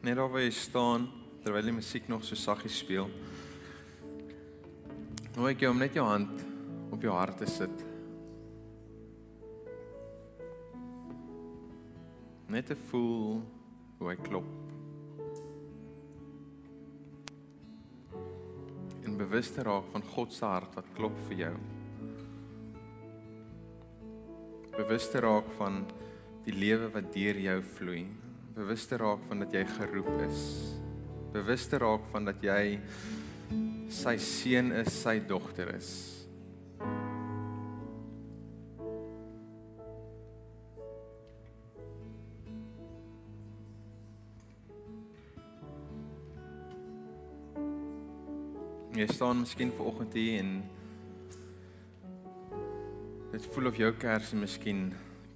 Net 0.00 0.16
daar 0.16 0.30
waar 0.32 0.40
jy 0.40 0.52
staan 0.56 1.10
terwyl 1.44 1.66
die 1.68 1.74
musiek 1.76 2.06
nog 2.08 2.22
so 2.24 2.36
saggies 2.36 2.78
speel. 2.80 3.10
Nooi 5.34 5.50
ek 5.52 5.60
jou 5.60 5.72
om 5.74 5.82
net 5.82 5.96
jou 5.98 6.06
hand 6.08 6.40
op 6.88 7.04
jou 7.04 7.12
hart 7.12 7.36
te 7.42 7.48
sit. 7.52 7.82
Net 12.48 12.70
te 12.72 12.78
voel 12.88 13.42
hoe 13.98 14.08
hy 14.08 14.16
klop. 14.24 14.48
En 19.04 19.20
bewus 19.20 19.52
te 19.52 19.68
raak 19.68 19.92
van 19.92 20.08
God 20.16 20.32
se 20.32 20.48
hart 20.48 20.80
wat 20.80 20.90
klop 20.96 21.20
vir 21.28 21.44
jou. 21.44 21.52
Bewus 24.80 25.12
te 25.12 25.20
raak 25.28 25.52
van 25.60 25.82
die 26.48 26.56
lewe 26.56 26.88
wat 26.96 27.12
deur 27.12 27.44
jou 27.44 27.60
vloei. 27.76 28.04
Bewus 28.54 28.86
te 28.86 28.96
raak 28.98 29.22
van 29.28 29.44
dat 29.44 29.52
jy 29.54 29.60
geroep 29.76 30.10
is. 30.26 30.40
Bewus 31.30 31.68
te 31.70 31.78
raak 31.78 32.02
van 32.10 32.24
dat 32.26 32.42
jy 32.42 32.80
sy 33.94 34.16
seun 34.18 34.72
is, 34.74 34.90
sy 34.90 35.20
dogter 35.22 35.70
is. 35.76 35.90
Jy 48.98 49.06
staan 49.14 49.44
miskien 49.44 49.70
ver 49.78 49.92
oggend 49.92 50.18
hier 50.18 50.42
en 50.42 50.52
dit 53.30 53.46
voel 53.54 53.70
of 53.70 53.78
jou 53.78 53.94
kers 53.94 54.34
miskien 54.34 54.88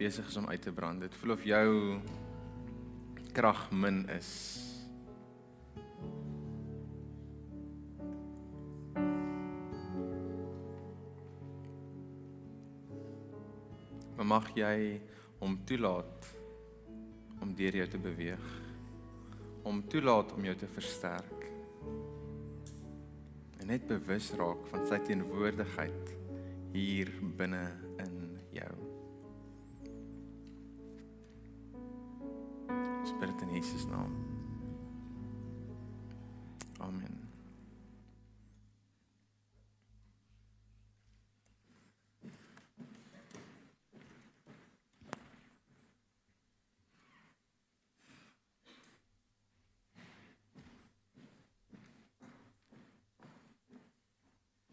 besig 0.03 0.27
is 0.27 0.43
om 0.43 0.51
uit 0.51 0.67
te 0.67 0.75
brand. 0.75 1.07
Dit 1.07 1.15
voel 1.23 1.39
of 1.39 1.47
jou 1.47 1.69
krag 3.35 3.71
min 3.73 4.05
is. 4.15 4.31
Maar 14.15 14.29
mag 14.31 14.53
jy 14.55 15.01
hom 15.41 15.57
toelaat 15.67 16.29
om 17.43 17.55
deur 17.59 17.81
jou 17.83 17.89
te 17.91 17.99
beweeg. 17.99 18.45
Om 19.67 19.83
toelaat 19.91 20.33
om 20.37 20.47
jou 20.47 20.55
te 20.57 20.71
versterk. 20.71 21.49
En 23.59 23.67
net 23.73 23.89
bewus 23.91 24.31
raak 24.39 24.63
van 24.71 24.87
sy 24.87 25.01
teenwoordigheid 25.09 26.15
hier 26.75 27.11
binne 27.39 27.84
Spirit 33.15 33.43
in 33.43 33.51
Jesus 33.55 33.87
naam. 33.87 34.13
Amen. 36.79 37.15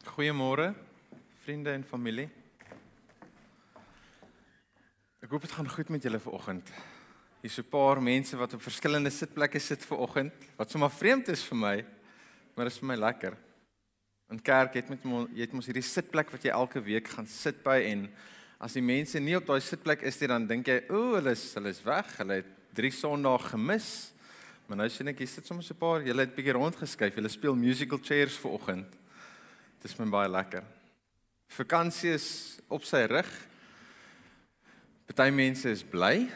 Goeiemôre 0.04 0.74
vriende 1.44 1.70
en 1.72 1.84
familie. 1.84 2.30
Ek 5.22 5.30
hoop 5.30 5.42
dit 5.46 5.52
gaan 5.52 5.70
goed 5.70 5.94
met 5.94 6.04
julle 6.04 6.20
vanoggend. 6.20 6.74
Hier's 7.42 7.58
'n 7.58 7.70
paar 7.70 8.02
mense 8.02 8.38
wat 8.38 8.54
op 8.54 8.62
verskillende 8.62 9.10
sitplekke 9.10 9.60
sit 9.60 9.86
vanoggend, 9.86 10.34
wat 10.58 10.70
sommer 10.70 10.92
vreemd 10.92 11.28
is 11.28 11.44
vir 11.44 11.58
my, 11.58 11.86
maar 12.56 12.66
dit 12.66 12.74
is 12.74 12.80
vir 12.80 12.88
my 12.88 12.96
lekker. 12.96 13.38
In 14.30 14.42
kerk 14.42 14.74
het 14.74 14.90
met 14.90 15.04
jy 15.04 15.42
het 15.42 15.54
mos 15.54 15.66
hierdie 15.66 15.84
sitplek 15.84 16.30
wat 16.32 16.44
jy 16.44 16.52
elke 16.52 16.82
week 16.82 17.08
gaan 17.08 17.28
sit 17.28 17.64
by 17.64 17.82
en 17.82 18.10
as 18.60 18.74
die 18.74 18.82
mense 18.82 19.20
nie 19.20 19.36
op 19.36 19.48
daai 19.48 19.60
sitplek 19.60 20.04
is 20.04 20.20
nie, 20.22 20.28
dan 20.28 20.48
dink 20.48 20.68
jy, 20.68 20.84
"O, 20.90 21.16
hulle 21.16 21.32
is 21.32 21.54
hulle 21.56 21.70
is 21.70 21.84
weg. 21.84 22.18
Hulle 22.18 22.34
het 22.34 22.46
3 22.74 22.92
Sondae 22.92 23.40
gemis." 23.40 24.12
Maar 24.68 24.78
nou 24.78 24.90
sien 24.90 25.08
ek 25.08 25.18
hier 25.18 25.28
sit 25.28 25.46
sommer 25.46 25.64
so 25.64 25.74
'n 25.74 25.78
paar, 25.78 26.02
julle 26.04 26.20
het 26.22 26.36
bietjie 26.36 26.54
rondgeskuif. 26.54 27.16
Julle 27.16 27.30
speel 27.30 27.56
musical 27.56 27.98
chairs 28.02 28.38
vanoggend. 28.38 28.88
Dit 29.82 29.92
is 29.92 29.98
my 29.98 30.06
baie 30.06 30.30
lekker. 30.30 30.64
Vakansie 31.50 32.14
is 32.14 32.60
op 32.70 32.84
sy 32.84 33.06
rug. 33.06 33.48
Party 35.08 35.32
mense 35.32 35.70
is 35.70 35.84
bly. 35.84 36.30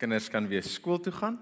Kinders 0.00 0.30
kan 0.32 0.46
weer 0.48 0.64
skool 0.64 1.00
toe 1.00 1.12
gaan. 1.12 1.36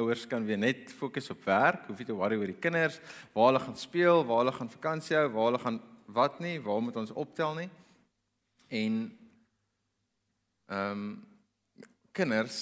Ouers 0.00 0.24
kan 0.26 0.44
weer 0.48 0.58
net 0.58 0.92
fokus 0.96 1.28
op 1.30 1.42
werk, 1.44 1.84
hoef 1.86 1.98
nie 2.00 2.06
te 2.08 2.14
worry 2.16 2.38
oor 2.40 2.48
die 2.48 2.56
kinders, 2.56 2.96
waar 3.34 3.50
hulle 3.50 3.60
gaan 3.60 3.76
speel, 3.76 4.22
waar 4.24 4.40
hulle 4.40 4.54
gaan 4.56 4.70
vakansie 4.72 5.18
hou, 5.18 5.26
waar 5.34 5.50
hulle 5.50 5.60
gaan 5.60 5.80
wat 6.16 6.38
nie, 6.40 6.54
waar 6.64 6.80
moet 6.80 6.96
ons 6.96 7.12
optel 7.12 7.58
nie. 7.60 7.68
En 8.72 8.96
ehm 10.72 11.02
um, 11.04 11.12
kinders 12.12 12.56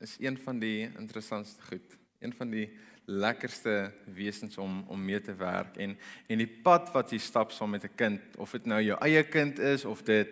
is 0.00 0.16
een 0.20 0.36
van 0.38 0.58
die 0.60 0.88
interessantste 0.88 1.62
goed. 1.68 1.96
Een 2.20 2.32
van 2.36 2.50
die 2.52 2.66
lekkerste 3.10 3.90
wesens 4.14 4.58
om 4.58 4.84
om 4.88 5.04
mee 5.04 5.20
te 5.20 5.34
werk 5.34 5.76
en 5.76 5.96
en 6.28 6.38
die 6.38 6.50
pad 6.64 6.92
wat 6.94 7.10
jy 7.10 7.18
stap 7.18 7.52
saam 7.52 7.70
met 7.74 7.84
'n 7.84 7.96
kind 7.96 8.36
of 8.38 8.52
dit 8.52 8.66
nou 8.66 8.80
jou 8.82 8.98
eie 9.02 9.22
kind 9.22 9.58
is 9.58 9.84
of 9.84 10.02
dit 10.02 10.28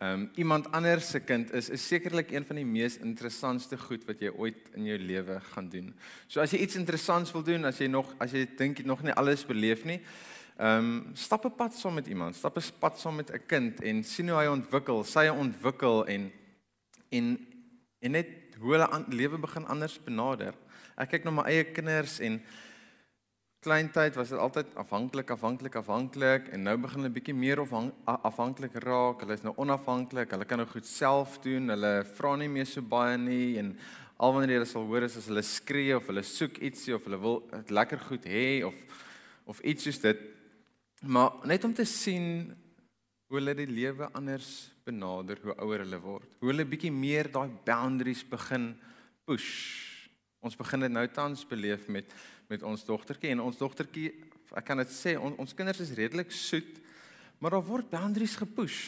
um, 0.00 0.30
iemand 0.34 0.70
anders 0.72 1.10
se 1.10 1.20
kind 1.20 1.52
is 1.52 1.68
is 1.68 1.86
sekerlik 1.86 2.30
een 2.30 2.44
van 2.44 2.56
die 2.56 2.64
mees 2.64 2.96
interessantste 2.96 3.78
goed 3.78 4.04
wat 4.04 4.20
jy 4.20 4.30
ooit 4.30 4.70
in 4.74 4.84
jou 4.84 4.98
lewe 4.98 5.40
gaan 5.40 5.68
doen. 5.68 5.94
So 6.26 6.40
as 6.40 6.50
jy 6.50 6.58
iets 6.58 6.76
interessants 6.76 7.32
wil 7.32 7.42
doen, 7.42 7.64
as 7.64 7.78
jy 7.78 7.86
nog 7.86 8.14
as 8.18 8.32
jy 8.32 8.46
dink 8.56 8.78
jy 8.78 8.86
nog 8.86 9.02
nie 9.02 9.12
alles 9.12 9.46
beleef 9.46 9.84
nie, 9.84 10.00
ehm 10.56 10.78
um, 10.78 11.10
stap 11.14 11.44
'n 11.44 11.56
pad 11.56 11.74
saam 11.74 11.94
met 11.94 12.06
iemand, 12.06 12.36
stap 12.36 12.56
'n 12.56 12.78
pad 12.78 12.98
saam 12.98 13.16
met 13.16 13.30
'n 13.30 13.46
kind 13.46 13.80
en 13.82 14.04
sien 14.04 14.28
hoe 14.28 14.38
hy 14.38 14.46
ontwikkel, 14.46 15.04
sy 15.04 15.28
ontwikkel 15.28 16.06
en 16.06 16.32
en 17.10 17.38
en 18.00 18.10
net 18.10 18.28
hoe 18.58 18.72
hulle 18.72 19.04
lewe 19.08 19.38
begin 19.38 19.66
anders 19.66 19.98
benader. 20.04 20.54
Ek 21.02 21.16
kyk 21.16 21.24
na 21.26 21.32
my 21.34 21.42
eie 21.50 21.64
kinders 21.74 22.20
en 22.22 22.36
kleintyd 23.62 24.14
was 24.14 24.30
dit 24.30 24.38
altyd 24.38 24.68
afhanklik, 24.78 25.32
afhanklik, 25.34 25.74
afhanklik 25.80 26.46
en 26.54 26.62
nou 26.68 26.76
begin 26.78 27.02
hulle 27.02 27.14
bietjie 27.16 27.34
meer 27.34 27.58
afhanklik 28.06 28.76
raak. 28.84 29.24
Hulle 29.24 29.34
is 29.34 29.42
nou 29.42 29.54
onafhanklik. 29.58 30.30
Hulle 30.30 30.46
kan 30.46 30.62
nou 30.62 30.68
goed 30.70 30.86
self 30.86 31.40
doen. 31.42 31.72
Hulle 31.74 31.92
vra 32.14 32.36
nie 32.38 32.50
meer 32.52 32.70
so 32.70 32.86
baie 32.86 33.18
nie 33.18 33.58
en 33.58 33.74
al 34.22 34.36
wanneer 34.36 34.62
jy 34.62 34.70
sal 34.70 34.86
hoor 34.86 35.08
is 35.08 35.18
as 35.18 35.26
hulle 35.26 35.42
skree 35.42 35.90
of 35.96 36.06
hulle 36.06 36.22
soek 36.22 36.62
ietsie 36.62 36.94
of 36.94 37.02
hulle 37.08 37.18
wil 37.18 37.40
lekker 37.66 38.06
goed 38.06 38.30
hê 38.30 38.62
of 38.66 38.78
of 39.50 39.58
iets 39.66 39.88
soos 39.88 39.98
dit. 40.06 40.26
Maar 41.02 41.40
net 41.50 41.66
om 41.66 41.74
te 41.74 41.86
sien 41.88 42.52
hoe 43.26 43.40
hulle 43.40 43.58
die 43.58 43.66
lewe 43.66 44.06
anders 44.14 44.70
benader 44.86 45.42
hoe 45.42 45.58
ouer 45.66 45.82
hulle 45.82 45.98
word. 45.98 46.30
Hoe 46.38 46.54
hulle 46.54 46.68
bietjie 46.68 46.94
meer 46.94 47.26
daai 47.32 47.50
boundaries 47.66 48.22
begin 48.22 48.76
push. 49.26 49.91
Ons 50.42 50.58
begin 50.58 50.82
dit 50.82 50.90
nou 50.90 51.04
tans 51.14 51.44
beleef 51.46 51.86
met 51.88 52.14
met 52.50 52.64
ons 52.68 52.82
dogtertjie 52.84 53.30
en 53.32 53.40
ons 53.46 53.56
dogtertjie, 53.56 54.10
ek 54.58 54.66
kan 54.68 54.76
dit 54.82 54.90
sê, 54.92 55.14
on, 55.16 55.32
ons 55.40 55.54
kinders 55.56 55.78
is 55.80 55.94
redelik 55.96 56.34
soet, 56.36 56.82
maar 57.40 57.54
daar 57.54 57.64
word 57.64 57.88
boundaries 57.88 58.34
gepush. 58.36 58.80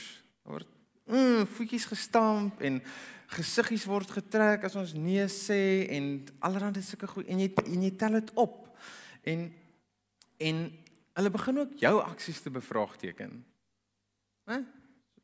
Daar 0.44 0.59
word 0.59 0.72
mm, 1.09 1.47
voetjies 1.54 1.87
gestamp 1.88 2.60
en 2.60 2.82
gesiggies 3.32 3.87
word 3.88 4.10
getrek 4.19 4.66
as 4.69 4.76
ons 4.76 4.93
nee 4.98 5.25
sê 5.32 5.87
en 5.97 6.10
allerhande 6.44 6.82
sulke 6.84 7.09
goed 7.09 7.31
en 7.31 7.41
jy 7.41 7.48
en 7.64 7.87
jy 7.87 7.93
tel 7.98 8.19
dit 8.20 8.32
op. 8.37 8.60
En 9.25 9.48
en 10.44 10.64
hulle 11.14 11.31
begin 11.31 11.60
ook 11.62 11.76
jou 11.81 11.94
aksies 12.03 12.41
te 12.43 12.50
bevraagteken. 12.53 13.38
Né? 14.50 14.64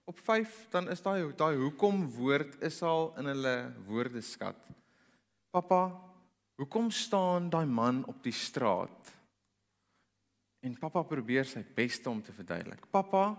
Op 0.08 0.18
5 0.24 0.68
dan 0.72 0.88
is 0.94 1.02
daai 1.02 1.34
daai 1.36 1.56
hoekom 1.58 2.06
woord 2.16 2.56
is 2.64 2.80
al 2.86 3.10
in 3.20 3.34
hulle 3.34 3.56
woordeskat. 3.90 4.56
Pappa, 5.50 5.82
Hoekom 6.60 6.90
staan 6.92 7.46
daai 7.48 7.64
man 7.64 8.02
op 8.04 8.18
die 8.20 8.34
straat? 8.36 9.08
En 10.60 10.74
pappa 10.76 11.00
probeer 11.08 11.46
sy 11.48 11.62
bes 11.64 11.96
om 12.04 12.18
te 12.20 12.34
verduidelik. 12.36 12.82
Pappa, 12.92 13.30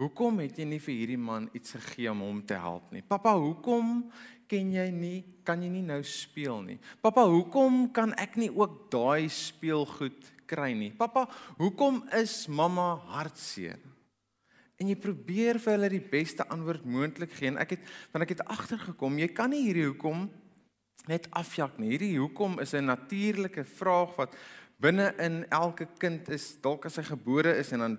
hoekom 0.00 0.40
het 0.40 0.56
jy 0.56 0.64
nie 0.70 0.78
vir 0.80 0.94
hierdie 0.96 1.20
man 1.20 1.50
iets 1.52 1.74
gegee 1.76 2.08
om 2.08 2.22
hom 2.24 2.40
te 2.48 2.56
help 2.56 2.88
nie? 2.96 3.04
Pappa, 3.04 3.34
hoekom 3.36 4.06
ken 4.48 4.72
jy 4.72 4.86
nie 4.88 5.18
kan 5.44 5.60
jy 5.60 5.68
nie 5.68 5.84
nou 5.84 6.00
speel 6.00 6.64
nie? 6.64 6.78
Pappa, 7.04 7.26
hoekom 7.28 7.90
kan 7.92 8.16
ek 8.16 8.40
nie 8.40 8.48
ook 8.48 8.86
daai 8.94 9.28
speelgoed 9.28 10.32
kry 10.48 10.72
nie? 10.72 10.94
Pappa, 10.96 11.26
hoekom 11.60 12.06
is 12.16 12.46
mamma 12.48 12.94
hartseer? 13.12 13.84
En 14.80 14.88
jy 14.88 14.96
probeer 14.96 15.60
vir 15.60 15.76
hulle 15.76 15.92
die 15.92 16.06
beste 16.16 16.48
antwoord 16.48 16.88
moontlik 16.88 17.36
gee 17.36 17.52
en 17.52 17.60
ek 17.60 17.76
het 17.76 17.92
want 18.14 18.24
ek 18.24 18.32
het 18.38 18.46
agtergekom 18.48 19.20
jy 19.20 19.28
kan 19.36 19.52
nie 19.52 19.66
hierdie 19.68 19.90
hoekom 19.90 20.30
net 21.10 21.28
afjak 21.30 21.78
nie. 21.78 21.94
Hierdie 21.94 22.18
hoekom 22.18 22.60
is 22.60 22.74
'n 22.74 22.84
natuurlike 22.84 23.64
vraag 23.64 24.16
wat 24.16 24.36
binne 24.78 25.14
in 25.18 25.46
elke 25.50 25.86
kind 25.98 26.28
is. 26.28 26.60
Dalk 26.60 26.86
as 26.86 26.96
hy 26.96 27.02
gebore 27.02 27.56
is 27.56 27.72
en 27.72 27.78
dan 27.78 27.98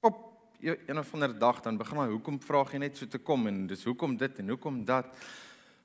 pop 0.00 0.28
een 0.60 0.98
of 0.98 1.14
ander 1.14 1.38
dag 1.38 1.60
dan 1.60 1.76
begin 1.76 1.98
hy 1.98 2.08
hoekom 2.10 2.40
vraag 2.42 2.72
jy 2.72 2.78
net 2.78 2.96
so 2.96 3.06
te 3.06 3.18
kom 3.18 3.46
en 3.46 3.66
dis 3.66 3.84
hoekom 3.84 4.16
dit 4.16 4.38
en 4.38 4.48
hoekom 4.48 4.84
dat. 4.84 5.06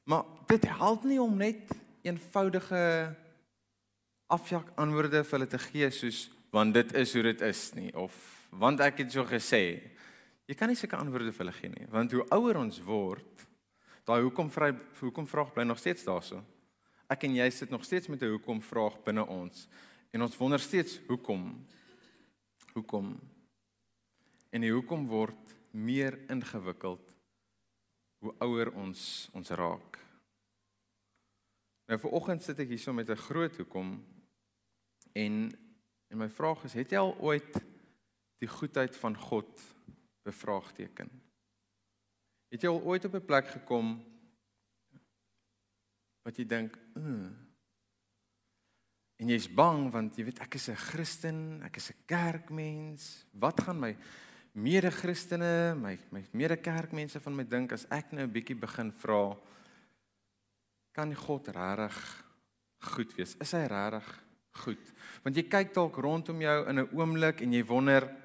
Maar 0.03 0.23
dit 0.47 0.65
help 0.65 1.03
nie 1.03 1.21
om 1.21 1.37
net 1.37 1.69
eenvoudige 2.01 3.15
afjak 4.27 4.71
antwoorde 4.75 5.23
vir 5.23 5.37
hulle 5.37 5.47
te 5.47 5.59
gee 5.59 5.89
soos 5.91 6.29
want 6.53 6.73
dit 6.73 6.93
is 6.93 7.13
hoe 7.13 7.23
dit 7.23 7.41
is 7.41 7.61
nie 7.73 7.91
of 7.95 8.13
want 8.49 8.81
ek 8.85 8.97
het 8.97 9.11
so 9.11 9.25
gesê. 9.25 9.81
Jy 10.45 10.55
kan 10.59 10.69
nie 10.69 10.77
sulke 10.77 10.99
antwoorde 10.99 11.31
vir 11.31 11.45
hulle 11.45 11.55
gee 11.55 11.71
nie, 11.71 11.87
want 11.89 12.11
hoe 12.13 12.25
ouer 12.35 12.59
ons 12.59 12.81
word, 12.83 13.45
daai 14.03 14.21
hoekom 14.21 14.51
vry 14.51 14.71
hoekom 14.99 15.27
vraag 15.27 15.53
bly 15.53 15.63
nog 15.63 15.79
steeds 15.79 16.03
daarso. 16.03 16.43
Ek 17.11 17.23
en 17.27 17.35
jy 17.35 17.49
sit 17.49 17.69
nog 17.69 17.85
steeds 17.85 18.07
met 18.07 18.21
'n 18.21 18.35
hoekom 18.35 18.61
vraag 18.61 19.03
binne 19.03 19.25
ons 19.25 19.67
en 20.11 20.21
ons 20.21 20.37
wonder 20.37 20.59
steeds 20.59 20.99
hoekom. 21.07 21.65
Hoekom? 22.73 23.19
En 24.49 24.61
die 24.61 24.71
hoekom 24.71 25.07
word 25.07 25.55
meer 25.71 26.19
ingewikkeld 26.29 27.13
hoe 28.19 28.35
ouer 28.39 28.71
ons 28.73 29.29
ons 29.33 29.49
raak. 29.49 29.99
Nou 31.87 31.99
vir 31.99 32.11
oggend 32.11 32.43
sit 32.43 32.59
ek 32.59 32.71
hierso 32.71 32.93
met 32.93 33.09
'n 33.09 33.25
groot 33.27 33.57
hoekom 33.57 34.05
en 35.13 35.51
en 36.09 36.17
my 36.17 36.29
vraag 36.29 36.63
is 36.63 36.73
het 36.73 36.91
jy 36.91 36.97
al 36.97 37.17
ooit 37.19 37.53
die 38.37 38.47
goedheid 38.47 38.97
van 38.97 39.17
God 39.17 39.61
bevraagteken? 40.23 41.09
Het 42.53 42.61
jy 42.61 42.69
al 42.69 42.83
ooit 42.85 43.05
op 43.05 43.15
'n 43.17 43.25
plek 43.25 43.47
gekom 43.49 43.95
wat 46.21 46.37
jy 46.37 46.45
dink, 46.45 46.77
mm, 46.93 47.33
en 49.17 49.27
jy's 49.27 49.47
bang 49.49 49.91
want 49.91 50.15
jy 50.15 50.25
weet 50.27 50.39
ek 50.39 50.55
is 50.55 50.69
'n 50.69 50.75
Christen, 50.75 51.61
ek 51.63 51.77
is 51.77 51.89
'n 51.89 52.05
kerkmens. 52.05 53.25
Wat 53.31 53.59
gaan 53.59 53.79
my 53.79 53.97
mede-Christene, 54.53 55.75
my 55.75 55.97
my 56.11 56.23
mede-kerkmense 56.31 57.19
van 57.19 57.35
my 57.35 57.43
dink 57.43 57.71
as 57.71 57.85
ek 57.89 58.11
nou 58.11 58.23
'n 58.23 58.31
bietjie 58.31 58.59
begin 58.59 58.91
vra 58.91 59.35
kan 60.93 61.15
God 61.15 61.47
regtig 61.47 62.25
goed 62.79 63.15
wees? 63.15 63.35
Is 63.39 63.51
hy 63.51 63.65
regtig 63.65 64.23
goed? 64.51 64.93
Want 65.23 65.35
jy 65.35 65.43
kyk 65.43 65.73
dalk 65.73 65.95
rondom 65.95 66.41
jou 66.41 66.69
in 66.69 66.79
'n 66.79 66.89
oomblik 66.93 67.41
en 67.41 67.51
jy 67.51 67.65
wonder 67.65 68.15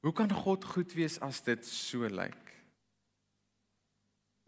hoe 0.00 0.12
kan 0.12 0.30
God 0.30 0.64
goed 0.64 0.92
wees 0.94 1.20
as 1.20 1.40
dit 1.42 1.64
so 1.64 2.08
lyk? 2.08 2.41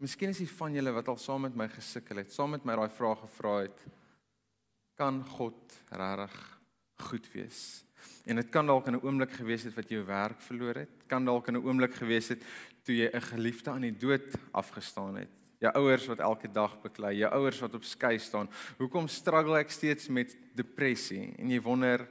Miskien 0.05 0.29
is 0.29 0.37
dit 0.37 0.51
van 0.59 0.75
julle 0.75 0.91
wat 0.93 1.07
al 1.09 1.17
saam 1.17 1.47
met 1.47 1.55
my 1.57 1.65
gesukkel 1.71 2.19
het, 2.21 2.33
saam 2.33 2.51
met 2.53 2.65
my 2.67 2.75
daai 2.77 2.91
vrae 2.93 3.15
gevra 3.23 3.53
het 3.63 3.79
kan 4.99 5.17
God 5.33 5.73
regtig 5.89 6.35
goed 7.07 7.25
wees? 7.33 7.61
En 8.29 8.37
dit 8.37 8.51
kan 8.53 8.69
dalk 8.69 8.85
in 8.87 8.95
'n 8.95 9.01
oomblik 9.01 9.33
gewees 9.33 9.63
het 9.65 9.73
wat 9.73 9.89
jy 9.89 9.97
jou 9.97 10.05
werk 10.05 10.41
verloor 10.41 10.75
het, 10.75 11.07
kan 11.07 11.25
dalk 11.25 11.47
in 11.47 11.57
'n 11.57 11.65
oomblik 11.65 11.95
gewees 11.95 12.29
het 12.29 12.43
toe 12.85 12.95
jy 12.95 13.09
'n 13.09 13.21
geliefde 13.21 13.71
aan 13.71 13.81
die 13.81 13.97
dood 13.97 14.29
afgestaan 14.51 15.15
het. 15.15 15.29
Jou 15.59 15.73
ouers 15.73 16.05
wat 16.05 16.19
elke 16.19 16.51
dag 16.51 16.81
beklei, 16.81 17.17
jou 17.17 17.31
ouers 17.31 17.59
wat 17.59 17.73
op 17.73 17.83
skei 17.83 18.19
staan. 18.19 18.49
Hoekom 18.77 19.07
struggle 19.07 19.57
ek 19.57 19.71
steeds 19.71 20.07
met 20.07 20.37
depressie? 20.53 21.33
En 21.37 21.49
jy 21.49 21.61
wonder 21.61 22.07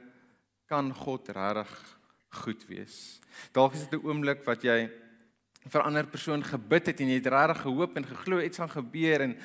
kan 0.67 0.93
God 0.93 1.29
regtig 1.29 1.99
goed 2.29 2.67
wees? 2.67 3.21
Dalk 3.53 3.73
is 3.73 3.87
dit 3.87 3.93
'n 3.93 4.05
oomblik 4.05 4.43
wat 4.43 4.61
jy 4.63 5.04
vir 5.69 5.81
'n 5.81 5.85
ander 5.85 6.05
persoon 6.05 6.43
gebid 6.43 6.87
het 6.87 6.99
en 7.01 7.07
jy 7.07 7.17
het 7.21 7.27
regtig 7.27 7.61
gehoop 7.61 7.97
en 7.97 8.05
geglo 8.05 8.39
iets 8.39 8.57
gaan 8.57 8.69
gebeur 8.69 9.21
en 9.21 9.37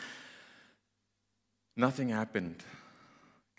nothing 1.77 2.13
happened 2.13 2.65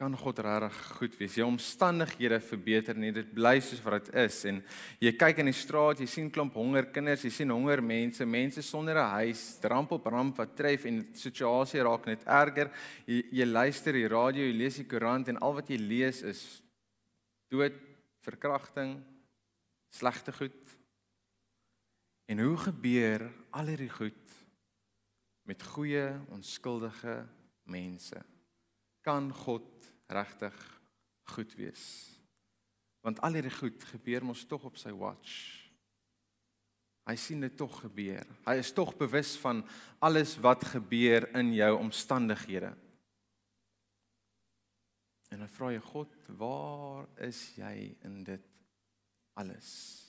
kan 0.01 0.15
God 0.17 0.39
regtig 0.41 0.77
goed 0.97 1.15
wees. 1.19 1.35
Jou 1.37 1.45
omstandighede 1.45 2.39
verbeter 2.41 2.97
nie, 2.97 3.11
dit 3.13 3.27
bly 3.37 3.59
soos 3.61 3.83
wat 3.85 4.07
dit 4.07 4.15
is 4.23 4.39
en 4.49 4.57
jy 5.03 5.11
kyk 5.13 5.43
in 5.43 5.51
die 5.51 5.53
straat, 5.53 6.01
jy 6.01 6.07
sien 6.09 6.31
klomp 6.33 6.57
honger 6.57 6.87
kinders, 6.93 7.21
jy 7.27 7.29
sien 7.35 7.53
honger 7.53 7.83
mense, 7.85 8.25
mense 8.25 8.63
sonder 8.65 8.97
'n 8.97 9.11
huis, 9.21 9.59
ramp 9.61 9.91
op 9.91 10.07
ramp 10.09 10.37
wat 10.41 10.55
tref 10.57 10.85
en 10.85 11.03
die 11.03 11.21
situasie 11.21 11.83
raak 11.85 12.07
net 12.07 12.25
erger. 12.25 12.71
Jy, 13.05 13.21
jy 13.31 13.45
luister 13.45 13.93
die 13.93 14.07
radio, 14.07 14.41
jy 14.41 14.57
lees 14.57 14.75
die 14.81 14.89
koerant 14.89 15.29
en 15.29 15.37
al 15.37 15.53
wat 15.53 15.69
jy 15.69 15.77
lees 15.77 16.23
is 16.23 16.63
dood, 17.51 17.77
verkrachting, 18.25 19.03
slegte 19.93 20.33
goed. 20.33 20.60
En 22.31 22.39
hoe 22.39 22.57
gebeur 22.57 23.25
al 23.49 23.67
hierdie 23.73 23.91
goed 23.91 24.35
met 25.43 25.63
goeie, 25.63 26.05
onskuldige 26.31 27.25
mense? 27.67 28.21
Kan 29.03 29.33
God 29.35 29.89
regtig 30.07 30.55
goed 31.33 31.55
wees. 31.59 31.83
Want 33.03 33.19
al 33.19 33.35
hierdie 33.35 33.51
goed 33.51 33.83
gebeur 33.83 34.23
mos 34.23 34.45
tog 34.47 34.63
op 34.69 34.79
sy 34.79 34.93
watch. 34.95 35.33
Hy 37.09 37.17
sien 37.19 37.43
dit 37.43 37.57
tog 37.59 37.81
gebeur. 37.81 38.23
Hy 38.45 38.55
is 38.61 38.71
tog 38.71 38.93
bewus 38.95 39.33
van 39.41 39.59
alles 39.99 40.37
wat 40.39 40.63
gebeur 40.71 41.27
in 41.35 41.51
jou 41.57 41.73
omstandighede. 41.81 42.71
En 45.35 45.43
dan 45.43 45.51
vra 45.51 45.73
jy 45.73 45.83
God, 45.83 46.15
waar 46.39 47.09
is 47.27 47.49
jy 47.59 47.91
in 48.07 48.21
dit 48.23 48.47
alles? 49.35 50.00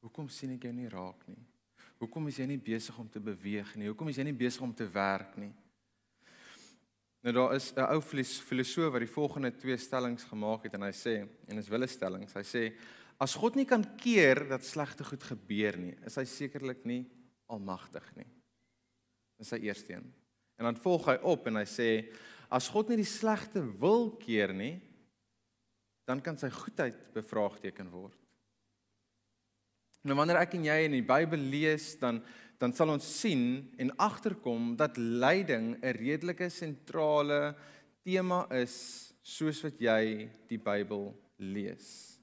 Hoekom 0.00 0.28
sien 0.32 0.54
ek 0.56 0.64
jou 0.64 0.72
nie 0.74 0.88
raak 0.88 1.26
nie? 1.28 1.40
Hoekom 2.00 2.30
is 2.30 2.38
jy 2.40 2.46
nie 2.48 2.60
besig 2.60 2.96
om 2.98 3.08
te 3.12 3.20
beweeg 3.20 3.74
nie? 3.76 3.90
Hoekom 3.90 4.08
is 4.08 4.20
jy 4.20 4.24
nie 4.24 4.36
besig 4.36 4.62
om 4.64 4.72
te 4.76 4.86
werk 4.88 5.36
nie? 5.40 5.52
Nou 7.20 7.34
daar 7.36 7.54
is 7.54 7.72
'n 7.76 7.84
ou 7.84 8.00
filosoof 8.00 8.92
wat 8.92 9.04
die 9.04 9.14
volgende 9.14 9.50
twee 9.52 9.76
stellings 9.76 10.24
gemaak 10.24 10.64
het 10.64 10.74
en 10.74 10.82
hy 10.82 10.92
sê 10.92 11.28
en 11.48 11.58
is 11.58 11.68
wille 11.68 11.86
stellings. 11.86 12.32
Hy 12.32 12.42
sê 12.42 12.76
as 13.20 13.34
God 13.34 13.56
nie 13.56 13.66
kan 13.66 13.84
keer 13.96 14.48
dat 14.48 14.64
slegte 14.64 15.04
goed 15.04 15.22
gebeur 15.22 15.76
nie, 15.76 15.96
is 16.06 16.16
hy 16.16 16.24
sekerlik 16.24 16.84
nie 16.84 17.04
almagtig 17.46 18.16
nie. 18.16 18.26
Dis 19.38 19.48
sy 19.48 19.56
eerste 19.56 19.92
een. 19.92 20.12
En 20.58 20.64
dan 20.64 20.76
volg 20.76 21.06
hy 21.06 21.18
op 21.22 21.46
en 21.46 21.56
hy 21.56 21.64
sê 21.64 22.12
as 22.50 22.68
God 22.68 22.88
nie 22.88 22.96
die 22.96 23.04
slegte 23.04 23.60
wil 23.80 24.10
keer 24.16 24.52
nie, 24.52 24.80
dan 26.06 26.20
kan 26.20 26.38
sy 26.38 26.48
goedheid 26.50 27.12
bevraagteken 27.14 27.90
word. 27.90 28.19
Nou 30.02 30.16
wanneer 30.16 30.40
ek 30.40 30.54
en 30.56 30.64
jy 30.64 30.78
in 30.86 30.96
die 30.96 31.06
Bybel 31.06 31.42
lees, 31.52 31.94
dan 32.00 32.22
dan 32.60 32.74
sal 32.76 32.90
ons 32.92 33.06
sien 33.08 33.70
en 33.80 33.88
agterkom 33.96 34.74
dat 34.76 34.98
lyding 35.00 35.78
'n 35.80 35.94
redelike 35.96 36.50
sentrale 36.52 37.56
tema 38.04 38.46
is 38.52 39.14
soos 39.22 39.62
wat 39.62 39.80
jy 39.80 40.28
die 40.48 40.58
Bybel 40.58 41.14
lees. 41.38 42.18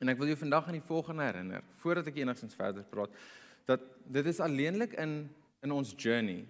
En 0.00 0.08
ek 0.08 0.18
wil 0.18 0.28
jou 0.28 0.36
vandag 0.36 0.66
aan 0.66 0.80
die 0.80 0.88
volgende 0.88 1.22
herinner 1.22 1.62
voordat 1.82 2.06
ek 2.06 2.16
enigstens 2.16 2.54
verder 2.54 2.84
praat 2.84 3.10
dat 3.66 3.80
dit 4.06 4.26
is 4.26 4.40
alleenlik 4.40 4.94
in 4.94 5.28
in 5.60 5.72
ons 5.72 5.92
journey 5.96 6.46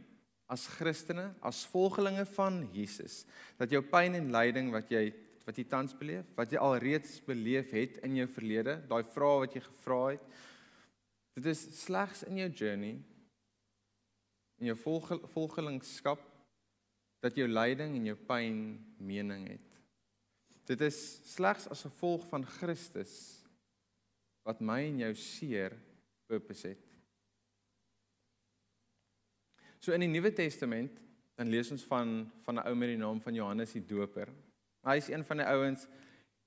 as 0.49 0.67
Christene, 0.67 1.35
as 1.43 1.67
volgelinge 1.67 2.25
van 2.25 2.69
Jesus, 2.73 3.27
dat 3.57 3.71
jou 3.71 3.83
pyn 3.83 4.15
en 4.15 4.31
lyding 4.33 4.71
wat 4.73 4.91
jy 4.91 5.13
wat 5.49 5.57
jy 5.57 5.65
tans 5.65 5.97
beleef, 5.97 6.29
wat 6.37 6.53
jy 6.53 6.61
alreeds 6.61 7.19
beleef 7.25 7.73
het 7.73 7.97
in 8.05 8.21
jou 8.21 8.29
verlede, 8.29 8.77
daai 8.91 9.03
vrae 9.15 9.43
wat 9.47 9.57
jy 9.57 9.65
gevra 9.65 10.01
het, 10.13 10.29
Dit 11.39 11.53
is 11.53 11.61
slegs 11.85 12.25
in 12.27 12.41
jou 12.41 12.49
journey 12.51 12.97
in 14.59 14.67
jou 14.73 14.75
volge, 14.83 15.21
volgelingskap 15.31 16.23
dat 17.23 17.37
jou 17.39 17.47
lyding 17.47 17.95
en 17.95 18.09
jou 18.11 18.17
pyn 18.27 18.57
mening 18.99 19.45
het. 19.53 19.77
Dit 20.67 20.83
is 20.83 20.99
slegs 21.31 21.69
as 21.71 21.85
gevolg 21.87 22.25
van 22.27 22.43
Christus 22.59 23.13
wat 24.43 24.59
my 24.59 24.81
en 24.89 24.99
jou 25.05 25.13
seer 25.15 25.77
purpose 26.27 26.73
het. 26.73 26.83
So 29.79 29.95
in 29.95 30.03
die 30.03 30.11
Nuwe 30.11 30.35
Testament 30.35 30.99
dan 31.39 31.55
lees 31.55 31.71
ons 31.71 31.87
van 31.87 32.27
van 32.43 32.59
'n 32.59 32.67
ou 32.67 32.75
met 32.75 32.97
die 32.97 32.99
naam 32.99 33.21
van 33.21 33.35
Johannes 33.35 33.79
die 33.79 33.87
Doper. 33.87 34.27
Hy 34.87 34.97
is 34.97 35.09
een 35.09 35.25
van 35.25 35.37
die 35.37 35.47
ouens 35.47 35.87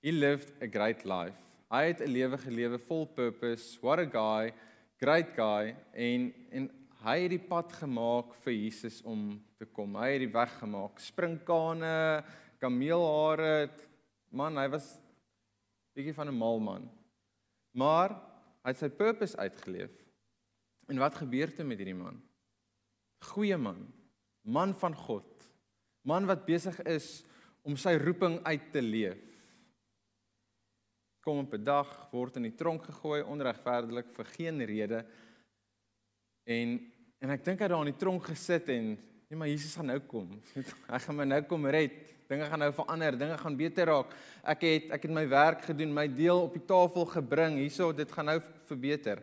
he 0.02 0.12
lived 0.12 0.54
a 0.62 0.68
great 0.68 1.06
life. 1.06 1.38
Hy 1.72 1.84
het 1.92 2.02
'n 2.02 2.12
lewe 2.12 2.38
gelewe 2.38 2.80
vol 2.80 3.06
purpose. 3.06 3.80
What 3.82 4.00
a 4.00 4.06
guy 4.06 4.54
great 5.02 5.34
guy 5.34 5.74
en 5.98 6.30
en 6.54 6.70
hy 7.02 7.16
het 7.24 7.32
die 7.34 7.42
pad 7.42 7.72
gemaak 7.74 8.36
vir 8.44 8.54
Jesus 8.54 9.00
om 9.02 9.40
te 9.58 9.66
kom. 9.66 9.96
Hy 9.98 10.12
het 10.14 10.22
die 10.22 10.34
weg 10.34 10.52
gemaak. 10.60 11.00
Springkane, 11.02 12.22
kameelhare, 12.62 13.72
man, 14.30 14.60
hy 14.62 14.68
was 14.70 14.92
bietjie 15.98 16.14
van 16.14 16.30
'n 16.30 16.38
mal 16.38 16.60
man. 16.60 16.90
Maar 17.74 18.14
hy 18.62 18.70
het 18.70 18.78
sy 18.78 18.90
purpose 18.90 19.38
uitgeleef. 19.38 19.92
En 20.88 21.00
wat 21.00 21.16
gebeur 21.16 21.50
toe 21.56 21.66
met 21.66 21.78
hierdie 21.78 21.98
man? 21.98 22.22
Goeie 23.34 23.58
man, 23.58 23.88
man 24.42 24.74
van 24.74 24.94
God. 24.96 25.50
Man 26.06 26.26
wat 26.26 26.46
besig 26.46 26.78
is 26.86 27.24
om 27.62 27.77
sy 27.77 27.96
roeping 28.01 28.39
uit 28.44 28.72
te 28.72 28.82
leef 28.82 29.32
kom 31.22 31.38
op 31.38 31.53
'n 31.53 31.63
dag 31.63 31.89
word 32.12 32.36
in 32.36 32.48
die 32.50 32.56
tronk 32.58 32.84
gegooi 32.84 33.22
onregverdig 33.22 34.06
vir 34.15 34.25
geen 34.25 34.65
rede. 34.65 35.06
En 36.46 36.91
en 37.22 37.30
ek 37.30 37.44
dink 37.46 37.60
hy 37.60 37.68
daar 37.68 37.86
in 37.86 37.94
die 37.94 38.00
tronk 38.00 38.24
gesit 38.25 38.70
en 38.70 38.98
nee 39.30 39.38
maar 39.38 39.48
Jesus 39.48 39.75
gaan 39.75 39.86
nou 39.86 40.00
kom. 40.00 40.41
Hy 40.94 41.00
gaan 41.00 41.15
my 41.15 41.25
nou 41.25 41.41
kom 41.41 41.65
red. 41.65 41.94
Dinge 42.27 42.46
gaan 42.46 42.60
nou 42.60 42.72
verander, 42.74 43.18
dinge 43.18 43.38
gaan 43.38 43.58
beter 43.58 43.86
raak. 43.86 44.15
Ek 44.44 44.62
het 44.62 44.91
ek 44.91 45.03
het 45.03 45.12
my 45.12 45.27
werk 45.27 45.62
gedoen, 45.62 45.94
my 45.94 46.08
deel 46.08 46.41
op 46.41 46.53
die 46.53 46.65
tafel 46.65 47.06
gebring. 47.06 47.60
Hierso 47.60 47.94
dit 47.94 48.12
gaan 48.12 48.25
nou 48.25 48.41
verbeter. 48.65 49.22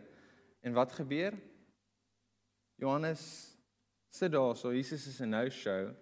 En 0.61 0.73
wat 0.73 0.91
gebeur? 0.91 1.35
Johannes 2.77 3.57
sit 4.09 4.31
daar, 4.31 4.55
so 4.55 4.71
Jesus 4.71 5.07
is 5.07 5.19
'n 5.19 5.29
nou 5.29 5.49
show. 5.49 5.93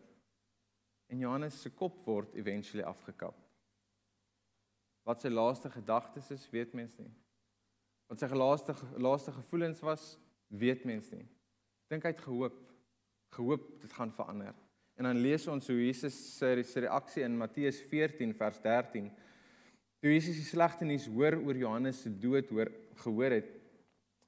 En 1.08 1.20
Johannes 1.20 1.62
se 1.62 1.70
kop 1.70 2.00
word 2.06 2.36
eventually 2.36 2.84
afgekap. 2.84 3.36
Wat 5.08 5.24
sy 5.24 5.32
laaste 5.32 5.72
gedagtes 5.72 6.32
is, 6.36 6.48
weet 6.52 6.74
mens 6.76 6.98
nie. 7.00 7.12
Wat 8.12 8.20
sy 8.20 8.28
laaste 8.36 8.76
laaste 9.00 9.32
gevoelens 9.36 9.80
was, 9.84 10.16
weet 10.48 10.84
mens 10.88 11.12
nie. 11.12 11.26
Dink 11.92 12.04
hy 12.04 12.12
het 12.12 12.24
gehoop, 12.24 12.58
gehoop 13.36 13.70
dit 13.84 13.94
gaan 13.96 14.12
verander. 14.16 14.56
En 14.98 15.08
dan 15.08 15.20
lees 15.22 15.46
ons 15.52 15.68
hoe 15.70 15.78
Jesus 15.78 16.16
se 16.40 16.82
reaksie 16.84 17.24
in 17.24 17.38
Matteus 17.38 17.80
14 17.88 18.34
vers 18.36 18.60
13. 18.64 19.12
Toe 20.02 20.12
Jesus 20.12 20.40
die 20.40 20.48
slegte 20.48 20.88
nuus 20.88 21.08
hoor 21.12 21.38
oor 21.40 21.60
Johannes 21.60 22.02
se 22.04 22.12
dood 22.12 22.50
hoor 22.52 22.72
gehoor 23.04 23.38
het, 23.38 23.54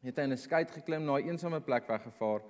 het 0.05 0.15
hy 0.15 0.27
in 0.29 0.33
'n 0.33 0.37
skei 0.37 0.63
geklim 0.65 1.03
na 1.03 1.17
'n 1.17 1.27
eensame 1.27 1.59
plek 1.59 1.87
weggevaar. 1.87 2.41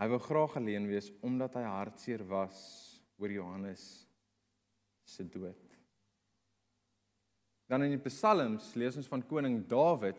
Hy 0.00 0.08
wou 0.08 0.18
graag 0.18 0.56
alleen 0.56 0.86
wees 0.86 1.12
omdat 1.22 1.54
hy 1.54 1.62
hartseer 1.62 2.24
was 2.26 2.93
oor 3.18 3.30
Johannes 3.30 3.82
se 5.04 5.26
dood. 5.28 5.60
Dan 7.68 7.86
in 7.86 7.94
die 7.96 8.04
Psalms 8.08 8.74
lees 8.76 8.96
ons 9.00 9.08
van 9.08 9.24
koning 9.24 9.62
Dawid, 9.68 10.18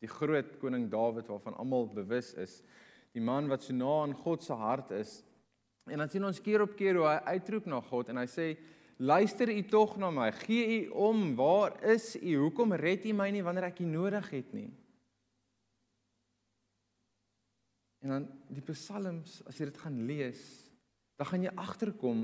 die 0.00 0.10
groot 0.10 0.56
koning 0.62 0.86
Dawid 0.90 1.28
waarvan 1.28 1.56
almal 1.58 1.88
bewus 1.92 2.32
is, 2.38 2.60
die 3.12 3.24
man 3.24 3.48
wat 3.50 3.64
so 3.64 3.74
na 3.74 4.02
aan 4.04 4.16
God 4.16 4.44
se 4.44 4.56
hart 4.56 4.92
is. 4.96 5.18
En 5.88 6.00
dan 6.00 6.10
sien 6.12 6.24
ons 6.24 6.40
keer 6.44 6.62
op 6.64 6.76
keer 6.76 7.00
hoe 7.00 7.08
hy 7.08 7.36
uitroep 7.36 7.68
na 7.68 7.80
God 7.84 8.12
en 8.12 8.20
hy 8.20 8.28
sê 8.30 8.52
Luister 8.98 9.46
u 9.46 9.62
tog 9.62 9.94
na 9.96 10.10
my. 10.10 10.32
Gee 10.32 10.80
u 10.82 10.88
om. 10.88 11.36
Waar 11.38 11.76
is 11.86 12.16
u? 12.18 12.34
Hoekom 12.34 12.74
red 12.74 13.04
u 13.06 13.12
my 13.14 13.28
nie 13.30 13.44
wanneer 13.46 13.68
ek 13.70 13.78
u 13.78 13.86
nodig 13.86 14.30
het 14.34 14.48
nie? 14.52 14.72
En 18.02 18.10
dan 18.10 18.26
die 18.50 18.64
psalms, 18.72 19.38
as 19.46 19.58
jy 19.58 19.68
dit 19.70 19.78
gaan 19.78 20.00
lees, 20.06 20.42
dan 21.18 21.26
gaan 21.26 21.44
jy 21.44 21.52
agterkom 21.58 22.22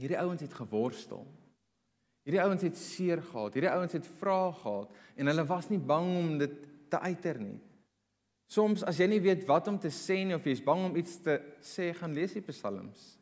hierdie 0.00 0.18
ouens 0.18 0.42
het 0.44 0.54
geworstel. 0.56 1.26
Hierdie 2.24 2.42
ouens 2.44 2.64
het 2.64 2.76
seer 2.76 3.22
gehad, 3.24 3.54
hierdie 3.56 3.72
ouens 3.72 3.94
het 3.96 4.08
vrae 4.18 4.52
gehad 4.56 4.96
en 5.16 5.30
hulle 5.30 5.44
was 5.48 5.68
nie 5.72 5.80
bang 5.80 6.08
om 6.16 6.34
dit 6.40 6.56
te 6.88 7.00
uiter 7.04 7.40
nie. 7.40 7.58
Soms 8.48 8.84
as 8.88 8.96
jy 9.00 9.10
nie 9.12 9.20
weet 9.20 9.44
wat 9.48 9.68
om 9.68 9.76
te 9.80 9.92
sê 9.92 10.22
nie 10.24 10.36
of 10.36 10.46
jy's 10.48 10.64
bang 10.64 10.86
om 10.86 10.96
iets 10.96 11.18
te 11.24 11.36
sê, 11.60 11.90
gaan 11.96 12.16
lees 12.16 12.32
die 12.36 12.44
psalms. 12.46 13.18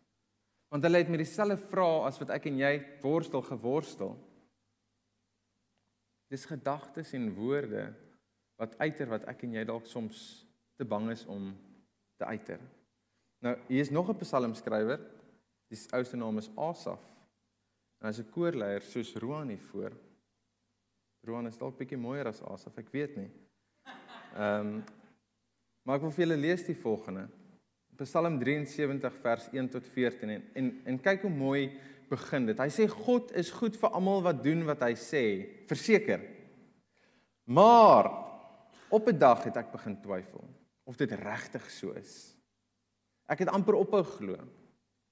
Want 0.71 0.87
hulle 0.87 1.03
het 1.03 1.11
met 1.11 1.23
dieselfde 1.23 1.59
vrae 1.71 2.07
as 2.07 2.19
wat 2.23 2.31
ek 2.37 2.47
en 2.51 2.61
jy 2.63 2.73
worstel 3.03 3.43
geworstel. 3.47 4.15
Dis 6.31 6.47
gedagtes 6.47 7.13
en 7.19 7.33
woorde 7.35 7.89
wat 8.59 8.79
uiter 8.83 9.11
wat 9.11 9.27
ek 9.31 9.47
en 9.47 9.59
jy 9.59 9.67
dalk 9.67 9.87
soms 9.91 10.23
te 10.79 10.87
bang 10.87 11.11
is 11.15 11.27
om 11.31 11.53
te 12.19 12.27
uiter. 12.27 12.63
Nou, 13.39 13.57
hier 13.69 13.81
is 13.81 13.91
nog 13.91 14.09
'n 14.09 14.17
psalmskrywer. 14.17 15.01
Die 15.69 15.79
ou 15.93 16.05
se 16.05 16.17
naam 16.17 16.39
is 16.39 16.51
Asaf. 16.57 17.01
En 18.01 18.09
hy's 18.09 18.19
'n 18.19 18.31
koorleier 18.31 18.83
soos 18.83 19.15
Roan 19.15 19.49
hier 19.49 19.61
voor. 19.71 19.93
Roan 21.25 21.47
is 21.47 21.59
dalk 21.59 21.79
bietjie 21.79 21.99
mooier 21.99 22.27
as 22.27 22.43
Asaf, 22.43 22.79
ek 22.79 22.91
weet 22.91 23.17
nie. 23.17 23.31
Ehm 24.37 24.67
um, 24.67 24.85
maar 25.83 25.97
ek 25.97 26.03
wil 26.03 26.11
vir 26.11 26.27
julle 26.27 26.37
lees 26.37 26.65
die 26.67 26.75
volgende. 26.75 27.29
Psalm 27.97 28.39
73 28.39 29.15
vers 29.23 29.49
1 29.53 29.69
tot 29.69 29.87
14 29.87 30.31
en 30.31 30.43
en, 30.55 30.83
en 30.85 30.99
kyk 30.99 31.23
hoe 31.23 31.31
mooi 31.31 31.81
begin 32.11 32.47
dit. 32.47 32.59
Hy 32.59 32.69
sê 32.71 32.87
God 32.91 33.33
is 33.33 33.51
goed 33.51 33.77
vir 33.77 33.91
almal 33.91 34.23
wat 34.23 34.43
doen 34.43 34.65
wat 34.67 34.83
hy 34.83 34.95
sê, 34.95 35.23
verseker. 35.67 36.21
Maar 37.45 38.11
op 38.91 39.09
'n 39.09 39.19
dag 39.19 39.45
het 39.45 39.57
ek 39.57 39.73
begin 39.73 40.01
twyfel 40.03 40.45
of 40.85 40.97
dit 40.97 41.13
regtig 41.13 41.71
so 41.71 41.91
is. 41.93 42.36
Ek 43.31 43.43
het 43.43 43.51
amper 43.53 43.79
ophou 43.79 44.03
glo. 44.07 44.39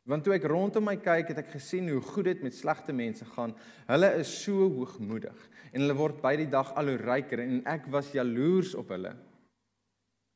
Want 0.05 0.27
toe 0.27 0.35
ek 0.37 0.45
rondom 0.51 0.85
my 0.85 0.99
kyk, 1.01 1.31
het 1.33 1.39
ek 1.41 1.55
gesien 1.55 1.87
hoe 1.89 2.01
goed 2.05 2.27
dit 2.29 2.43
met 2.45 2.55
slegte 2.55 2.93
mense 2.93 3.25
gaan. 3.33 3.55
Hulle 3.89 4.11
is 4.21 4.33
so 4.43 4.67
hoogmoedig 4.75 5.47
en 5.73 5.81
hulle 5.81 5.97
word 5.97 6.21
by 6.23 6.35
die 6.39 6.51
dag 6.53 6.75
al 6.77 6.93
hoe 6.93 6.99
ryker 7.01 7.41
en 7.41 7.63
ek 7.73 7.89
was 7.93 8.13
jaloers 8.13 8.75
op 8.77 8.93
hulle. 8.93 9.15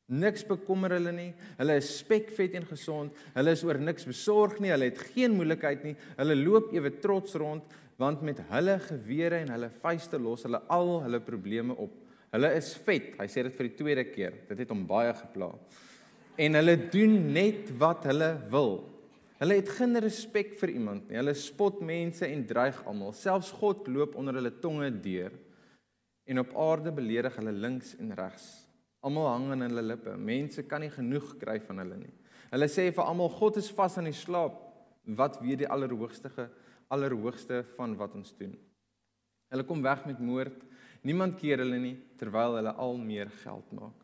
Niks 0.09 0.41
bekommer 0.49 0.95
hulle 0.95 1.11
nie. 1.13 1.29
Hulle 1.59 1.75
is 1.77 1.91
spekvet 1.99 2.55
en 2.57 2.65
gesond. 2.65 3.13
Hulle 3.35 3.53
is 3.53 3.61
oor 3.67 3.77
niks 3.77 4.07
besorg 4.09 4.57
nie. 4.57 4.71
Hulle 4.73 4.89
het 4.89 5.03
geen 5.13 5.35
moeilikheid 5.37 5.85
nie. 5.85 5.93
Hulle 6.17 6.37
loop 6.39 6.73
ewe 6.73 6.95
trots 7.03 7.37
rond 7.37 7.77
want 7.99 8.23
met 8.23 8.39
hulle 8.47 8.77
gewere 8.79 9.41
en 9.43 9.49
hulle 9.51 9.67
vuiste 9.83 10.17
los 10.23 10.45
hulle 10.47 10.61
al 10.71 10.93
hulle 11.03 11.19
probleme 11.21 11.75
op. 11.75 11.93
Hulle 12.33 12.53
is 12.57 12.71
vet. 12.87 13.11
Hy 13.19 13.27
sê 13.29 13.43
dit 13.45 13.57
vir 13.57 13.67
die 13.67 13.77
tweede 13.77 14.05
keer. 14.09 14.37
Dit 14.49 14.63
het 14.63 14.73
hom 14.73 14.85
baie 14.89 15.13
gepla. 15.13 15.51
En 16.39 16.55
hulle 16.55 16.75
doen 16.91 17.17
net 17.35 17.71
wat 17.81 18.05
hulle 18.07 18.29
wil. 18.51 18.77
Hulle 19.39 19.57
het 19.59 19.71
geen 19.75 19.99
respek 20.03 20.53
vir 20.59 20.73
iemand 20.75 21.09
nie. 21.09 21.17
Hulle 21.19 21.35
spot 21.35 21.81
mense 21.83 22.27
en 22.27 22.45
dreig 22.47 22.79
almal. 22.87 23.11
Selfs 23.15 23.51
God 23.59 23.87
loop 23.91 24.15
onder 24.19 24.39
hulle 24.39 24.53
tonge 24.63 24.89
deur. 25.03 25.35
En 26.29 26.39
op 26.43 26.55
aarde 26.55 26.93
beledig 26.95 27.35
hulle 27.39 27.55
links 27.55 27.95
en 27.99 28.15
regs. 28.15 28.47
Almal 29.03 29.29
hang 29.31 29.51
aan 29.55 29.67
hulle 29.67 29.83
lippe. 29.93 30.15
Mense 30.15 30.63
kan 30.67 30.83
nie 30.83 30.91
genoeg 30.93 31.35
kry 31.41 31.59
van 31.67 31.83
hulle 31.83 31.99
nie. 32.05 32.15
Hulle 32.53 32.71
sê 32.71 32.87
vir 32.95 33.05
almal 33.05 33.31
God 33.35 33.59
is 33.61 33.69
vas 33.75 33.99
aan 33.99 34.09
die 34.09 34.15
slaap. 34.15 34.57
Wat 35.19 35.39
weet 35.43 35.65
die 35.65 35.71
allerhoogste 35.71 36.49
allerhoogste 36.89 37.61
van 37.75 37.91
wat 37.99 38.15
ons 38.17 38.31
doen? 38.39 38.55
Hulle 39.53 39.65
kom 39.69 39.83
weg 39.85 40.07
met 40.09 40.21
moord 40.21 40.63
Niemand 41.07 41.37
keer 41.39 41.61
hulle 41.63 41.79
nie 41.79 41.95
terwyl 42.19 42.57
hulle 42.57 42.73
al 42.75 42.97
meer 42.99 43.29
geld 43.43 43.71
maak. 43.75 43.95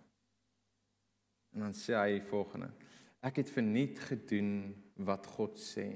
En 1.56 1.64
dan 1.68 1.74
sê 1.74 1.96
hy 1.96 2.20
volgende: 2.30 2.70
Ek 3.24 3.40
het 3.42 3.50
verniet 3.50 4.00
gedoen 4.10 4.76
wat 5.08 5.26
God 5.38 5.58
sê. 5.60 5.96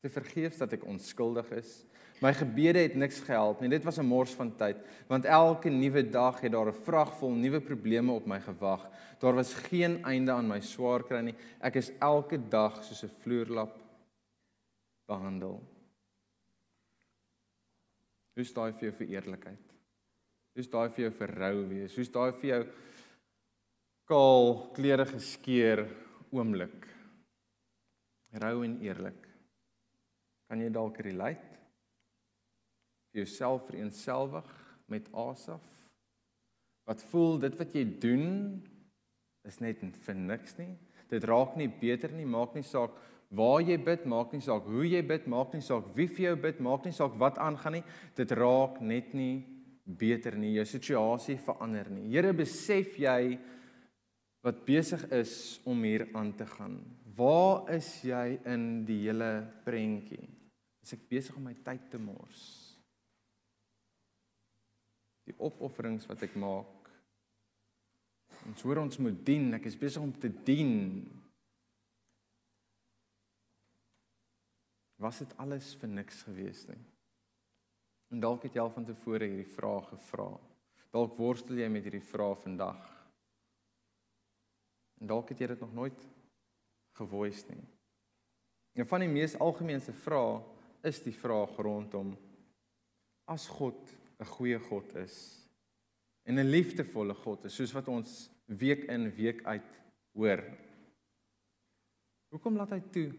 Te 0.00 0.12
vergeefs 0.12 0.60
dat 0.60 0.76
ek 0.76 0.86
onskuldig 0.88 1.50
is. 1.58 1.82
My 2.22 2.30
gebede 2.36 2.84
het 2.84 2.94
niks 2.96 3.18
gehelp 3.26 3.60
nie. 3.60 3.70
Dit 3.72 3.84
was 3.84 3.98
'n 3.98 4.06
mors 4.06 4.30
van 4.38 4.54
tyd, 4.56 4.76
want 5.08 5.24
elke 5.24 5.68
nuwe 5.68 6.02
dag 6.08 6.40
het 6.40 6.52
daar 6.52 6.68
'n 6.68 6.82
vrag 6.86 7.18
vol 7.18 7.34
nuwe 7.34 7.60
probleme 7.60 8.12
op 8.12 8.26
my 8.26 8.40
gewag. 8.40 8.90
Daar 9.18 9.34
was 9.34 9.54
geen 9.54 10.04
einde 10.04 10.32
aan 10.32 10.48
my 10.48 10.60
swaar 10.60 11.02
kry 11.02 11.20
nie. 11.20 11.34
Ek 11.60 11.74
is 11.76 11.92
elke 11.98 12.38
dag 12.48 12.84
soos 12.84 13.04
'n 13.04 13.16
vloerlap 13.22 13.78
behandel. 15.06 15.62
Hoe 18.34 18.44
staan 18.44 18.66
jy 18.66 18.72
vir 18.72 18.88
jou 18.88 18.96
vir 18.98 19.08
eerlikheid? 19.08 19.74
Hoe's 20.54 20.70
daai 20.70 20.88
vir 20.90 21.04
jou 21.04 21.12
verrou 21.12 21.68
wees? 21.68 21.96
Hoe's 21.96 22.10
daai 22.10 22.32
vir 22.32 22.50
jou 22.50 22.64
kaal 24.08 24.70
klere 24.76 25.06
geskeur 25.08 25.84
oomblik? 26.34 26.88
Rou 28.42 28.64
en 28.66 28.76
eerlik. 28.82 29.20
Kan 30.50 30.60
jy 30.60 30.70
dalk 30.74 30.98
relate? 31.06 31.60
Vir 33.12 33.22
jouself 33.22 33.64
vereenselwig 33.68 34.50
met 34.90 35.08
Asaf? 35.14 35.64
Wat 36.84 37.00
voel 37.08 37.38
dit 37.46 37.56
wat 37.56 37.76
jy 37.76 37.84
doen 38.02 38.26
is 39.48 39.60
net 39.60 39.80
vir 40.04 40.18
niks 40.18 40.58
nie. 40.58 40.74
Dit 41.12 41.24
raak 41.28 41.56
nie 41.60 41.68
beter 41.68 42.12
nie, 42.16 42.26
maak 42.28 42.56
nie 42.56 42.64
saak 42.64 42.96
waar 43.34 43.62
jy 43.64 43.76
bid, 43.82 44.04
maak 44.08 44.32
nie 44.32 44.44
saak 44.44 44.66
hoe 44.70 44.84
jy 44.86 45.00
bid, 45.06 45.26
maak 45.30 45.54
nie 45.56 45.64
saak 45.64 45.88
wie 45.96 46.06
vir 46.08 46.30
jou 46.30 46.36
bid, 46.44 46.60
maak 46.62 46.84
nie 46.86 46.94
saak 46.94 47.16
wat 47.20 47.40
aangaan 47.42 47.78
nie. 47.78 47.84
Dit 48.16 48.32
raak 48.36 48.80
net 48.80 49.12
nie 49.16 49.44
beter 49.84 50.36
nie, 50.40 50.54
jou 50.56 50.64
situasie 50.68 51.36
verander 51.44 51.90
nie. 51.92 52.06
Here, 52.12 52.32
besef 52.36 52.96
jy 53.00 53.36
wat 54.44 54.60
besig 54.66 55.06
is 55.16 55.58
om 55.64 55.82
hier 55.82 56.04
aan 56.12 56.34
te 56.36 56.46
gaan? 56.46 56.76
Waar 57.16 57.70
is 57.72 57.88
jy 58.04 58.36
in 58.50 58.84
die 58.84 59.00
hele 59.06 59.46
prentjie? 59.64 60.26
Is 60.84 60.92
ek 60.92 61.06
besig 61.08 61.36
om 61.38 61.46
my 61.48 61.54
tyd 61.64 61.86
te 61.88 62.00
mors? 62.00 62.42
Die 65.24 65.36
opofferings 65.40 66.04
wat 66.10 66.26
ek 66.26 66.36
maak. 66.36 66.90
Ons 68.44 68.64
hoor 68.66 68.82
ons 68.82 69.00
moet 69.00 69.16
dien, 69.24 69.48
ek 69.56 69.70
is 69.70 69.78
besig 69.80 70.04
om 70.04 70.12
te 70.12 70.28
dien. 70.44 70.74
Was 75.00 75.22
dit 75.24 75.32
alles 75.40 75.70
vir 75.80 75.88
niks 75.88 76.20
gewees 76.26 76.66
nie? 76.68 76.82
En 78.12 78.20
dalk 78.20 78.44
het 78.44 78.58
jy 78.58 78.60
al 78.60 78.74
van 78.74 78.84
tevore 78.84 79.24
hierdie 79.24 79.54
vraag 79.56 79.88
gevra. 79.94 80.28
Dalk 80.92 81.16
worstel 81.16 81.62
jy 81.62 81.70
met 81.72 81.88
hierdie 81.88 82.04
vraag 82.04 82.44
vandag. 82.44 82.93
En 85.00 85.10
dalk 85.10 85.28
het 85.28 85.40
jy 85.40 85.46
dit 85.46 85.60
nog 85.60 85.74
nooit 85.74 86.06
gevoice 86.98 87.44
nie. 87.50 87.64
Een 88.74 88.86
van 88.86 89.00
die 89.04 89.10
mees 89.10 89.36
algemeenste 89.38 89.92
vrae 89.92 90.40
is 90.86 91.00
die 91.04 91.14
vraag 91.14 91.56
rondom 91.62 92.14
as 93.30 93.46
God 93.48 93.78
'n 94.20 94.26
goeie 94.36 94.58
God 94.58 94.94
is 94.96 95.14
en 96.24 96.38
'n 96.38 96.50
liefdevolle 96.50 97.14
God 97.14 97.44
is, 97.44 97.54
soos 97.54 97.72
wat 97.72 97.88
ons 97.88 98.30
week 98.46 98.84
in 98.84 99.10
week 99.14 99.44
uit 99.44 99.80
hoor. 100.12 100.42
Hoekom 102.28 102.56
laat 102.56 102.70
hy 102.70 102.80
toe 102.90 103.12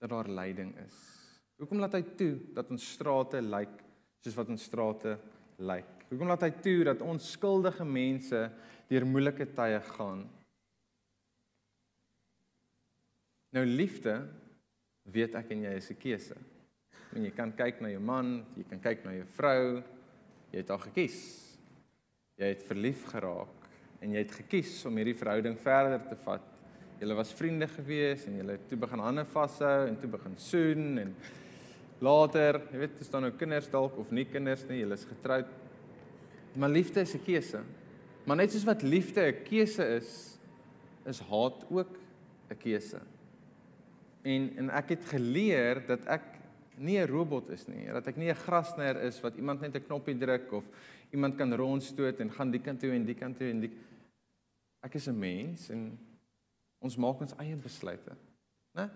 dat 0.00 0.10
daar 0.10 0.28
lyding 0.28 0.76
is? 0.86 0.96
Hoekom 1.56 1.78
laat 1.78 1.92
hy 1.92 2.02
toe 2.16 2.38
dat 2.54 2.70
ons 2.70 2.92
strate 2.92 3.42
lyk 3.42 3.82
soos 4.24 4.34
wat 4.34 4.48
ons 4.48 4.62
strate 4.62 5.18
lyk? 5.58 6.06
Hoekom 6.08 6.26
laat 6.26 6.42
hy 6.42 6.50
toe 6.50 6.84
dat 6.84 7.02
ons 7.02 7.32
skuldige 7.32 7.84
mense 7.84 8.50
deur 8.88 9.06
moeilike 9.06 9.46
tye 9.54 9.80
gaan? 9.80 10.24
Nou 13.50 13.64
liefde 13.66 14.14
weet 15.10 15.34
ek 15.34 15.50
en 15.50 15.64
jy 15.66 15.72
is 15.76 15.90
'n 15.90 15.98
keuse. 15.98 16.36
En 17.14 17.24
jy 17.24 17.30
kan 17.30 17.52
kyk 17.52 17.80
na 17.80 17.88
jou 17.88 18.00
man, 18.00 18.44
jy 18.56 18.64
kan 18.68 18.80
kyk 18.80 19.04
na 19.04 19.12
jou 19.12 19.26
vrou, 19.26 19.82
jy 20.52 20.58
het 20.58 20.68
haar 20.68 20.78
gekies. 20.78 21.18
Jy 22.38 22.46
het 22.46 22.62
verlief 22.62 23.04
geraak 23.10 23.60
en 24.00 24.12
jy 24.12 24.18
het 24.18 24.32
gekies 24.32 24.86
om 24.86 24.96
hierdie 24.96 25.18
verhouding 25.18 25.58
verder 25.58 26.00
te 26.08 26.16
vat. 26.16 26.46
Julle 27.00 27.14
was 27.14 27.32
vriende 27.32 27.66
gewees 27.68 28.26
en 28.26 28.36
julle 28.36 28.52
het 28.52 28.68
toe 28.68 28.78
begin 28.78 28.98
hande 28.98 29.24
vashou 29.24 29.88
en 29.88 29.96
toe 30.00 30.08
begin 30.08 30.36
soen 30.36 30.98
en 30.98 31.14
later, 32.00 32.62
jy 32.72 32.78
weet, 32.78 33.00
is 33.00 33.10
daar 33.10 33.20
nou 33.20 33.32
kinders 33.36 33.68
dalk 33.68 33.98
of 33.98 34.10
nie 34.10 34.24
kinders 34.24 34.64
nie, 34.68 34.80
julle 34.80 34.94
is 34.94 35.04
getroud. 35.04 35.48
Maar 36.56 36.70
liefde 36.70 37.00
is 37.00 37.14
'n 37.14 37.24
keuse. 37.24 37.62
Maar 38.24 38.36
net 38.36 38.52
soos 38.52 38.64
wat 38.64 38.82
liefde 38.82 39.20
'n 39.20 39.44
keuse 39.44 39.84
is, 39.96 40.38
is 41.04 41.20
haat 41.20 41.64
ook 41.70 41.98
'n 42.50 42.56
keuse. 42.56 43.00
En 44.22 44.56
en 44.56 44.70
ek 44.70 44.96
het 44.96 45.04
geleer 45.04 45.82
dat 45.86 46.04
ek 46.06 46.22
nie 46.80 46.98
'n 46.98 47.08
robot 47.08 47.50
is 47.50 47.66
nie, 47.66 47.86
dat 47.86 48.06
ek 48.06 48.16
nie 48.16 48.30
'n 48.30 48.34
grasnyer 48.34 49.02
is 49.02 49.20
wat 49.20 49.36
iemand 49.36 49.60
net 49.60 49.74
'n 49.74 49.86
knoppie 49.86 50.18
druk 50.18 50.52
of 50.52 50.64
iemand 51.10 51.36
kan 51.36 51.54
rondstoot 51.54 52.20
en 52.20 52.30
gaan 52.30 52.50
die 52.50 52.60
kant 52.60 52.80
toe 52.80 52.90
en 52.90 53.04
die 53.04 53.14
kant 53.14 53.36
toe 53.36 53.50
en 53.50 53.60
die 53.60 53.72
ek 54.82 54.94
is 54.94 55.08
'n 55.08 55.18
mens 55.18 55.70
en 55.70 55.98
ons 56.78 56.96
maak 56.96 57.20
ons 57.20 57.36
eie 57.38 57.56
besluite, 57.56 58.16
né? 58.74 58.90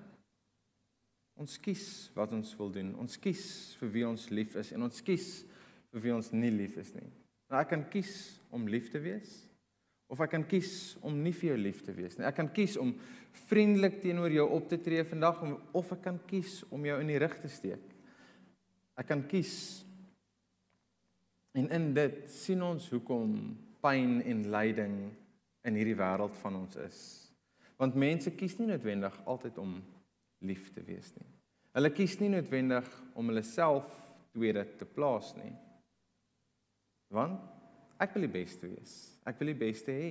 Ons 1.37 1.59
kies 1.59 2.11
wat 2.15 2.33
ons 2.33 2.57
wil 2.57 2.71
doen. 2.71 2.95
Ons 2.97 3.19
kies 3.19 3.75
vir 3.81 3.91
wie 3.91 4.07
ons 4.09 4.29
lief 4.31 4.55
is 4.57 4.73
en 4.73 4.83
ons 4.83 5.03
kies 5.03 5.45
vir 5.91 6.01
wie 6.01 6.15
ons 6.15 6.31
nie 6.33 6.51
lief 6.51 6.77
is 6.77 6.95
nie. 6.95 7.11
Nou 7.51 7.61
ek 7.61 7.69
kan 7.69 7.89
kies 7.91 8.41
om 8.51 8.69
lief 8.69 8.91
te 8.91 9.01
wees 9.01 9.49
of 10.15 10.21
ek 10.23 10.31
kan 10.37 10.45
kies 10.47 10.95
om 11.03 11.17
nie 11.25 11.35
vir 11.35 11.51
jou 11.51 11.59
lief 11.59 11.81
te 11.83 11.93
wees 11.95 12.15
nie. 12.15 12.27
Ek 12.29 12.37
kan 12.39 12.51
kies 12.55 12.77
om 12.79 12.93
vriendelik 13.49 13.99
teenoor 14.03 14.31
jou 14.31 14.47
op 14.55 14.69
te 14.71 14.79
tree 14.79 15.03
vandag 15.09 15.41
of 15.75 15.91
ek 15.97 16.05
kan 16.07 16.21
kies 16.31 16.61
om 16.71 16.87
jou 16.87 17.01
in 17.03 17.11
die 17.11 17.19
rug 17.19 17.35
te 17.43 17.51
steek. 17.51 17.83
Ek 18.95 19.09
kan 19.11 19.25
kies. 19.27 19.57
En 21.59 21.67
in 21.75 21.89
dit 21.97 22.21
sien 22.31 22.63
ons 22.63 22.87
hoekom 22.95 23.35
pyn 23.83 24.21
en 24.23 24.45
lyding 24.55 24.95
in 25.67 25.79
hierdie 25.81 25.99
wêreld 25.99 26.37
van 26.45 26.61
ons 26.63 26.79
is. 26.85 27.01
Want 27.81 27.99
mense 27.99 28.31
kies 28.39 28.55
nie 28.61 28.71
noodwendig 28.71 29.17
altyd 29.27 29.59
om 29.59 29.75
lief 30.47 30.71
te 30.77 30.85
wees 30.87 31.11
nie. 31.19 31.27
Hulle 31.75 31.91
kies 31.91 32.21
nie 32.21 32.31
noodwendig 32.31 32.87
om 33.19 33.33
hulle 33.33 33.43
self 33.47 33.91
tweede 34.35 34.63
te 34.79 34.87
plaas 34.87 35.33
nie. 35.41 35.51
Want 37.11 37.43
ek 38.03 38.15
wil 38.15 38.29
die 38.29 38.35
beste 38.39 38.71
wees. 38.71 39.14
Ek 39.25 39.39
wil 39.41 39.53
die 39.53 39.61
beste 39.61 39.95
hê. 39.95 40.11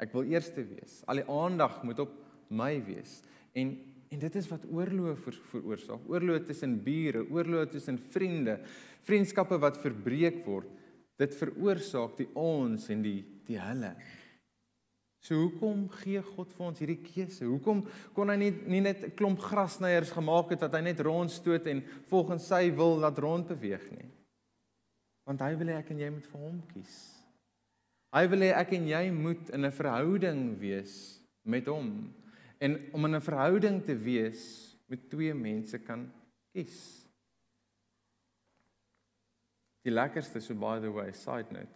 Ek 0.00 0.12
wil 0.16 0.28
eerste 0.32 0.64
wees. 0.64 1.00
Al 1.08 1.20
die 1.20 1.28
aandag 1.28 1.82
moet 1.84 2.00
op 2.04 2.12
my 2.48 2.74
wees. 2.84 3.20
En 3.56 3.78
en 4.10 4.18
dit 4.18 4.36
is 4.40 4.48
wat 4.50 4.64
oorloë 4.66 5.12
ver, 5.22 5.36
veroorsaak. 5.52 6.06
Oorloë 6.10 6.40
tussen 6.48 6.72
bure, 6.82 7.20
oorloë 7.30 7.68
tussen 7.70 7.94
vriende, 8.10 8.56
vriendskappe 9.06 9.54
wat 9.62 9.78
verbreek 9.78 10.40
word. 10.42 10.66
Dit 11.14 11.36
veroorsaak 11.38 12.16
die 12.18 12.26
ons 12.34 12.88
en 12.90 13.04
die 13.06 13.20
die 13.46 13.58
hulle. 13.62 13.92
So 15.20 15.36
hoekom 15.36 15.84
gee 16.00 16.22
God 16.24 16.52
vir 16.56 16.66
ons 16.66 16.80
hierdie 16.80 16.98
keuse? 17.04 17.44
Hoekom 17.44 17.84
kon 18.16 18.32
hy 18.32 18.36
nie 18.40 18.50
nie 18.66 18.80
net 18.80 19.04
'n 19.04 19.14
klomp 19.14 19.38
grasnyers 19.38 20.10
gemaak 20.10 20.50
het 20.50 20.60
dat 20.60 20.74
hy 20.74 20.80
net 20.80 21.00
rondstoot 21.00 21.66
en 21.66 21.84
volgens 22.08 22.48
sy 22.48 22.70
wil 22.74 22.98
laat 22.98 23.18
rond 23.18 23.46
beweeg 23.46 23.90
nie? 23.92 24.08
Want 25.26 25.40
hy 25.40 25.54
wil 25.54 25.68
hê 25.68 25.78
ek 25.78 25.90
en 25.90 25.98
jy 25.98 26.10
moet 26.10 26.26
vir 26.26 26.40
hom 26.40 26.62
kies. 26.72 27.19
Hy 28.10 28.24
wil 28.26 28.42
hê 28.42 28.50
ek 28.58 28.72
en 28.74 28.88
jy 28.90 29.04
moet 29.14 29.52
in 29.54 29.64
'n 29.64 29.72
verhouding 29.72 30.58
wees 30.58 31.20
met 31.44 31.66
hom. 31.66 32.12
En 32.58 32.76
om 32.92 33.04
in 33.04 33.14
'n 33.14 33.20
verhouding 33.20 33.84
te 33.84 33.94
wees, 33.94 34.76
moet 34.88 35.10
twee 35.10 35.34
mense 35.34 35.78
kan 35.78 36.10
kies. 36.52 37.06
Die 39.84 39.92
lekkerste 39.92 40.40
so 40.40 40.54
by 40.54 40.80
the 40.80 40.90
way, 40.90 41.12
side 41.12 41.52
note, 41.52 41.72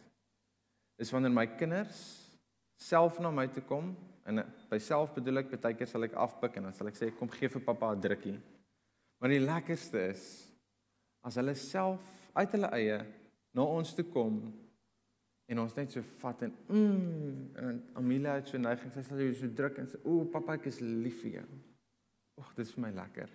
is 0.98 1.10
wanneer 1.10 1.30
my 1.30 1.46
kinders 1.46 2.20
self 2.76 3.20
na 3.20 3.30
my 3.30 3.46
toe 3.46 3.62
kom 3.62 3.96
en 4.26 4.42
by 4.70 4.78
self 4.78 5.14
bedoel 5.14 5.38
ek 5.38 5.54
baie 5.62 5.76
keer 5.78 5.86
sal 5.86 6.04
ek 6.04 6.16
afpik 6.18 6.56
en 6.56 6.68
dan 6.68 6.72
sal 6.72 6.90
ek 6.90 6.98
sê 6.98 7.10
kom 7.16 7.28
gee 7.28 7.48
vir 7.48 7.62
pappa 7.62 7.92
'n 7.94 8.00
drukkie. 8.00 8.40
Maar 9.20 9.30
die 9.30 9.40
lekkerste 9.40 10.10
is 10.10 10.50
as 11.22 11.36
hulle 11.36 11.54
self 11.54 12.02
uit 12.34 12.50
hulle 12.52 12.70
eie 12.72 12.98
na 13.54 13.62
ons 13.62 13.94
toe 13.94 14.04
kom 14.04 14.52
en 15.50 15.60
ons 15.60 15.76
net 15.76 15.92
so 15.92 16.02
vat 16.22 16.42
en 16.46 16.52
mm, 16.68 17.40
en 17.60 17.80
Amelia 18.00 18.38
het 18.38 18.48
so 18.48 18.60
neiging 18.60 18.92
sy 18.94 19.04
sal 19.04 19.20
so 19.36 19.50
druk 19.56 19.80
en 19.80 19.88
sê 19.90 20.00
o 20.08 20.22
pappa 20.32 20.56
ek 20.58 20.70
is 20.70 20.80
lief 20.80 21.20
vir 21.24 21.40
jou. 21.40 21.48
Ag 22.40 22.54
dit 22.56 22.66
is 22.66 22.72
vir 22.74 22.84
my 22.86 22.92
lekker. 22.96 23.34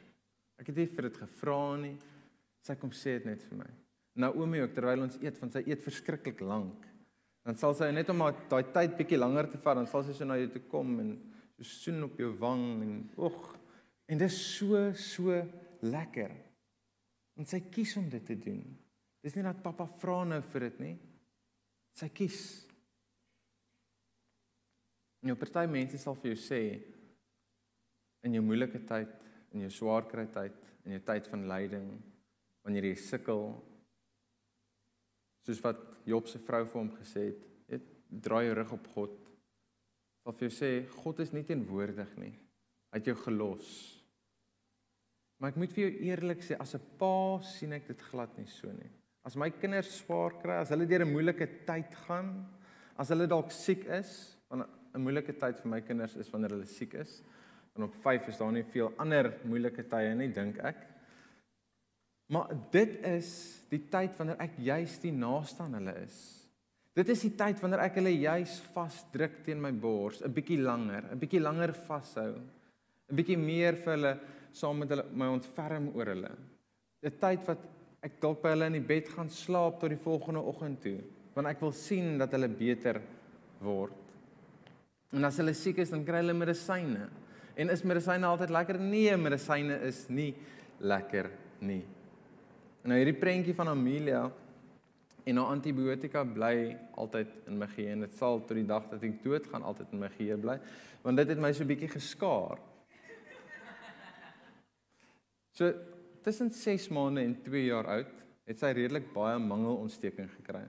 Ek 0.59 0.71
het 0.71 0.79
nie 0.79 0.89
vir 0.91 1.07
dit 1.07 1.19
gevra 1.21 1.59
nie. 1.79 1.95
Sy 2.65 2.75
kom 2.79 2.91
sê 2.95 3.19
dit 3.19 3.29
net 3.29 3.45
vir 3.47 3.61
my. 3.61 3.69
Naomi 4.19 4.63
ook 4.63 4.73
terwyl 4.75 5.05
ons 5.05 5.19
eet 5.21 5.37
want 5.39 5.55
sy 5.55 5.63
eet 5.69 5.85
verskriklik 5.85 6.41
lank. 6.43 6.87
Dan 7.47 7.57
sal 7.59 7.75
sy 7.77 7.87
net 7.95 8.09
om 8.11 8.25
daai 8.51 8.73
tyd 8.73 8.97
bietjie 8.97 9.19
langer 9.19 9.47
te 9.53 9.61
vat 9.63 9.79
dan 9.79 9.87
sal 9.89 10.03
sy 10.05 10.17
so 10.17 10.27
na 10.27 10.37
jou 10.41 10.49
toe 10.55 10.65
kom 10.71 10.97
en 11.01 11.13
so 11.55 11.67
soen 11.69 12.03
op 12.09 12.19
jou 12.19 12.33
wang 12.41 12.65
en 12.83 12.99
ag 13.29 13.39
en 14.09 14.19
dit 14.19 14.27
is 14.27 14.39
so 14.57 14.89
so 14.97 15.37
lekker. 15.85 16.33
En 17.39 17.47
sy 17.47 17.61
kies 17.71 17.95
om 18.01 18.09
dit 18.11 18.25
te 18.25 18.35
doen. 18.35 18.59
Dis 19.23 19.35
nie 19.37 19.45
dat 19.45 19.61
pappa 19.63 19.87
vra 20.01 20.23
nou 20.27 20.41
vir 20.51 20.67
dit 20.67 20.81
nie. 20.83 20.95
Sy 21.99 22.07
kies. 22.15 22.39
Nou 25.27 25.35
party 25.35 25.65
mense 25.67 25.99
sal 25.99 26.15
vir 26.21 26.31
jou 26.31 26.39
sê 26.39 26.61
in 28.23 28.35
jou 28.37 28.43
moeilike 28.45 28.79
tyd, 28.87 29.11
in 29.51 29.65
jou 29.65 29.71
swaar 29.73 30.07
kry 30.07 30.25
tyd, 30.31 30.55
in 30.85 30.95
jou 30.95 31.01
tyd 31.07 31.27
van 31.31 31.47
lyding, 31.49 31.89
wanneer 32.63 32.87
jy 32.87 32.95
sukkel, 33.03 33.49
soos 35.43 35.63
wat 35.65 35.81
Job 36.07 36.29
se 36.31 36.39
vrou 36.41 36.63
vir 36.65 36.79
hom 36.79 36.91
gesê 36.95 37.25
het, 37.29 37.41
het 37.73 37.89
draai 38.09 38.45
jou 38.47 38.55
rug 38.61 38.75
op 38.77 38.87
God. 38.95 39.17
Sal 40.23 40.37
vir 40.37 40.47
jou 40.47 40.55
sê 40.55 40.71
God 41.01 41.19
is 41.25 41.33
nie 41.35 41.43
teenwoordig 41.47 42.15
nie. 42.21 42.31
Hy 42.89 43.01
het 43.01 43.11
jou 43.11 43.17
gelos. 43.25 43.67
Maar 45.39 45.53
ek 45.53 45.59
moet 45.61 45.75
vir 45.75 45.85
jou 45.85 45.91
eerlik 46.09 46.41
sê 46.43 46.55
as 46.59 46.75
'n 46.75 46.97
pa 46.99 47.39
sien 47.43 47.73
ek 47.73 47.87
dit 47.87 48.01
glad 48.11 48.37
nie 48.37 48.47
so 48.47 48.71
nie. 48.71 48.91
As 49.29 49.35
my 49.37 49.51
kinders 49.53 49.91
swaar 49.99 50.31
kry, 50.41 50.55
as 50.57 50.71
hulle 50.73 50.87
deur 50.89 51.03
'n 51.05 51.11
moeilike 51.13 51.45
tyd 51.67 51.91
gaan, 52.07 52.29
as 52.97 53.11
hulle 53.13 53.27
dalk 53.29 53.51
siek 53.53 53.83
is, 53.85 54.09
want 54.49 54.65
'n 54.65 55.03
moeilike 55.05 55.35
tyd 55.37 55.59
vir 55.61 55.69
my 55.69 55.81
kinders 55.81 56.15
is 56.17 56.31
wanneer 56.33 56.55
hulle 56.55 56.65
siek 56.65 56.95
is. 56.95 57.21
En 57.77 57.83
op 57.83 57.93
5 57.93 58.27
is 58.27 58.39
daar 58.39 58.51
nie 58.51 58.63
veel 58.63 58.89
ander 58.97 59.29
moeilike 59.45 59.85
tye 59.87 60.15
nie, 60.15 60.31
dink 60.33 60.57
ek. 60.57 60.81
Maar 62.33 62.49
dit 62.71 62.97
is 63.05 63.29
die 63.69 63.83
tyd 63.85 64.17
wanneer 64.17 64.41
ek 64.41 64.57
juis 64.57 64.97
die 64.99 65.13
naaste 65.13 65.61
aan 65.61 65.77
hulle 65.77 65.93
is. 66.07 66.17
Dit 66.95 67.09
is 67.09 67.21
die 67.21 67.35
tyd 67.37 67.61
wanneer 67.61 67.85
ek 67.85 68.01
hulle 68.01 68.17
juis 68.17 68.59
vasdruk 68.73 69.43
teen 69.45 69.61
my 69.61 69.71
bors, 69.71 70.23
'n 70.23 70.33
bietjie 70.33 70.57
langer, 70.57 71.05
'n 71.05 71.19
bietjie 71.19 71.39
langer 71.39 71.73
vashou. 71.85 72.33
'n 72.33 73.15
Bietjie 73.15 73.37
meer 73.37 73.75
vir 73.75 73.93
hulle 73.93 74.19
saam 74.51 74.79
met 74.79 74.89
hulle 74.89 75.05
my 75.13 75.27
ontferm 75.27 75.91
oor 75.93 76.15
hulle. 76.15 76.31
'n 77.03 77.11
Tyd 77.11 77.45
wat 77.45 77.78
ek 78.05 78.19
dalk 78.23 78.41
by 78.43 78.53
hulle 78.53 78.69
in 78.71 78.77
die 78.77 78.89
bed 78.91 79.09
gaan 79.11 79.31
slaap 79.33 79.79
tot 79.81 79.91
die 79.91 79.99
volgende 79.99 80.43
oggend 80.51 80.81
toe, 80.83 80.99
want 81.35 81.49
ek 81.51 81.61
wil 81.63 81.73
sien 81.75 82.17
dat 82.21 82.31
hulle 82.35 82.49
beter 82.51 83.01
word. 83.63 83.95
En 85.15 85.25
as 85.25 85.39
hulle 85.41 85.55
siek 85.57 85.81
is, 85.81 85.91
dan 85.91 86.05
kry 86.07 86.21
hulle 86.21 86.35
medisyne. 86.37 87.07
En 87.59 87.73
is 87.73 87.83
medisyne 87.83 88.27
altyd 88.29 88.53
lekker? 88.55 88.77
Nee, 88.79 89.15
medisyne 89.19 89.79
is 89.87 90.05
nie 90.13 90.31
lekker 90.79 91.31
nie. 91.65 91.81
Nou 92.87 92.95
hierdie 92.95 93.17
prentjie 93.19 93.55
van 93.57 93.73
Amelia 93.73 94.21
en 95.27 95.41
haar 95.41 95.51
antibiotika 95.51 96.23
bly 96.23 96.77
altyd 96.97 97.33
in 97.51 97.57
my 97.59 97.67
geheue 97.73 97.97
en 97.97 98.05
dit 98.05 98.15
sal 98.17 98.39
tot 98.39 98.55
die 98.55 98.67
dag 98.69 98.87
dat 98.89 99.03
ek 99.03 99.19
dood 99.25 99.49
gaan 99.51 99.65
altyd 99.67 99.91
in 99.93 100.03
my 100.05 100.09
geheue 100.15 100.39
bly, 100.39 100.55
want 101.03 101.19
dit 101.19 101.33
het 101.33 101.41
my 101.41 101.51
so 101.53 101.67
bietjie 101.67 101.91
geskaar. 101.91 102.61
So 105.59 105.73
tussen 106.23 106.51
6 106.51 106.89
maande 106.89 107.21
en 107.21 107.41
2 107.43 107.65
jaar 107.65 107.87
oud 107.87 108.25
het 108.49 108.59
sy 108.59 108.71
redelik 108.73 109.13
baie 109.13 109.37
mangelontsteking 109.39 110.29
gekry. 110.39 110.65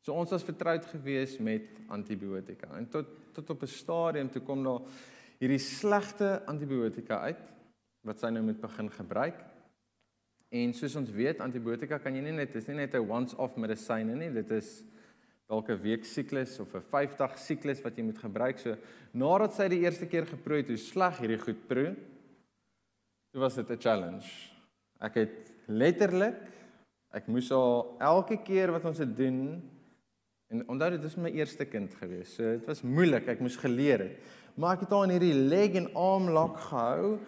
So 0.00 0.14
ons 0.16 0.30
was 0.30 0.46
vertroud 0.46 0.86
gewees 0.88 1.38
met 1.38 1.68
antibiotika 1.92 2.70
en 2.78 2.88
tot 2.88 3.16
tot 3.38 3.50
op 3.50 3.62
'n 3.62 3.70
stadium 3.70 4.30
toe 4.30 4.42
kom 4.42 4.64
daar 4.64 4.80
hierdie 5.38 5.62
slegte 5.62 6.42
antibiotika 6.46 7.20
uit 7.20 7.52
wat 8.02 8.20
sy 8.20 8.30
nou 8.30 8.42
moet 8.42 8.60
begin 8.60 8.90
gebruik. 8.90 9.38
En 10.48 10.72
soos 10.74 10.96
ons 10.96 11.10
weet, 11.10 11.40
antibiotika 11.40 11.98
kan 11.98 12.14
jy 12.14 12.22
nie 12.22 12.32
net 12.32 12.52
dis 12.52 12.66
nie 12.66 12.76
net 12.76 12.94
'n 12.94 13.10
once-off 13.10 13.56
medisyne 13.56 14.14
nie, 14.14 14.30
dit 14.30 14.50
is 14.50 14.82
dalk 15.46 15.68
'n 15.70 15.82
week 15.82 16.04
siklus 16.04 16.58
of 16.60 16.74
'n 16.74 16.80
5-dag 16.80 17.38
siklus 17.38 17.82
wat 17.82 17.96
jy 17.96 18.02
moet 18.02 18.18
gebruik. 18.18 18.58
So 18.58 18.76
nadat 19.12 19.54
sy 19.54 19.68
die 19.68 19.80
eerste 19.80 20.06
keer 20.06 20.26
geproe 20.26 20.56
het 20.56 20.68
hoe 20.68 20.76
sleg 20.76 21.18
hierdie 21.18 21.38
goed 21.38 21.68
proe, 21.68 21.96
toe 23.32 23.40
was 23.40 23.54
dit 23.54 23.70
'n 23.70 23.78
challenge. 23.78 24.57
Ek 25.04 25.18
het 25.22 25.52
letterlik 25.66 26.44
ek 27.14 27.28
moes 27.32 27.48
al 27.54 27.96
elke 28.04 28.36
keer 28.44 28.72
wat 28.74 28.84
ons 28.84 29.00
dit 29.00 29.14
doen 29.16 29.40
en 30.52 30.64
onthou 30.68 30.90
dit 30.96 31.04
is 31.04 31.16
my 31.16 31.30
eerste 31.32 31.64
kind 31.68 31.92
gewees. 32.00 32.34
So 32.36 32.56
dit 32.56 32.66
was 32.68 32.82
moeilik. 32.84 33.28
Ek 33.28 33.40
moes 33.40 33.56
geleer 33.60 34.04
het. 34.04 34.32
Maar 34.58 34.76
ek 34.76 34.86
het 34.86 34.92
haar 34.92 35.06
in 35.08 35.14
hierdie 35.16 35.46
leg 35.48 35.76
en 35.80 35.90
arm 35.96 36.28
lock 36.34 36.60
gehou 36.68 37.18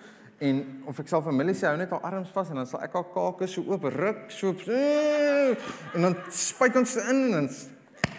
En 0.41 0.61
of 0.89 0.97
ek 1.03 1.11
sal 1.11 1.21
familie 1.21 1.53
sê 1.53 1.67
hou 1.69 1.77
net 1.77 1.91
haar 1.93 2.05
arms 2.09 2.31
vas 2.33 2.49
en 2.49 2.63
dan 2.63 2.69
sal 2.69 2.81
ek 2.81 2.95
haar 2.97 3.09
kake 3.13 3.45
so 3.51 3.61
oop 3.69 3.83
ruk, 3.93 4.23
so 4.33 4.55
op, 4.55 5.67
en 5.93 6.07
dan 6.07 6.15
spuit 6.33 6.79
ons 6.81 6.95
in 7.03 7.19
en 7.27 7.35
dan 7.35 7.49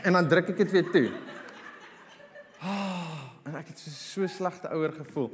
en 0.06 0.18
dan 0.18 0.28
druk 0.30 0.52
ek 0.54 0.60
dit 0.62 0.76
weer 0.76 0.92
toe. 0.94 1.08
Ah, 2.62 3.26
en 3.50 3.58
ek 3.58 3.72
het 3.74 3.82
so 3.82 3.90
so 3.96 4.30
slegte 4.30 4.70
ouer 4.70 4.94
gevoel. 5.00 5.32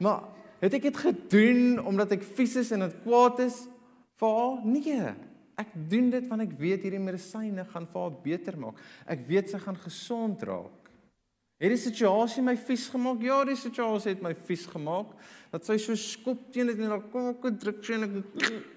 Maar 0.00 0.24
het 0.60 0.76
ek 0.76 0.88
dit 0.90 0.96
gedoen 0.96 1.80
omdat 1.86 2.12
ek 2.18 2.26
vies 2.36 2.56
is 2.60 2.72
en 2.76 2.84
dit 2.84 2.96
kwaad 3.04 3.40
is 3.46 3.62
vir 4.20 4.36
haar? 4.36 4.58
Nee. 4.64 5.14
Ek 5.60 5.72
doen 5.92 6.10
dit 6.12 6.26
want 6.28 6.44
ek 6.44 6.52
weet 6.58 6.84
hierdie 6.86 7.02
medisyne 7.02 7.64
gaan 7.68 7.88
vir 7.88 8.04
haar 8.04 8.18
beter 8.24 8.56
maak. 8.60 8.78
Ek 9.04 9.24
weet 9.28 9.52
sy 9.52 9.60
gaan 9.60 9.78
gesond 9.80 10.44
raak. 10.48 10.76
Het 11.60 11.74
die 11.74 11.80
situasie 11.80 12.42
my 12.44 12.54
vies 12.56 12.86
gemaak? 12.88 13.20
Ja, 13.24 13.42
die 13.44 13.58
situasie 13.60 14.14
het 14.14 14.22
my 14.24 14.32
vies 14.48 14.64
gemaak. 14.70 15.12
Dat 15.52 15.66
sy 15.68 15.76
so 15.82 15.96
skop 15.98 16.46
teen 16.54 16.70
dit 16.72 16.80
en 16.80 16.94
haar 16.94 17.04
kake 17.12 17.52
druk 17.60 17.82
sien 17.84 18.06
ek 18.08 18.20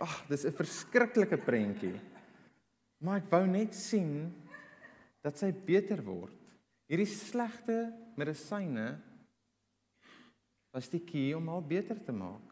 Ag, 0.00 0.14
dis 0.30 0.46
'n 0.48 0.56
verskriklike 0.56 1.36
prentjie. 1.44 1.98
Maar 3.04 3.20
ek 3.20 3.30
wou 3.32 3.42
net 3.46 3.74
sien 3.76 4.30
dat 5.20 5.36
sy 5.36 5.50
beter 5.52 6.00
word. 6.00 6.32
Hierdie 6.88 7.08
slegte 7.10 7.90
medisyne 8.16 8.94
was 10.74 10.88
die 10.92 11.02
key 11.04 11.32
om 11.34 11.48
haar 11.48 11.62
beter 11.66 11.98
te 12.04 12.12
maak. 12.12 12.46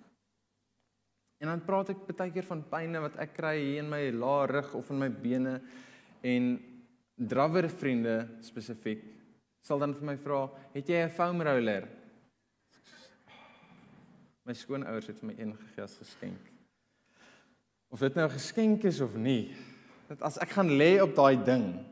En 1.39 1.53
dan 1.53 1.63
praat 1.63 1.93
ek 1.95 2.07
baie 2.11 2.33
keer 2.35 2.47
van 2.49 2.65
pynne 2.71 3.03
wat 3.05 3.19
ek 3.23 3.37
kry 3.37 3.55
hier 3.61 3.85
in 3.85 3.91
my 3.91 4.09
laar 4.11 4.51
rug 4.51 4.75
of 4.75 4.91
in 4.91 4.99
my 4.99 5.09
bene 5.09 5.61
en 6.27 6.57
drawer 7.15 7.69
vriende 7.71 8.17
spesifiek 8.43 9.05
sal 9.63 9.83
dan 9.83 9.95
vir 9.95 10.07
my 10.07 10.17
vra, 10.17 10.49
"Het 10.75 10.89
jy 10.89 11.05
'n 11.05 11.11
foam 11.11 11.43
roller?" 11.43 11.89
My 14.45 14.55
skoonouers 14.55 15.07
het 15.07 15.19
vir 15.19 15.27
my 15.27 15.35
een 15.39 15.57
gegee 15.57 15.83
as 15.83 15.99
geskenk. 15.99 16.41
Of 17.91 18.01
dit 18.01 18.15
nou 18.15 18.27
'n 18.27 18.39
geskenk 18.39 18.85
is 18.85 19.01
of 19.01 19.15
nie, 19.15 19.55
dat 20.09 20.23
as 20.23 20.39
ek 20.39 20.49
gaan 20.49 20.71
lê 20.71 21.03
op 21.03 21.15
daai 21.15 21.37
ding, 21.45 21.85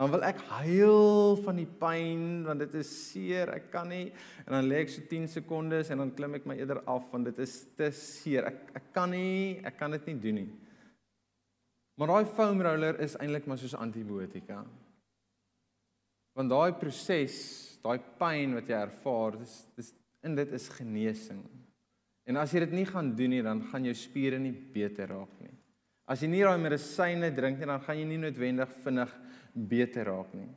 dan 0.00 0.08
wil 0.08 0.22
ek 0.24 0.38
huil 0.62 1.34
van 1.44 1.58
die 1.60 1.68
pyn 1.68 2.20
want 2.46 2.62
dit 2.64 2.78
is 2.80 2.88
seer, 3.10 3.50
ek 3.52 3.66
kan 3.68 3.90
nie 3.92 4.06
en 4.46 4.54
dan 4.54 4.64
lê 4.64 4.78
ek 4.80 4.92
so 4.94 5.04
10 5.04 5.26
sekondes 5.28 5.90
en 5.92 6.00
dan 6.00 6.12
klim 6.16 6.38
ek 6.38 6.46
my 6.48 6.56
eerder 6.56 6.80
af 6.88 7.10
want 7.12 7.28
dit 7.28 7.42
is 7.44 7.58
te 7.76 7.90
seer. 7.92 8.48
Ek 8.48 8.78
ek 8.80 8.86
kan 8.96 9.12
nie, 9.12 9.60
ek 9.60 9.76
kan 9.76 9.92
dit 9.92 10.08
nie 10.08 10.16
doen 10.22 10.38
nie. 10.40 10.48
Maar 12.00 12.14
daai 12.14 12.32
foam 12.32 12.64
roller 12.64 12.96
is 13.04 13.18
eintlik 13.20 13.44
maar 13.44 13.60
soos 13.60 13.76
antibiotika. 13.76 14.62
Want 16.32 16.48
daai 16.48 16.72
proses, 16.80 17.36
daai 17.84 17.98
pyn 18.16 18.56
wat 18.56 18.72
jy 18.72 18.80
ervaar, 18.80 19.36
dis 19.42 19.56
dis 19.76 19.92
in 20.24 20.36
dit 20.38 20.56
is 20.56 20.70
genesing. 20.78 21.44
En 22.24 22.40
as 22.40 22.54
jy 22.56 22.64
dit 22.64 22.78
nie 22.78 22.88
gaan 22.88 23.12
doen 23.18 23.36
nie, 23.36 23.44
dan 23.44 23.60
gaan 23.68 23.84
jou 23.84 23.92
spiere 23.96 24.40
nie 24.40 24.56
beter 24.72 25.12
raak 25.12 25.36
nie. 25.44 25.52
As 26.08 26.24
jy 26.24 26.32
nie 26.32 26.40
daai 26.40 26.56
medisyne 26.56 27.28
drink 27.36 27.60
nie, 27.60 27.68
dan 27.68 27.84
gaan 27.84 28.00
jy 28.00 28.08
nie 28.08 28.22
noodwendig 28.24 28.72
vinnig 28.80 29.12
beter 29.54 30.04
raak 30.10 30.34
nie. 30.34 30.48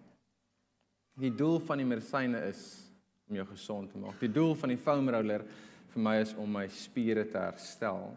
Die 1.20 1.32
doel 1.36 1.60
van 1.60 1.78
die 1.78 1.88
medisyne 1.88 2.42
is 2.50 2.64
om 3.30 3.38
jou 3.38 3.46
gesond 3.52 3.92
te 3.92 3.98
maak. 4.02 4.20
Die 4.22 4.32
doel 4.32 4.56
van 4.56 4.74
die 4.74 4.82
foam 4.82 5.10
roller 5.14 5.46
vir 5.94 6.02
my 6.02 6.16
is 6.22 6.34
om 6.42 6.50
my 6.50 6.66
spiere 6.74 7.26
te 7.30 7.38
herstel. 7.38 8.08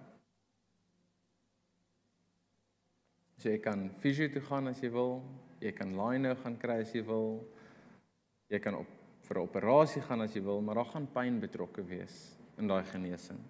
So 3.37 3.51
jy 3.53 3.59
kan 3.61 3.91
fisio 4.01 4.29
toe 4.33 4.43
gaan 4.49 4.73
as 4.73 4.81
jy 4.81 4.91
wil, 4.95 5.21
jy 5.61 5.73
kan 5.77 5.93
line 5.99 6.33
gaan 6.41 6.57
kry 6.61 6.81
as 6.85 6.95
jy 6.97 7.05
wil. 7.05 7.43
Jy 8.49 8.61
kan 8.63 8.79
op 8.79 8.89
vir 9.27 9.37
'n 9.37 9.43
operasie 9.43 10.03
gaan 10.03 10.21
as 10.21 10.35
jy 10.35 10.43
wil, 10.43 10.61
maar 10.63 10.77
daar 10.77 10.93
gaan 10.93 11.07
pyn 11.07 11.41
betrokke 11.41 11.83
wees 11.83 12.37
in 12.59 12.69
daai 12.69 12.85
genesing. 12.85 13.41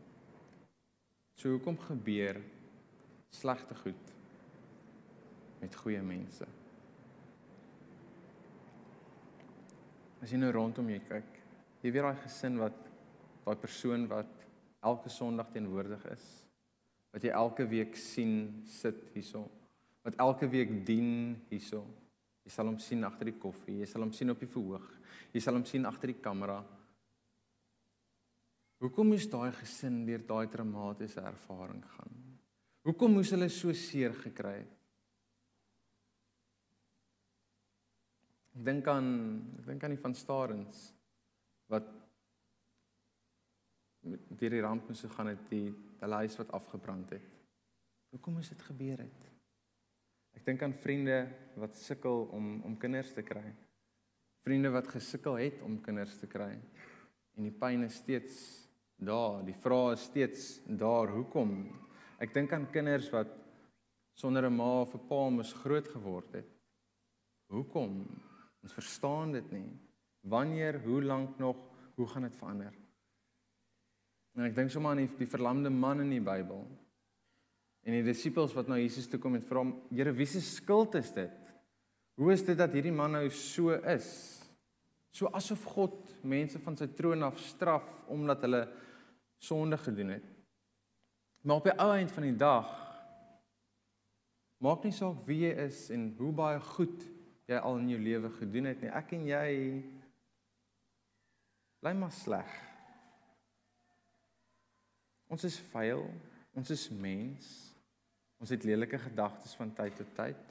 So 1.37 1.51
hoekom 1.51 1.79
gebeur 1.79 2.41
slegte 3.31 3.75
goed 3.75 4.15
met 5.61 5.75
goeie 5.75 6.03
mense? 6.03 6.47
As 10.23 10.33
jy 10.33 10.39
nou 10.41 10.51
rondom 10.55 10.89
jou 10.91 11.03
kyk, 11.11 11.41
jy 11.83 11.93
weet 11.93 12.07
daai 12.07 12.23
gesin 12.25 12.57
wat 12.61 12.77
daai 13.45 13.59
persoon 13.61 14.07
wat 14.11 14.33
elke 14.87 15.11
Sondag 15.13 15.51
teenwoordig 15.53 16.03
is, 16.13 16.25
wat 17.15 17.25
jy 17.25 17.33
elke 17.37 17.67
week 17.69 17.97
sien 17.99 18.63
sit 18.69 18.99
hierso, 19.15 19.45
wat 20.07 20.19
elke 20.23 20.49
week 20.51 20.73
dien 20.87 21.37
hierso. 21.51 21.83
Jy 22.47 22.53
sal 22.55 22.71
hom 22.71 22.79
sien 22.79 23.03
agter 23.07 23.33
die 23.33 23.39
koffie, 23.43 23.81
jy 23.81 23.89
sal 23.91 24.05
hom 24.05 24.13
sien 24.15 24.31
op 24.31 24.41
die 24.43 24.51
verhoog, 24.51 24.87
jy 25.35 25.43
sal 25.43 25.59
hom 25.59 25.65
sien 25.67 25.89
agter 25.89 26.13
die 26.13 26.21
kamera. 26.23 26.61
Hoekom 28.85 29.11
moes 29.11 29.27
daai 29.33 29.51
gesin 29.57 30.05
deur 30.07 30.23
daai 30.29 30.47
traumatiese 30.53 31.25
ervaring 31.25 31.83
gaan? 31.97 32.17
Hoekom 32.87 33.17
moes 33.19 33.33
hulle 33.35 33.49
so 33.51 33.73
seer 33.75 34.15
gekry 34.21 34.61
het? 34.61 34.76
Ek 38.57 38.63
dink 38.65 38.87
aan 38.89 39.09
ek 39.61 39.67
dink 39.69 39.83
aan 39.85 39.93
die 39.93 40.01
van 40.01 40.15
Starens 40.17 40.87
wat 41.69 41.89
deur 44.41 44.55
die 44.55 44.63
ramp 44.65 44.87
moes 44.89 45.03
gegaan 45.05 45.33
het, 45.33 45.43
die 45.51 45.69
hulle 46.01 46.21
huis 46.23 46.37
wat 46.41 46.53
afgebrand 46.57 47.11
het. 47.13 47.27
Hoekom 48.15 48.39
moes 48.39 48.49
dit 48.49 48.63
gebeur 48.65 49.03
het? 49.03 49.27
Ek 50.39 50.45
dink 50.47 50.63
aan 50.65 50.77
vriende 50.81 51.19
wat 51.61 51.77
sukkel 51.77 52.29
om 52.37 52.63
om 52.65 52.79
kinders 52.81 53.13
te 53.13 53.25
kry. 53.27 53.45
Vriende 54.47 54.71
wat 54.73 54.89
gesukkel 54.89 55.37
het 55.43 55.61
om 55.67 55.81
kinders 55.85 56.15
te 56.21 56.29
kry. 56.31 56.55
En 57.37 57.45
die 57.45 57.53
pyn 57.53 57.85
is 57.85 57.99
steeds 58.01 58.39
daar, 58.97 59.43
die 59.45 59.57
vrae 59.61 59.97
is 59.99 60.07
steeds 60.09 60.47
daar. 60.65 61.13
Hoekom? 61.13 61.59
Ek 62.25 62.33
dink 62.33 62.55
aan 62.57 62.71
kinders 62.73 63.11
wat 63.13 63.35
sonder 64.17 64.49
'n 64.49 64.57
ma 64.57 64.81
of 64.81 64.95
'n 64.95 65.09
pa 65.09 65.29
moes 65.29 65.53
groot 65.53 65.89
geword 65.89 66.33
het. 66.41 66.49
Hoekom? 67.53 68.07
Ons 68.67 68.75
verstaan 68.75 69.31
dit 69.37 69.51
nie. 69.55 69.69
Wanneer, 70.27 70.81
hoe 70.83 70.99
lank 71.07 71.39
nog, 71.39 71.61
hoe 71.95 72.07
gaan 72.11 72.27
dit 72.27 72.35
verander? 72.35 72.75
En 74.35 74.49
ek 74.49 74.57
dink 74.57 74.73
sommer 74.75 74.97
aan 74.97 75.05
die, 75.05 75.13
die 75.21 75.31
verlamde 75.31 75.71
man 75.71 76.03
in 76.03 76.11
die 76.11 76.25
Bybel. 76.25 76.65
En 77.87 77.95
die 77.95 78.03
disippels 78.05 78.57
wat 78.57 78.67
na 78.67 78.81
Jesus 78.81 79.07
toe 79.07 79.21
kom 79.23 79.39
en 79.39 79.45
vra 79.47 79.63
hom, 79.63 79.77
Here, 79.95 80.11
wie 80.19 80.27
se 80.27 80.43
skuld 80.43 80.99
is 80.99 81.13
dit? 81.15 81.53
Hoe 82.19 82.33
is 82.35 82.43
dit 82.43 82.59
dat 82.59 82.75
hierdie 82.75 82.95
man 82.95 83.15
nou 83.15 83.29
so 83.31 83.77
is? 83.87 84.11
So 85.15 85.31
asof 85.37 85.63
God 85.71 86.11
mense 86.27 86.59
van 86.61 86.75
sy 86.77 86.91
troon 86.99 87.23
af 87.25 87.39
straf 87.47 87.87
omdat 88.13 88.43
hulle 88.45 88.65
sonde 89.39 89.79
gedoen 89.79 90.17
het. 90.17 90.27
Maar 91.47 91.63
op 91.63 91.71
die 91.71 91.79
ou 91.79 91.93
eind 91.95 92.11
van 92.13 92.27
die 92.27 92.37
dag 92.37 92.73
maak 94.59 94.83
nie 94.83 94.97
saak 94.97 95.23
wie 95.29 95.45
jy 95.45 95.55
is 95.69 95.87
en 95.95 96.11
hoe 96.19 96.35
baie 96.35 96.59
goed 96.75 97.07
jy 97.47 97.59
al 97.59 97.79
in 97.79 97.93
jou 97.95 98.01
lewe 98.03 98.31
gedoen 98.41 98.71
het 98.71 98.83
nie. 98.83 98.91
Ek 98.91 99.13
en 99.15 99.27
jy 99.29 99.51
bly 101.83 101.93
maar 101.99 102.15
sleg. 102.15 102.51
Ons 105.31 105.47
is 105.47 105.59
vuil, 105.73 106.05
ons 106.57 106.71
is 106.75 106.89
mens. 106.91 107.47
Ons 108.43 108.53
het 108.53 108.67
lelike 108.69 108.99
gedagtes 109.01 109.55
van 109.59 109.73
tyd 109.75 109.97
tot 109.99 110.11
tyd. 110.19 110.43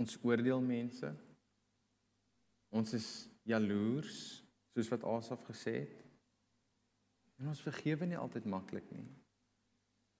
Ons 0.00 0.16
oordeel 0.22 0.62
mense. 0.64 1.10
Ons 2.74 2.94
is 2.96 3.08
jaloers, 3.46 4.16
soos 4.74 4.88
wat 4.90 5.04
Asaf 5.06 5.44
gesê 5.46 5.76
het. 5.84 6.00
En 7.38 7.50
ons 7.50 7.62
vergewe 7.66 8.06
nie 8.08 8.18
altyd 8.18 8.46
maklik 8.50 8.86
nie. 8.94 9.06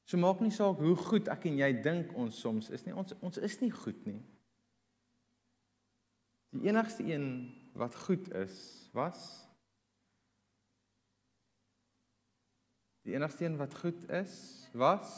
So 0.05 0.21
maak 0.21 0.43
nie 0.45 0.53
saak 0.53 0.83
hoe 0.83 0.95
goed 1.01 1.31
ek 1.33 1.47
en 1.49 1.57
jy 1.63 1.71
dink 1.83 2.13
ons 2.21 2.37
soms 2.37 2.69
is 2.75 2.85
nie. 2.85 2.95
Ons 2.95 3.17
ons 3.25 3.41
is 3.41 3.57
nie 3.63 3.73
goed 3.73 4.03
nie. 4.07 4.21
Die 6.55 6.69
enigste 6.69 7.03
een 7.03 7.27
wat 7.75 7.97
goed 8.07 8.31
is, 8.33 8.57
was 8.95 9.45
Die 13.05 13.13
enigste 13.13 13.45
een 13.45 13.57
wat 13.57 13.75
goed 13.75 14.09
is, 14.09 14.69
was 14.73 15.09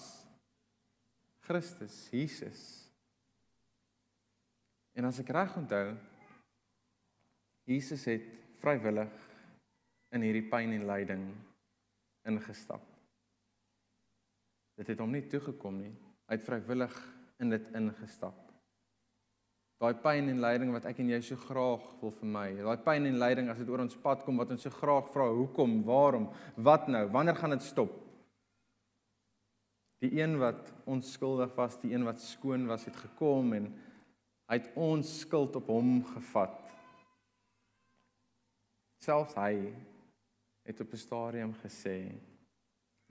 Christus, 1.46 2.08
Jesus. 2.10 2.62
En 4.98 5.06
as 5.06 5.20
ek 5.22 5.30
reg 5.30 5.54
onthou, 5.60 5.92
Jesus 7.70 8.08
het 8.10 8.26
vrywillig 8.58 9.14
in 10.14 10.26
hierdie 10.26 10.48
pyn 10.50 10.74
en 10.74 10.88
lyding 10.88 11.22
ingestap. 12.26 12.82
Dit 14.74 14.90
het 14.90 15.02
hom 15.02 15.14
nie 15.14 15.22
toegekom 15.30 15.78
nie. 15.84 15.94
Hy 16.26 16.40
het 16.40 16.46
vrywillig 16.48 16.98
in 17.38 17.54
dit 17.54 17.70
ingestap. 17.78 18.45
Daai 19.76 19.92
pyn 20.00 20.30
en 20.32 20.40
lyding 20.40 20.70
wat 20.72 20.86
ek 20.88 21.02
en 21.02 21.10
jy 21.12 21.18
so 21.20 21.36
graag 21.36 21.82
wil 22.00 22.12
vermy. 22.16 22.46
Daai 22.64 22.80
pyn 22.84 23.08
en 23.10 23.18
lyding 23.20 23.50
as 23.52 23.58
dit 23.60 23.68
oor 23.68 23.82
ons 23.84 23.98
pad 24.00 24.22
kom 24.24 24.40
wat 24.40 24.54
ons 24.54 24.64
so 24.64 24.72
graag 24.72 25.10
vra, 25.12 25.26
hoekom, 25.36 25.82
waarom, 25.84 26.30
wat 26.56 26.88
nou, 26.88 27.04
wanneer 27.12 27.36
gaan 27.36 27.52
dit 27.52 27.66
stop? 27.66 27.92
Die 30.00 30.14
een 30.16 30.38
wat 30.40 30.72
onskuldig 30.88 31.52
was, 31.56 31.76
die 31.82 31.92
een 31.92 32.06
wat 32.08 32.24
skoon 32.24 32.64
was, 32.70 32.86
het 32.88 32.96
gekom 32.96 33.52
en 33.56 33.68
hy 34.48 34.58
het 34.60 34.72
ons 34.80 35.10
skuld 35.20 35.56
op 35.60 35.68
hom 35.72 35.98
gevat. 36.14 36.56
Selfs 39.04 39.36
hy 39.36 39.74
het 40.66 40.80
op 40.80 40.92
'n 40.92 41.04
stadium 41.04 41.52
gesê 41.54 42.16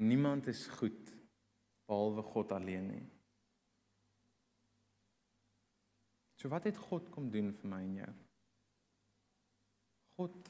niemand 0.01 0.47
is 0.47 0.67
goed 0.67 1.13
behalwe 1.87 2.21
God 2.21 2.51
alleen 2.51 2.87
nie. 2.87 3.05
So 6.45 6.51
wat 6.53 6.67
het 6.69 6.77
God 6.77 7.07
kom 7.09 7.25
doen 7.33 7.47
vir 7.57 7.69
my 7.71 7.79
en 7.81 7.93
jou? 7.97 8.11
God 10.13 10.49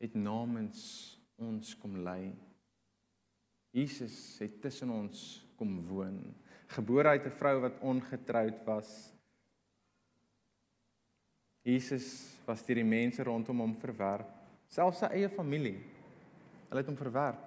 het 0.00 0.14
namens 0.16 0.84
ons 1.36 1.74
kom 1.76 1.98
lei. 2.00 2.30
Jesus 3.76 4.14
het 4.40 4.54
tussen 4.64 4.88
ons 4.88 5.42
kom 5.58 5.74
woon. 5.84 6.16
Gebore 6.72 7.12
uit 7.12 7.26
'n 7.28 7.36
vrou 7.40 7.60
wat 7.60 7.76
ongetroud 7.80 8.64
was. 8.64 9.12
Jesus 11.60 12.32
was 12.46 12.64
deur 12.64 12.80
die 12.80 12.92
mense 12.96 13.22
rondom 13.22 13.60
hom 13.60 13.76
verwerp, 13.76 14.32
selfs 14.66 14.98
sy 14.98 15.12
eie 15.12 15.28
familie. 15.28 15.76
Hulle 16.70 16.80
het 16.80 16.88
hom 16.88 16.96
verwerp. 16.96 17.44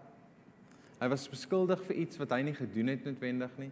Hy 1.01 1.07
was 1.07 1.27
beskuldig 1.27 1.81
vir 1.87 1.95
iets 1.95 2.17
wat 2.17 2.29
hy 2.29 2.41
nie 2.43 2.53
gedoen 2.53 2.87
het 2.87 3.03
noodwendig 3.03 3.57
nie. 3.57 3.71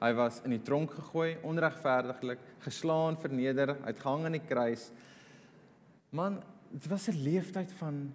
Hy 0.00 0.14
was 0.16 0.40
in 0.48 0.54
die 0.54 0.62
tronk 0.64 0.94
gegooi, 0.96 1.36
onregverdiglik, 1.44 2.40
geslaan, 2.64 3.18
verneder, 3.20 3.74
uitgehang 3.84 4.24
aan 4.24 4.38
die 4.38 4.46
kruis. 4.46 4.88
Man, 6.16 6.40
dit 6.72 6.86
was 6.88 7.08
'n 7.08 7.22
leeftyd 7.22 7.72
van 7.72 8.14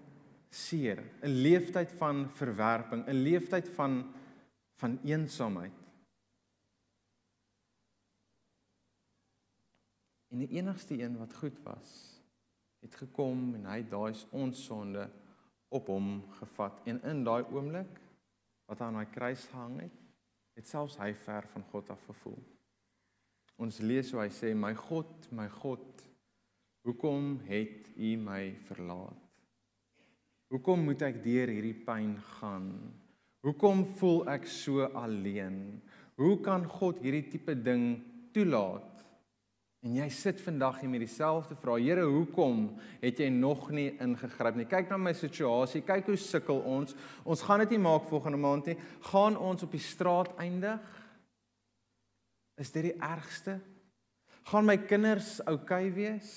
seer, 0.49 1.03
'n 1.21 1.29
leeftyd 1.29 1.91
van 1.91 2.29
verwerping, 2.31 3.05
'n 3.07 3.21
leeftyd 3.21 3.69
van 3.69 4.13
van 4.75 4.99
eensaamheid. 5.03 5.71
En 10.31 10.37
die 10.37 10.49
enigste 10.57 11.01
een 11.01 11.17
wat 11.17 11.33
goed 11.33 11.59
was, 11.63 11.91
het 12.79 12.95
gekom 12.95 13.53
en 13.55 13.65
hy 13.65 13.79
daai 13.87 14.13
ons 14.31 14.65
sonde 14.65 15.09
op 15.69 15.87
hom 15.87 16.23
gevat 16.39 16.81
en 16.83 16.99
in 17.03 17.23
daai 17.23 17.43
oomblik 17.43 18.01
wat 18.65 18.81
aan 18.81 18.99
daai 18.99 19.07
kruis 19.13 19.45
gehang 19.45 19.79
het, 19.81 20.04
het 20.55 20.67
selfs 20.67 20.97
hy 21.01 21.11
ver 21.25 21.47
van 21.51 21.63
God 21.71 21.89
af 21.93 22.03
gevoel. 22.07 22.39
Ons 23.61 23.79
lees 23.83 24.11
hoe 24.11 24.21
hy 24.23 24.31
sê: 24.31 24.53
"My 24.55 24.73
God, 24.75 25.27
my 25.31 25.47
God, 25.61 26.03
hoekom 26.87 27.39
het 27.47 27.91
U 27.95 28.15
my 28.19 28.55
verlaat? 28.67 29.21
Hoekom 30.51 30.85
moet 30.85 31.01
ek 31.01 31.23
deur 31.23 31.51
hierdie 31.51 31.77
pyn 31.85 32.15
gaan? 32.39 32.69
Hoekom 33.43 33.85
voel 33.99 34.27
ek 34.29 34.47
so 34.47 34.85
alleen? 34.93 35.81
Hoe 36.15 36.39
kan 36.41 36.65
God 36.65 36.99
hierdie 37.03 37.29
tipe 37.31 37.55
ding 37.55 38.03
toelaat?" 38.33 38.94
En 39.85 39.93
jy 39.93 40.07
sit 40.09 40.39
vandag 40.41 40.79
hier 40.81 40.89
met 40.89 41.03
dieselfde 41.03 41.53
vraag. 41.61 41.83
Here, 41.85 42.07
hoekom 42.09 42.71
het 43.03 43.19
jy 43.21 43.27
nog 43.29 43.67
nie 43.69 43.91
ingegryp 44.01 44.57
nie? 44.57 44.65
Kyk 44.65 44.89
na 44.89 44.97
my 44.97 45.13
situasie. 45.13 45.83
Kyk 45.85 46.09
hoe 46.09 46.17
sukkel 46.17 46.63
ons. 46.65 46.95
Ons 47.21 47.43
gaan 47.45 47.61
dit 47.61 47.75
nie 47.75 47.83
maak 47.83 48.07
volgende 48.09 48.39
maand 48.41 48.71
nie. 48.71 48.79
Gaan 49.11 49.37
ons 49.37 49.61
op 49.61 49.75
die 49.75 49.83
straat 49.83 50.31
eindig? 50.41 50.81
Is 52.57 52.73
dit 52.73 52.87
die 52.89 52.95
ergste? 52.97 53.59
Gaan 54.49 54.65
my 54.65 54.77
kinders 54.89 55.37
oukei 55.45 55.85
okay 55.91 55.93
wees? 55.93 56.33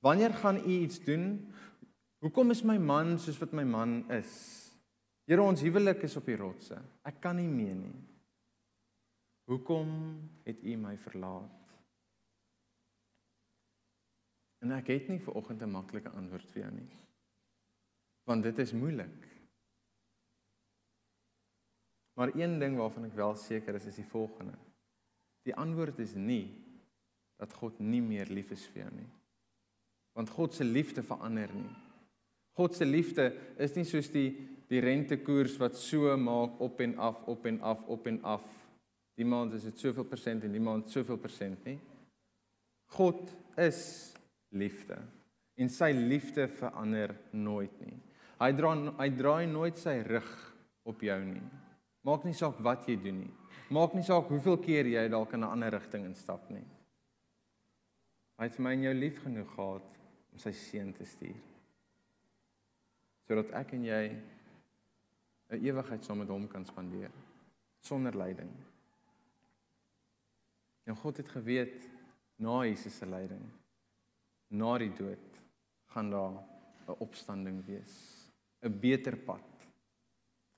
Wanneer 0.00 0.32
gaan 0.40 0.62
u 0.62 0.78
iets 0.78 1.02
doen? 1.04 1.28
Hoekom 2.24 2.56
is 2.56 2.64
my 2.64 2.78
man 2.80 3.18
soos 3.20 3.36
wat 3.42 3.52
my 3.52 3.66
man 3.68 4.00
is? 4.16 4.32
Here, 5.28 5.44
ons 5.44 5.60
huwelik 5.60 6.08
is 6.08 6.16
op 6.16 6.24
die 6.24 6.40
rotse. 6.40 6.80
Ek 7.04 7.20
kan 7.20 7.36
nie 7.36 7.50
meer 7.52 7.76
nie. 7.76 7.96
Hoekom 9.52 9.92
het 10.48 10.64
u 10.64 10.80
my 10.80 10.96
verlaat? 11.04 11.57
En 14.64 14.74
ek 14.74 14.90
het 14.90 15.08
nie 15.08 15.20
vir 15.22 15.36
oggend 15.38 15.62
'n 15.62 15.70
maklike 15.70 16.10
antwoord 16.10 16.48
vir 16.52 16.62
jou 16.62 16.72
nie. 16.74 16.90
Want 18.24 18.42
dit 18.42 18.58
is 18.58 18.72
moeilik. 18.72 19.28
Maar 22.18 22.34
een 22.34 22.58
ding 22.58 22.76
waarvan 22.76 23.04
ek 23.04 23.14
wel 23.14 23.34
seker 23.34 23.74
is 23.74 23.86
is 23.86 23.94
die 23.94 24.10
volgende. 24.10 24.58
Die 25.42 25.54
antwoord 25.54 25.98
is 25.98 26.14
nie 26.14 26.50
dat 27.38 27.52
God 27.52 27.78
nie 27.78 28.02
meer 28.02 28.26
lief 28.26 28.50
is 28.50 28.66
vir 28.66 28.82
jou 28.82 28.94
nie. 28.94 29.08
Want 30.12 30.30
God 30.30 30.54
se 30.54 30.64
liefde 30.64 31.02
verander 31.02 31.54
nie. 31.54 31.76
God 32.58 32.74
se 32.74 32.84
liefde 32.84 33.30
is 33.56 33.74
nie 33.74 33.84
soos 33.84 34.10
die 34.10 34.30
die 34.68 34.82
rentekoers 34.84 35.54
wat 35.56 35.78
so 35.80 36.16
maak 36.20 36.58
op 36.60 36.80
en 36.84 36.98
af 36.98 37.22
op 37.26 37.46
en 37.46 37.60
af 37.60 37.86
op 37.86 38.06
en 38.06 38.18
af. 38.22 38.44
Die 39.16 39.24
maand 39.24 39.54
is 39.56 39.62
dit 39.62 39.78
soveel 39.78 40.04
persent 40.04 40.44
en 40.44 40.52
die 40.52 40.60
maand 40.60 40.90
soveel 40.90 41.16
persent 41.16 41.64
nie. 41.64 41.78
God 42.92 43.30
is 43.56 44.12
liefde. 44.50 44.98
En 45.58 45.70
sy 45.72 45.90
liefde 45.92 46.46
verander 46.48 47.14
nooit 47.34 47.74
nie. 47.82 47.96
Hy 48.38 48.52
dra 48.54 48.74
hy 49.00 49.08
draai 49.18 49.46
nooit 49.50 49.78
sy 49.80 49.98
rug 50.06 50.30
op 50.86 51.02
jou 51.02 51.18
nie. 51.24 51.42
Maak 52.06 52.24
nie 52.24 52.36
saak 52.36 52.60
wat 52.64 52.86
jy 52.88 52.96
doen 53.02 53.24
nie. 53.24 53.32
Maak 53.74 53.96
nie 53.96 54.06
saak 54.06 54.30
hoeveel 54.30 54.60
keer 54.62 54.86
jy 54.88 55.08
dalk 55.10 55.34
in 55.34 55.44
'n 55.44 55.50
ander 55.50 55.72
rigting 55.74 56.06
instap 56.06 56.48
nie. 56.50 56.64
Hy 58.38 58.44
het 58.44 58.58
my 58.58 58.72
en 58.72 58.82
jou 58.82 58.94
lief 58.94 59.22
genoeg 59.22 59.50
gehad 59.54 59.98
om 60.32 60.38
sy 60.38 60.52
seun 60.52 60.92
te 60.92 61.04
stuur. 61.04 61.40
Sodat 63.26 63.50
ek 63.50 63.72
en 63.72 63.84
jy 63.84 64.04
'n 65.50 65.64
ewigheid 65.64 66.04
saam 66.04 66.18
met 66.18 66.28
hom 66.28 66.48
kan 66.48 66.64
spandeer 66.64 67.10
sonder 67.80 68.16
lyding. 68.16 68.50
En 70.86 70.96
God 70.96 71.16
het 71.16 71.28
geweet 71.28 71.88
na 72.36 72.64
Jesus 72.64 72.96
se 72.96 73.06
lyding 73.06 73.50
na 74.48 74.78
die 74.78 74.92
dood 74.96 75.40
gaan 75.92 76.10
daar 76.10 76.36
'n 76.88 76.96
opstanding 76.98 77.64
wees, 77.64 77.94
'n 78.62 78.80
beter 78.80 79.16
pad. 79.16 79.44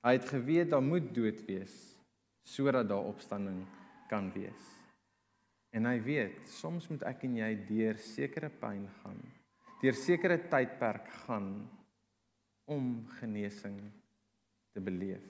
Hy 0.03 0.13
het 0.13 0.25
geweet 0.25 0.71
daar 0.71 0.83
moet 0.83 1.15
dood 1.15 1.45
wees 1.47 1.97
sodat 2.43 2.89
daar 2.89 3.05
opstanding 3.05 3.67
kan 4.09 4.33
wees. 4.33 4.81
En 5.71 5.85
hy 5.87 6.01
weet, 6.03 6.49
soms 6.49 6.89
moet 6.89 7.03
ek 7.03 7.25
en 7.25 7.37
jy 7.37 7.51
deur 7.69 7.99
sekere 7.99 8.49
pyn 8.49 8.89
gaan, 9.03 9.21
deur 9.83 9.95
sekere 9.95 10.39
tydperk 10.51 11.09
gaan 11.27 11.69
om 12.65 13.07
genesing 13.21 13.79
te 14.75 14.81
beleef. 14.81 15.27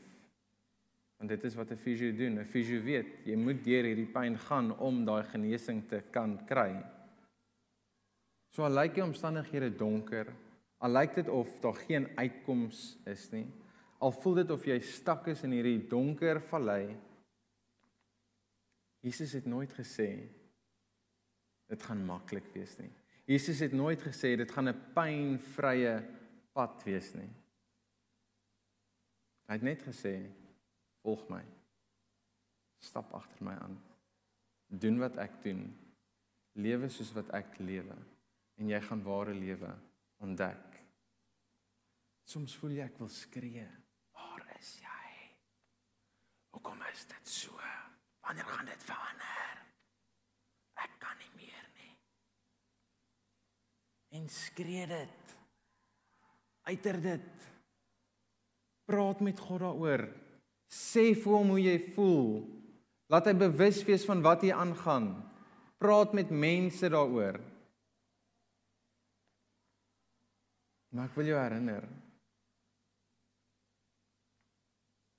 Want 1.21 1.29
dit 1.29 1.45
is 1.45 1.55
wat 1.55 1.71
'n 1.71 1.77
fisio 1.77 2.13
doen. 2.17 2.39
'n 2.39 2.45
Fisio 2.45 2.81
weet, 2.81 3.27
jy 3.27 3.37
moet 3.37 3.65
deur 3.65 3.85
hierdie 3.85 4.13
pyn 4.13 4.39
gaan 4.39 4.79
om 4.79 5.05
daai 5.05 5.23
genesing 5.25 5.89
te 5.89 6.03
kan 6.11 6.39
kry. 6.47 6.83
So 8.51 8.67
al 8.67 8.75
lyk 8.75 8.97
die 8.97 9.05
omstandighede 9.05 9.71
donker, 9.79 10.31
al 10.83 10.95
lyk 10.97 11.15
dit 11.21 11.29
of 11.31 11.53
daar 11.63 11.79
geen 11.85 12.09
uitkoms 12.19 12.99
is 13.11 13.29
nie, 13.31 13.47
al 14.03 14.15
voel 14.17 14.41
dit 14.41 14.51
of 14.51 14.67
jy 14.67 14.79
stak 14.83 15.29
is 15.31 15.45
in 15.47 15.55
hierdie 15.55 15.79
donker 15.91 16.41
vallei. 16.51 16.97
Jesus 19.05 19.37
het 19.39 19.47
nooit 19.49 19.73
gesê 19.77 20.11
dit 21.71 21.85
gaan 21.87 22.03
maklik 22.03 22.49
wees 22.57 22.75
nie. 22.81 22.91
Jesus 23.31 23.61
het 23.63 23.77
nooit 23.77 24.01
gesê 24.03 24.35
dit 24.37 24.51
gaan 24.51 24.69
'n 24.69 24.81
pynvrye 24.95 26.03
pad 26.53 26.83
wees 26.85 27.15
nie. 27.15 27.31
Hy 29.47 29.55
het 29.55 29.63
net 29.63 29.83
gesê 29.83 30.27
volg 31.03 31.29
my. 31.29 31.45
Stap 32.81 33.15
agter 33.15 33.45
my 33.45 33.55
aan. 33.55 33.79
Doen 34.67 34.99
wat 34.99 35.17
ek 35.17 35.43
doen. 35.43 35.77
Lewe 36.55 36.89
soos 36.89 37.13
wat 37.13 37.31
ek 37.31 37.59
lewe 37.59 37.97
en 38.61 38.69
jy 38.69 38.81
gaan 38.85 39.03
ware 39.03 39.35
lewe 39.35 39.71
ontdek. 40.21 40.77
Soms 42.29 42.55
voel 42.61 42.77
jy 42.77 42.85
ek 42.85 42.99
wil 43.01 43.09
skree. 43.11 43.65
Waar 44.15 44.45
is 44.59 44.75
jy? 44.83 45.07
Hoekom 46.55 46.83
is 46.93 47.07
dit 47.09 47.33
so? 47.33 47.57
Wanneer 48.27 48.47
gaan 48.47 48.69
dit 48.69 48.85
verander? 48.85 49.63
Ek 50.85 50.93
kan 51.03 51.17
nie 51.23 51.33
meer 51.41 51.67
nie. 51.81 51.95
En 54.21 54.29
skree 54.31 54.87
dit. 54.91 55.35
Uiter 56.69 57.01
dit. 57.03 57.47
Praat 58.87 59.23
met 59.25 59.41
God 59.41 59.65
daaroor. 59.65 60.05
Sê 60.71 61.11
vir 61.17 61.35
hom 61.35 61.55
hoe 61.57 61.63
jy 61.63 61.79
voel. 61.97 62.45
Laat 63.11 63.27
hy 63.27 63.35
bewus 63.41 63.81
wees 63.89 64.05
van 64.07 64.21
wat 64.23 64.45
hier 64.47 64.59
aangaan. 64.61 65.15
Praat 65.83 66.13
met 66.15 66.31
mense 66.31 66.87
daaroor. 66.93 67.41
Maar 70.91 71.09
ek 71.09 71.17
wil 71.19 71.31
jou 71.31 71.39
herinner. 71.39 71.87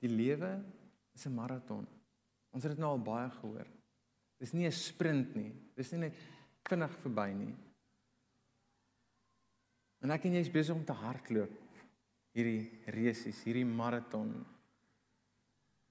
Die 0.02 0.12
lewe 0.12 0.52
is 1.16 1.26
'n 1.26 1.36
maraton. 1.36 1.88
Ons 2.52 2.64
het 2.64 2.72
dit 2.72 2.80
nou 2.80 2.92
al 2.92 3.04
baie 3.04 3.30
gehoor. 3.30 3.68
Dis 4.40 4.54
nie 4.54 4.68
'n 4.68 4.72
sprint 4.72 5.36
nie. 5.36 5.54
Dis 5.76 5.92
nie 5.92 6.00
net 6.00 6.16
vinnig 6.68 6.98
verby 7.04 7.34
nie. 7.34 7.56
En 10.02 10.12
ek 10.12 10.26
en 10.26 10.34
jy 10.34 10.40
is 10.40 10.50
besig 10.50 10.76
om 10.76 10.86
te 10.86 10.94
hardloop 10.94 11.62
hierdie 12.34 12.82
resies, 12.96 13.44
hierdie 13.44 13.66
maraton. 13.66 14.32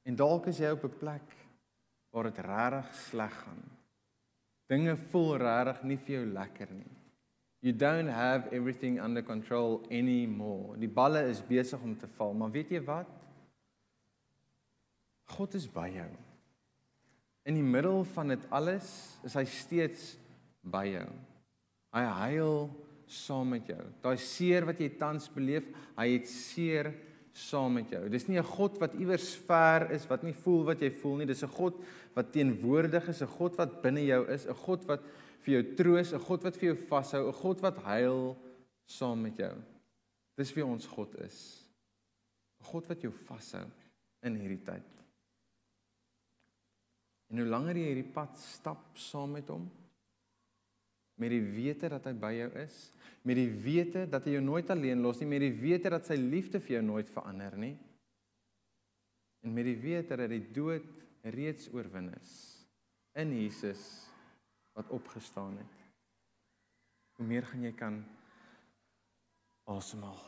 En 0.08 0.16
dalk 0.16 0.48
is 0.50 0.58
jy 0.58 0.70
op 0.70 0.84
'n 0.84 0.98
plek 0.98 1.36
waar 2.10 2.24
dit 2.24 2.38
regtig 2.38 2.94
sleg 2.94 3.34
gaan. 3.44 3.62
Dinge 4.66 4.96
voel 4.96 5.36
regtig 5.36 5.82
nie 5.82 5.96
vir 5.96 6.14
jou 6.14 6.26
lekker 6.26 6.70
nie. 6.72 6.99
You 7.60 7.72
don't 7.72 8.08
have 8.08 8.48
everything 8.52 8.98
under 9.00 9.22
control 9.22 9.82
anymore. 9.90 10.78
Die 10.80 10.88
balle 10.88 11.26
is 11.28 11.42
besig 11.44 11.82
om 11.84 11.96
te 11.96 12.08
val, 12.16 12.32
maar 12.32 12.52
weet 12.54 12.72
jy 12.72 12.80
wat? 12.86 13.08
God 15.36 15.54
is 15.54 15.66
by 15.68 15.90
jou. 15.92 16.08
In 17.44 17.58
die 17.58 17.64
middel 17.64 18.02
van 18.14 18.32
dit 18.32 18.46
alles 18.52 18.88
is 19.26 19.36
hy 19.36 19.44
steeds 19.48 20.14
by 20.64 20.86
jou. 20.88 21.06
Hy 21.96 22.06
huil 22.24 22.56
saam 23.10 23.52
met 23.52 23.68
jou. 23.68 23.82
Daai 24.00 24.16
seer 24.22 24.64
wat 24.68 24.80
jy 24.80 24.88
tans 24.96 25.28
beleef, 25.34 25.66
hy 25.98 26.08
het 26.14 26.28
seer 26.30 26.92
saam 27.36 27.76
met 27.78 27.90
jou. 27.92 28.08
Dis 28.08 28.28
nie 28.28 28.38
'n 28.38 28.44
God 28.56 28.78
wat 28.80 28.94
iewers 28.94 29.34
ver 29.34 29.90
is, 29.92 30.06
wat 30.08 30.22
nie 30.22 30.32
voel 30.32 30.64
wat 30.64 30.80
jy 30.80 30.90
voel 30.90 31.16
nie. 31.16 31.26
Dis 31.26 31.42
'n 31.42 31.48
God 31.48 31.74
wat 32.14 32.32
teenwoordig 32.32 33.08
is, 33.08 33.22
'n 33.22 33.26
God 33.26 33.56
wat 33.56 33.82
binne 33.82 34.04
jou 34.06 34.26
is, 34.28 34.46
'n 34.46 34.54
God 34.54 34.84
wat 34.86 35.00
vir 35.44 35.54
jou 35.54 35.74
troos, 35.76 36.12
'n 36.12 36.18
God 36.18 36.44
wat 36.44 36.56
vir 36.56 36.74
jou 36.74 36.78
vashou, 36.88 37.28
'n 37.28 37.40
God 37.42 37.60
wat 37.60 37.78
huil 37.78 38.36
saam 38.86 39.22
met 39.22 39.36
jou. 39.36 39.54
Dis 40.36 40.52
wie 40.54 40.64
ons 40.64 40.86
God 40.86 41.14
is. 41.20 41.66
'n 42.60 42.64
God 42.64 42.86
wat 42.86 43.02
jou 43.02 43.12
vashou 43.12 43.66
in 44.22 44.36
hierdie 44.36 44.64
tyd. 44.64 44.84
En 47.30 47.38
hoe 47.38 47.46
langer 47.46 47.76
jy 47.76 47.86
hierdie 47.94 48.12
pad 48.12 48.38
stap 48.38 48.98
saam 48.98 49.32
met 49.32 49.48
hom, 49.48 49.70
met 51.16 51.30
die 51.30 51.40
wete 51.40 51.88
dat 51.88 52.04
hy 52.04 52.12
by 52.12 52.32
jou 52.32 52.50
is, 52.58 52.92
met 53.22 53.36
die 53.36 53.48
wete 53.48 54.06
dat 54.10 54.24
hy 54.24 54.32
jou 54.32 54.42
nooit 54.42 54.70
alleen 54.70 55.02
los 55.02 55.20
nie, 55.20 55.28
met 55.28 55.40
die 55.40 55.52
wete 55.52 55.90
dat 55.90 56.06
sy 56.06 56.16
liefde 56.16 56.60
vir 56.60 56.78
jou 56.78 56.82
nooit 56.82 57.08
verander 57.08 57.56
nie. 57.56 57.76
En 59.44 59.54
met 59.54 59.64
die 59.64 59.76
wete 59.76 60.16
dat 60.16 60.28
die 60.32 60.52
dood 60.52 60.86
reeds 61.22 61.68
oorwin 61.72 62.10
is 62.16 62.32
in 63.14 63.32
Jesus 63.34 64.09
wat 64.78 64.88
opgestaan 64.88 65.56
het. 65.58 65.76
Hoe 67.18 67.26
meer 67.26 67.46
gaan 67.46 67.62
jy 67.62 67.72
kan 67.76 68.00
asemhaal. 69.70 70.20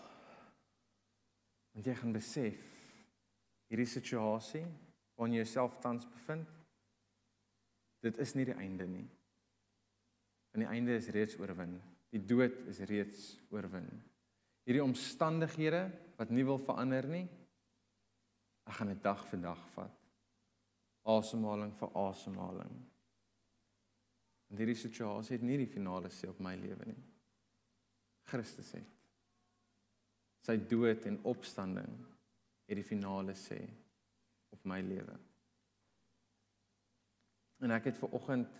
Want 1.72 1.88
jy 1.88 1.94
gaan 1.96 2.12
besef 2.12 2.60
hierdie 3.72 3.88
situasie 3.88 4.64
waarin 5.16 5.38
jy 5.38 5.44
jouself 5.44 5.78
tans 5.80 6.04
bevind, 6.08 6.48
dit 8.02 8.18
is 8.20 8.34
nie 8.36 8.46
die 8.48 8.58
einde 8.58 8.86
nie. 8.90 9.06
En 10.52 10.64
die 10.64 10.68
einde 10.68 10.96
is 10.98 11.08
reeds 11.14 11.38
oorwin. 11.40 11.78
Die 12.12 12.20
dood 12.20 12.58
is 12.68 12.82
reeds 12.90 13.36
oorwin. 13.54 13.88
Hierdie 14.66 14.84
omstandighede 14.84 15.86
wat 16.18 16.30
nie 16.30 16.44
wil 16.46 16.60
verander 16.60 17.08
nie, 17.08 17.24
ek 18.68 18.76
gaan 18.78 18.92
dit 18.92 19.00
dag 19.02 19.22
vir 19.30 19.40
dag 19.42 19.62
vat. 19.76 19.94
Asemhaling 21.08 21.72
vir 21.80 21.96
asemhaling. 21.98 22.74
En 24.52 24.60
hierdie 24.60 24.76
situasie 24.76 25.38
het 25.38 25.44
nie 25.48 25.56
die 25.62 25.70
finale 25.70 26.10
sê 26.12 26.28
op 26.28 26.40
my 26.44 26.52
lewe 26.60 26.90
nie. 26.90 26.98
Christus 28.28 28.74
het 28.76 28.98
sy 30.42 30.56
dood 30.68 31.06
en 31.06 31.20
opstanding 31.30 31.92
het 32.66 32.78
die 32.78 32.86
finale 32.86 33.34
sê 33.38 33.60
op 34.52 34.64
my 34.68 34.80
lewe. 34.82 35.14
En 37.62 37.74
ek 37.76 37.90
het 37.90 38.00
ver 38.00 38.16
oggend 38.18 38.58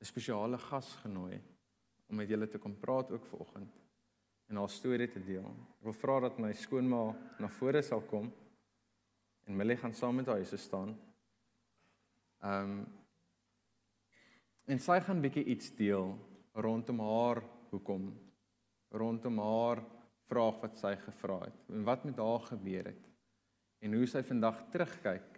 'n 0.00 0.04
spesiale 0.04 0.58
gas 0.58 0.90
genooi 1.04 1.40
om 2.08 2.16
met 2.16 2.28
julle 2.28 2.48
te 2.48 2.58
kom 2.58 2.74
praat 2.80 3.10
ook 3.10 3.24
ver 3.26 3.38
oggend 3.38 3.74
en 4.48 4.56
haar 4.56 4.70
storie 4.70 5.08
te 5.08 5.24
deel. 5.24 5.48
Ek 5.78 5.84
wil 5.84 5.92
vra 5.92 6.20
dat 6.20 6.38
my 6.38 6.52
skoonma 6.52 7.02
na 7.38 7.48
vore 7.48 7.82
sal 7.82 8.00
kom 8.00 8.32
en 9.46 9.56
Millie 9.56 9.76
gaan 9.76 9.94
saam 9.94 10.16
met 10.16 10.26
haar 10.26 10.36
hier 10.36 10.58
staan. 10.58 10.98
Ehm 12.40 12.70
um, 12.70 12.86
en 14.68 14.80
sy 14.82 14.98
gaan 15.00 15.22
bietjie 15.24 15.46
iets 15.54 15.70
deel 15.76 16.12
rondom 16.54 17.00
haar 17.00 17.42
hoekom 17.70 18.10
rondom 18.92 19.40
haar 19.40 19.82
vraag 20.28 20.60
wat 20.62 20.78
sy 20.80 20.94
gevra 21.00 21.38
het 21.46 21.72
en 21.72 21.84
wat 21.88 22.04
met 22.04 22.20
haar 22.20 22.44
gebeur 22.50 22.90
het 22.92 23.04
en 23.84 23.94
hoe 23.94 24.06
sy 24.10 24.24
vandag 24.26 24.64
terugkyk 24.72 25.36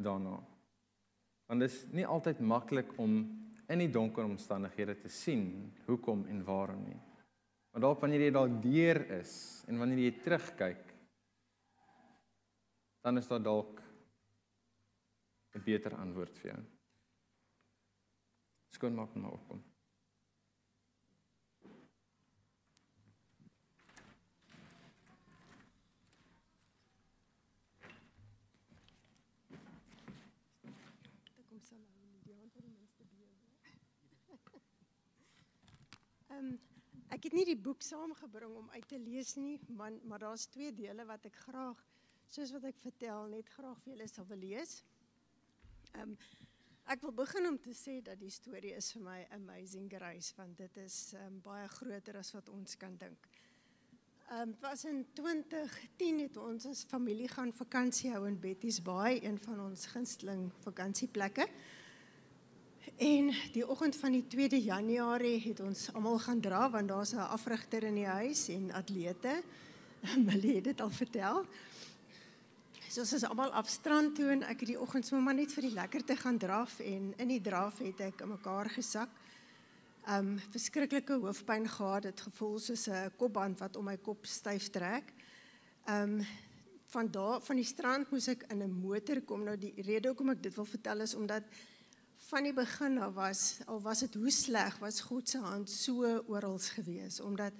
daarna. 0.00 0.38
Want 1.50 1.62
dit 1.62 1.70
is 1.70 1.84
nie 1.94 2.06
altyd 2.06 2.40
maklik 2.40 2.92
om 2.98 3.20
in 3.70 3.82
die 3.84 3.90
donker 3.92 4.26
omstandighede 4.26 4.96
te 5.02 5.10
sien 5.12 5.70
hoekom 5.86 6.24
en 6.30 6.42
waarom 6.46 6.82
nie. 6.88 6.98
Maar 7.70 7.84
dalk 7.86 8.00
wanneer 8.02 8.26
jy 8.26 8.32
daar 8.34 8.56
deur 8.64 9.00
is 9.20 9.34
en 9.70 9.78
wanneer 9.78 10.04
jy 10.08 10.14
terugkyk 10.24 10.86
dan 13.00 13.16
is 13.16 13.28
daar 13.30 13.42
dalk 13.42 13.80
'n 15.54 15.62
beter 15.64 15.94
antwoord 15.96 16.38
vir 16.38 16.50
jou. 16.50 16.79
Opkom. 34.26 34.62
Ehm 36.30 36.38
um, 36.38 36.58
ek 37.10 37.26
het 37.26 37.34
die 37.50 37.56
boek 37.58 37.82
saamgebring 37.82 38.54
om 38.56 38.70
uit 38.70 38.88
te 38.88 38.98
lees 38.98 39.34
nie, 39.36 39.58
maar 39.68 39.92
maar 40.08 40.18
daar's 40.24 40.46
twee 40.46 40.72
dele 40.72 41.04
wat 41.04 41.24
ek 41.28 41.36
graag 41.44 41.84
soos 42.30 42.52
wat 42.54 42.64
ek 42.64 42.78
vertel 42.80 43.28
net 43.28 43.48
graag 43.58 43.82
vir 43.82 43.92
julle 43.92 44.08
sal 44.08 44.26
wil 44.30 44.40
lees. 44.40 44.78
Um, 45.98 46.16
ek 46.90 47.04
wil 47.06 47.12
begin 47.14 47.46
om 47.46 47.56
te 47.62 47.70
sê 47.70 48.00
dat 48.02 48.18
die 48.18 48.32
storie 48.34 48.72
is 48.74 48.88
vir 48.96 49.02
my 49.04 49.18
amazing 49.36 49.86
grace 49.92 50.34
want 50.34 50.56
dit 50.58 50.78
is 50.82 51.12
um, 51.20 51.36
baie 51.44 51.68
groter 51.76 52.16
as 52.18 52.32
wat 52.34 52.50
ons 52.50 52.74
kan 52.80 52.96
dink. 52.98 53.28
Ehm 54.30 54.48
um, 54.48 54.54
was 54.62 54.82
in 54.90 55.04
2010 55.14 56.18
het 56.24 56.40
ons 56.42 56.66
as 56.66 56.82
familie 56.90 57.28
gaan 57.30 57.52
vakansie 57.54 58.10
hou 58.10 58.24
in 58.26 58.40
Betty's 58.42 58.80
Bay, 58.82 59.20
een 59.22 59.38
van 59.38 59.60
ons 59.68 59.86
gunsteling 59.92 60.48
vakansieplekke. 60.66 61.46
En 62.98 63.30
die 63.54 63.66
oggend 63.66 63.96
van 63.96 64.18
die 64.18 64.26
2de 64.34 64.58
Januarie 64.58 65.38
het 65.46 65.62
ons 65.62 65.92
almal 65.94 66.18
gaan 66.18 66.42
dra 66.42 66.64
want 66.74 66.90
daar's 66.90 67.14
'n 67.14 67.30
afrigter 67.38 67.86
in 67.86 68.02
die 68.02 68.10
huis 68.18 68.48
en 68.48 68.70
atlete. 68.72 69.42
Millie 70.26 70.56
het 70.58 70.64
dit 70.64 70.80
al 70.80 70.90
vertel. 70.90 71.46
So 72.90 73.04
ons 73.04 73.12
is 73.14 73.22
almal 73.22 73.52
af 73.54 73.68
strand 73.70 74.16
toe 74.18 74.32
en 74.32 74.40
ek 74.50 74.64
het 74.64 74.72
die 74.72 74.80
oggend 74.82 75.06
sommer 75.06 75.36
net 75.38 75.52
vir 75.54 75.62
die 75.68 75.76
lekkerte 75.76 76.16
gaan 76.18 76.40
draf 76.42 76.80
en 76.82 77.12
in 77.22 77.30
die 77.30 77.38
draf 77.38 77.76
het 77.84 78.00
ek 78.02 78.24
in 78.24 78.32
mekaar 78.32 78.66
gesak. 78.74 79.12
Um 80.10 80.32
verskriklike 80.50 81.20
hoofpyn 81.22 81.68
gehad, 81.70 82.08
dit 82.08 82.22
gevoel 82.26 82.58
soos 82.58 82.88
'n 82.88 83.12
kopband 83.14 83.62
wat 83.62 83.76
om 83.78 83.86
my 83.86 83.96
kop 83.96 84.26
styf 84.26 84.72
trek. 84.74 85.14
Um 85.86 86.26
van 86.90 87.06
daar 87.06 87.38
van 87.40 87.56
die 87.62 87.64
strand 87.64 88.10
moes 88.10 88.26
ek 88.26 88.42
in 88.50 88.58
'n 88.58 88.80
motor 88.82 89.20
kom. 89.20 89.44
Nou 89.44 89.56
die 89.56 89.74
rede 89.86 90.08
hoekom 90.08 90.30
ek 90.30 90.42
dit 90.42 90.54
wil 90.54 90.66
vertel 90.66 91.00
is 91.00 91.14
omdat 91.14 91.44
van 92.16 92.42
die 92.42 92.52
begin 92.52 92.98
af 92.98 93.14
was 93.14 93.60
al 93.66 93.80
was 93.80 94.00
dit 94.00 94.14
hoe 94.14 94.30
sleg 94.30 94.78
was 94.78 95.00
God 95.00 95.28
se 95.28 95.38
hand 95.38 95.70
so 95.70 96.24
oral 96.26 96.58
gewees 96.58 97.20
omdat 97.20 97.52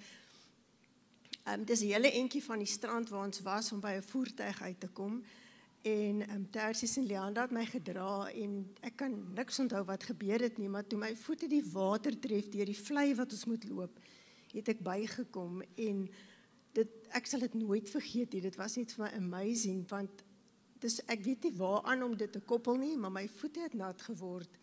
um, 1.46 1.64
dis 1.64 1.81
'n 1.81 1.92
hele 1.92 2.11
entjie 2.12 2.42
van 2.44 2.59
die 2.59 2.66
strand 2.66 3.09
waar 3.09 3.26
ons 3.26 3.40
was 3.40 3.72
om 3.72 3.81
by 3.81 3.92
'n 3.96 4.03
voertuig 4.03 4.62
uit 4.62 4.81
te 4.81 4.88
kom 4.88 5.22
en 5.83 6.20
ehm 6.20 6.37
um, 6.37 6.50
Tersies 6.50 6.96
en 6.96 7.07
Leanda 7.07 7.42
het 7.42 7.50
my 7.50 7.64
gedra 7.64 8.31
en 8.31 8.74
ek 8.81 8.96
kan 8.96 9.33
niks 9.35 9.59
onthou 9.59 9.85
wat 9.85 10.03
gebeur 10.03 10.40
het 10.40 10.59
nie 10.59 10.68
maar 10.68 10.87
toe 10.87 10.98
my 10.98 11.16
voete 11.16 11.48
die 11.48 11.64
water 11.72 12.18
tref 12.18 12.48
deur 12.48 12.66
die 12.66 12.85
vlei 12.87 13.14
wat 13.14 13.33
ons 13.33 13.44
moet 13.44 13.64
loop 13.68 13.98
het 14.53 14.68
ek 14.68 14.83
bygekom 14.83 15.62
en 15.76 16.09
dit 16.72 16.90
ek 17.09 17.26
sal 17.26 17.40
dit 17.40 17.55
nooit 17.55 17.88
vergeet 17.90 18.33
nie 18.33 18.40
dit 18.40 18.57
was 18.57 18.76
net 18.76 18.92
vir 18.92 19.05
my 19.05 19.12
amazing 19.16 19.88
want 19.88 20.24
dis 20.81 21.00
ek 21.07 21.24
weet 21.24 21.42
nie 21.42 21.57
waaraan 21.57 22.03
om 22.03 22.16
dit 22.16 22.33
te 22.33 22.40
koppel 22.40 22.76
nie 22.76 22.96
maar 22.96 23.12
my 23.12 23.29
voete 23.29 23.61
het 23.61 23.74
nat 23.74 24.03
geword 24.03 24.61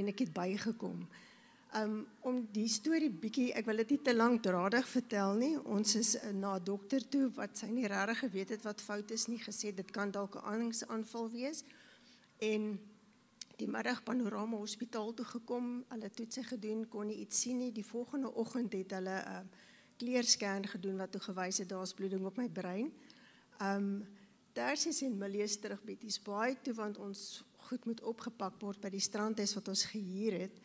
en 0.00 0.10
ek 0.10 0.24
het 0.24 0.32
bygekom. 0.32 1.04
Um 1.78 2.06
om 2.26 2.40
die 2.50 2.66
storie 2.68 3.10
bietjie, 3.10 3.52
ek 3.54 3.68
wil 3.70 3.78
dit 3.84 3.92
nie 3.94 4.00
te 4.02 4.14
lank 4.14 4.42
dradig 4.42 4.86
vertel 4.90 5.36
nie. 5.38 5.52
Ons 5.70 5.94
is 5.94 6.16
uh, 6.18 6.32
na 6.34 6.56
dokter 6.58 7.04
toe 7.06 7.28
wat 7.36 7.60
sy 7.62 7.68
nie 7.70 7.86
regtig 7.86 8.24
geweet 8.24 8.54
het 8.56 8.64
wat 8.66 8.82
fout 8.82 9.10
is 9.14 9.28
nie, 9.30 9.38
gesê 9.38 9.70
dit 9.74 9.90
kan 9.94 10.10
dalk 10.10 10.34
'n 10.34 10.46
aningsaanval 10.54 11.30
wees. 11.30 11.62
En 12.42 12.74
die 13.56 13.68
middag 13.68 14.02
panorama 14.02 14.56
hospitaal 14.56 15.14
toe 15.14 15.24
gekom, 15.24 15.84
hulle 15.88 16.10
toetse 16.10 16.42
gedoen, 16.42 16.88
kon 16.88 17.06
nie 17.06 17.20
iets 17.22 17.40
sien 17.40 17.58
nie. 17.58 17.72
Die 17.72 17.86
volgende 17.86 18.34
oggend 18.34 18.72
het 18.72 18.90
hulle 18.90 19.22
'n 19.22 19.28
uh, 19.28 19.68
kleerscan 20.00 20.66
gedoen 20.66 20.96
wat 20.96 21.12
toe 21.12 21.20
gewys 21.20 21.58
het 21.58 21.68
daar's 21.68 21.94
bloeding 21.94 22.24
op 22.24 22.36
my 22.36 22.48
brein. 22.48 22.90
Um 23.60 24.06
Tersies 24.52 25.02
en 25.02 25.18
Milies 25.18 25.60
terug 25.62 25.82
by 25.86 25.94
die 26.00 26.10
spaai 26.10 26.56
toe 26.64 26.74
want 26.74 26.98
ons 26.98 27.44
goed 27.68 27.84
moet 27.86 28.00
opgepak 28.02 28.56
word 28.60 28.80
by 28.82 28.90
die 28.90 29.00
strandhuis 29.00 29.54
wat 29.54 29.68
ons 29.68 29.84
gehuur 29.92 30.32
het. 30.40 30.56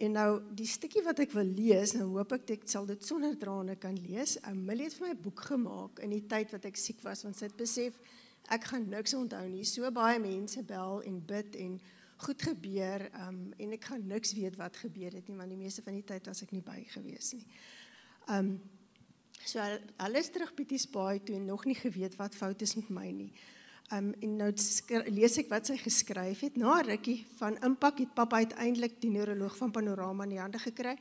En 0.00 0.16
nou 0.16 0.28
die 0.56 0.66
stukkie 0.66 1.02
wat 1.04 1.20
ek 1.22 1.34
wil 1.36 1.46
lees, 1.46 1.92
nou 1.94 2.08
hoop 2.16 2.32
ek 2.38 2.50
ek 2.56 2.64
sal 2.70 2.86
dit 2.88 3.04
sonder 3.04 3.36
trane 3.38 3.76
kan 3.80 3.96
lees. 4.06 4.38
Amelie 4.48 4.88
het 4.88 4.96
vir 4.98 5.12
my 5.12 5.16
boek 5.26 5.44
gemaak 5.50 6.02
in 6.02 6.14
die 6.14 6.24
tyd 6.26 6.54
wat 6.56 6.64
ek 6.68 6.80
siek 6.80 7.02
was 7.04 7.22
want 7.26 7.38
sy 7.38 7.50
het 7.50 7.56
besef 7.58 7.98
ek 8.50 8.66
gaan 8.72 8.88
niks 8.90 9.14
onthou 9.14 9.44
nie. 9.48 9.64
So 9.68 9.90
baie 9.94 10.18
mense 10.22 10.62
bel 10.66 11.02
en 11.06 11.20
bid 11.26 11.58
en 11.60 11.78
goed 12.22 12.42
gebeur 12.42 13.06
um 13.26 13.38
en 13.58 13.74
ek 13.76 13.88
gaan 13.90 14.04
niks 14.06 14.34
weet 14.38 14.58
wat 14.58 14.78
gebeur 14.84 15.14
het 15.18 15.28
nie 15.28 15.38
want 15.38 15.50
die 15.50 15.58
meeste 15.58 15.82
van 15.82 15.96
die 15.98 16.06
tyd 16.06 16.28
was 16.30 16.42
ek 16.44 16.52
nie 16.54 16.62
by 16.64 16.78
gewees 16.92 17.32
nie. 17.36 17.46
Um 18.30 18.56
so 19.42 19.62
alles 19.98 20.30
terug 20.30 20.54
Pieties 20.54 20.86
Baai 20.86 21.18
toe 21.22 21.34
en 21.36 21.48
nog 21.50 21.64
nie 21.66 21.78
geweet 21.78 22.14
wat 22.18 22.36
fout 22.38 22.62
is 22.62 22.76
met 22.78 22.90
my 22.90 23.08
nie. 23.10 23.32
Um 23.90 24.12
en 24.20 24.36
nou 24.36 24.50
lees 25.10 25.38
ek 25.38 25.50
wat 25.50 25.66
sy 25.66 25.76
geskryf 25.76 26.40
het. 26.40 26.56
Na 26.56 26.80
rukkie 26.80 27.26
van 27.40 27.58
impak 27.64 27.98
het 27.98 28.14
pappa 28.14 28.36
uiteindelik 28.36 29.00
die 29.00 29.10
neuroloog 29.10 29.56
van 29.56 29.70
Panorama 29.70 30.24
in 30.24 30.36
die 30.36 30.40
hande 30.40 30.58
gekry 30.58 30.96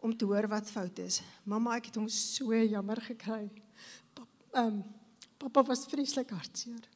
om 0.00 0.16
te 0.16 0.24
hoor 0.24 0.48
wat 0.48 0.70
fout 0.70 0.98
is. 0.98 1.20
Mamma, 1.44 1.76
ek 1.76 1.92
het 1.92 2.00
hom 2.00 2.08
so 2.08 2.54
jammer 2.54 3.00
gekry. 3.00 3.50
Pap, 4.14 4.28
um 4.64 4.82
pappa 5.38 5.62
was 5.68 5.86
vreeslik 5.90 6.30
hartseer 6.30 6.88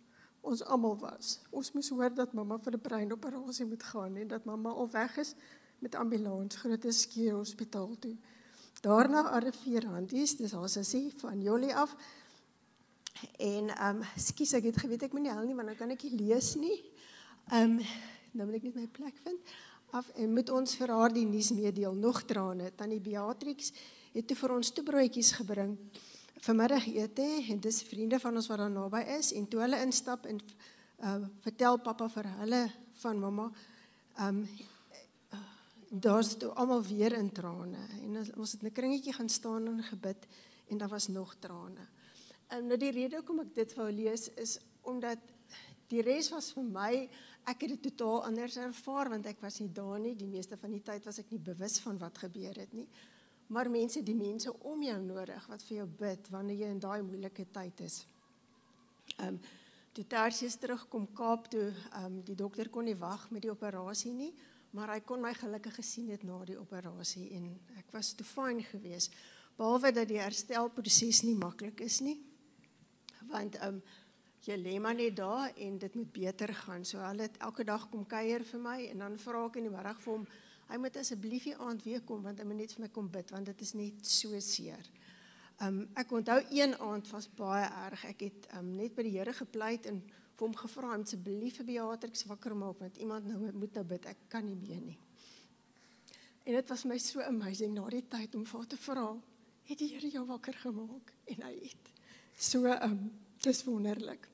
ons 0.46 0.62
almal 0.70 0.96
was. 1.02 1.36
Ons 1.50 1.72
moes 1.74 1.88
hoor 1.90 2.12
dat 2.14 2.34
mamma 2.34 2.58
vir 2.62 2.76
'n 2.76 2.80
breinoperasie 2.80 3.66
moet 3.66 3.82
gaan 3.82 4.16
en 4.16 4.28
dat 4.28 4.44
mamma 4.44 4.70
al 4.70 4.90
weg 4.90 5.16
is 5.18 5.34
met 5.78 5.94
ambulans 5.94 6.56
groot 6.56 6.86
skeer 6.88 7.34
hospitaal 7.34 7.98
toe. 7.98 8.16
Daarna 8.80 9.22
arriveer 9.30 9.86
Hanties, 9.86 10.36
dis 10.36 10.52
haar 10.52 10.68
sussie 10.68 11.12
van 11.16 11.42
Jolie 11.42 11.74
af. 11.74 11.96
En 13.38 13.70
ehm 13.70 13.96
um, 13.96 14.02
skus 14.16 14.52
ek 14.58 14.70
het 14.70 14.80
geweet 14.82 15.06
ek 15.06 15.12
moet 15.12 15.26
nie 15.26 15.32
hel 15.32 15.46
nie 15.46 15.54
want 15.54 15.68
dan 15.72 15.76
kan 15.76 15.90
ek 15.90 16.02
nie 16.02 16.26
lees 16.26 16.54
nie. 16.60 16.76
Ehm 17.50 17.78
um, 17.78 17.80
nou 18.36 18.46
moet 18.48 18.58
ek 18.58 18.68
net 18.68 18.76
my 18.76 18.86
plek 18.92 19.16
vind. 19.24 19.54
Af 19.96 20.08
en 20.16 20.32
moet 20.34 20.50
ons 20.50 20.76
vir 20.76 20.92
haar 20.92 21.12
die 21.12 21.26
nuus 21.26 21.50
meedeel 21.56 21.94
nog 21.94 22.22
trane. 22.28 22.70
Tannie 22.76 23.00
Beatrix 23.00 23.72
het 24.12 24.32
vir 24.38 24.54
ons 24.56 24.72
toe 24.72 24.84
broodjies 24.84 25.32
gebring 25.38 25.76
vanmiddagete 26.44 27.26
en 27.50 27.60
dis 27.60 27.82
vriende 27.82 28.18
van 28.20 28.36
ons 28.36 28.48
wat 28.50 28.58
daar 28.58 28.70
naby 28.70 29.02
is 29.16 29.32
en 29.32 29.48
toe 29.48 29.60
hulle 29.64 29.80
instap 29.82 30.26
en 30.30 30.40
uh, 30.40 31.16
vertel 31.44 31.78
pappa 31.80 32.08
vir 32.12 32.28
hulle 32.42 32.62
van 33.02 33.20
mamma 33.20 33.50
um 34.26 34.44
daar's 35.90 36.34
toe 36.36 36.50
almal 36.58 36.82
weer 36.82 37.14
in 37.16 37.28
trane 37.32 37.78
en 38.02 38.16
ons 38.36 38.52
het 38.52 38.62
'n 38.62 38.72
kringetjie 38.72 39.12
gaan 39.12 39.28
staan 39.28 39.66
en 39.66 39.82
gebid 39.82 40.26
en 40.68 40.78
daar 40.78 40.88
was 40.88 41.08
nog 41.08 41.36
trane. 41.38 41.86
En 42.54 42.66
nou 42.66 42.78
die 42.78 42.92
rede 42.94 43.18
hoekom 43.18 43.42
ek 43.46 43.54
dit 43.54 43.74
wou 43.78 43.88
lees 43.90 44.28
is 44.36 44.58
omdat 44.86 45.18
die 45.90 46.02
res 46.02 46.30
was 46.30 46.52
vir 46.54 46.66
my 46.66 46.92
ek 47.46 47.62
het 47.62 47.74
dit 47.74 47.82
totaal 47.90 48.24
anders 48.28 48.56
ervaar 48.58 49.10
want 49.10 49.26
ek 49.26 49.42
was 49.42 49.60
nie 49.60 49.70
daar 49.74 49.98
nie 50.02 50.14
die 50.18 50.30
meeste 50.30 50.58
van 50.58 50.72
die 50.74 50.82
tyd 50.82 51.04
was 51.06 51.18
ek 51.22 51.30
nie 51.30 51.42
bewus 51.42 51.78
van 51.82 51.98
wat 51.98 52.18
gebeur 52.18 52.58
het 52.58 52.72
nie 52.74 52.86
maar 53.46 53.70
mense 53.70 54.02
die 54.02 54.14
mense 54.14 54.52
om 54.66 54.82
jou 54.82 54.96
nodig 55.02 55.46
wat 55.50 55.62
vir 55.68 55.78
jou 55.80 55.86
bid 56.00 56.30
wanneer 56.34 56.64
jy 56.64 56.72
in 56.74 56.82
daai 56.82 57.02
moeilike 57.06 57.46
tyd 57.54 57.86
is. 57.86 58.02
Ehm 59.18 59.36
um, 59.36 59.40
toe 59.96 60.04
Tarsius 60.04 60.58
terugkom 60.60 61.06
Kaap 61.16 61.46
toe, 61.48 61.70
ehm 61.70 62.04
um, 62.04 62.16
die 62.24 62.36
dokter 62.36 62.68
kon 62.68 62.84
nie 62.84 62.98
wag 63.00 63.30
met 63.30 63.42
die 63.46 63.50
operasie 63.50 64.12
nie, 64.12 64.32
maar 64.76 64.92
hy 64.92 65.00
kon 65.00 65.22
my 65.22 65.32
gelukkig 65.34 65.78
gesien 65.78 66.10
het 66.12 66.24
na 66.26 66.42
die 66.44 66.58
operasie 66.60 67.30
en 67.38 67.46
ek 67.78 67.94
was 67.94 68.12
te 68.12 68.24
fyn 68.24 68.60
geweest 68.60 69.14
behalwe 69.56 69.92
dat 69.96 70.08
die 70.10 70.20
herstelproses 70.20 71.22
nie 71.24 71.36
maklik 71.38 71.80
is 71.80 72.02
nie. 72.04 72.18
Want 73.30 73.60
ehm 73.60 73.78
um, 73.78 73.82
jy 74.46 74.54
lê 74.60 74.78
maar 74.78 74.94
net 74.94 75.16
daar 75.16 75.50
en 75.56 75.78
dit 75.78 75.94
moet 75.94 76.12
beter 76.12 76.54
gaan. 76.54 76.84
So 76.84 76.98
hulle 77.02 77.22
het 77.22 77.38
elke 77.42 77.64
dag 77.64 77.88
kom 77.90 78.06
kuier 78.06 78.44
vir 78.44 78.60
my 78.60 78.76
en 78.90 78.98
dan 79.02 79.16
vra 79.18 79.46
ek 79.46 79.56
in 79.56 79.66
die 79.66 79.72
middag 79.74 79.98
vir 80.04 80.12
hom 80.12 80.26
Hy 80.66 80.78
moet 80.82 80.96
asseblief 80.98 81.46
die 81.46 81.56
aand 81.62 81.84
weer 81.86 82.02
kom 82.06 82.24
want 82.26 82.40
hy 82.42 82.46
moet 82.48 82.58
net 82.58 82.74
vir 82.74 82.86
my 82.86 82.90
kom 82.94 83.08
bid 83.12 83.30
want 83.34 83.46
dit 83.52 83.60
is 83.62 83.72
net 83.78 84.08
so 84.10 84.38
seer. 84.42 84.88
Um 85.62 85.84
ek 85.96 86.12
onthou 86.18 86.40
een 86.50 86.74
aand 86.82 87.10
was 87.14 87.28
baie 87.38 87.68
erg. 87.86 88.02
Ek 88.10 88.26
het 88.26 88.48
um 88.58 88.72
net 88.76 88.96
by 88.96 89.06
die 89.06 89.14
Here 89.14 89.34
gepleit 89.36 89.86
en 89.90 90.02
vir 90.02 90.44
hom 90.44 90.56
gevra 90.58 90.92
om 90.96 91.06
asseblief 91.06 91.60
vir 91.60 91.68
Beatrix 91.70 92.26
wakker 92.28 92.56
maak 92.58 92.82
want 92.82 92.98
iemand 92.98 93.30
nou 93.30 93.52
moet 93.54 93.78
nou 93.78 93.86
bid. 93.94 94.10
Ek 94.10 94.26
kan 94.32 94.44
nie 94.46 94.58
meer 94.58 94.82
nie. 94.82 94.98
En 96.46 96.58
dit 96.58 96.68
was 96.70 96.84
my 96.86 96.98
so 97.02 97.22
amazing 97.22 97.74
na 97.74 97.86
die 97.90 98.04
tyd 98.10 98.34
om 98.38 98.44
vir 98.46 98.66
te 98.70 98.78
vra, 98.78 99.08
het 99.66 99.78
die 99.78 99.88
Here 99.94 100.10
jou 100.10 100.26
wakker 100.26 100.58
gemaak 100.66 101.14
en 101.32 101.46
hy 101.46 101.54
het. 101.62 101.95
So 102.36 102.66
um 102.66 103.10
dis 103.40 103.64
wonderlik. 103.64 104.28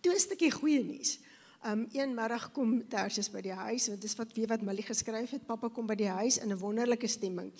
Toe 0.00 0.12
'n 0.14 0.18
stukkie 0.18 0.50
goeie 0.50 0.84
nuus. 0.84 1.18
Um 1.66 1.88
een 1.92 2.14
middag 2.14 2.52
kom 2.52 2.88
Tersius 2.88 3.30
by 3.30 3.40
die 3.40 3.52
huis, 3.52 3.88
want 3.88 4.00
dis 4.00 4.14
wat 4.14 4.32
wie 4.34 4.46
wat 4.46 4.62
Millie 4.62 4.84
geskryf 4.84 5.30
het. 5.30 5.46
Pappa 5.46 5.68
kom 5.68 5.86
by 5.86 5.94
die 5.94 6.08
huis 6.08 6.38
in 6.38 6.52
'n 6.52 6.58
wonderlike 6.58 7.06
stemming. 7.06 7.52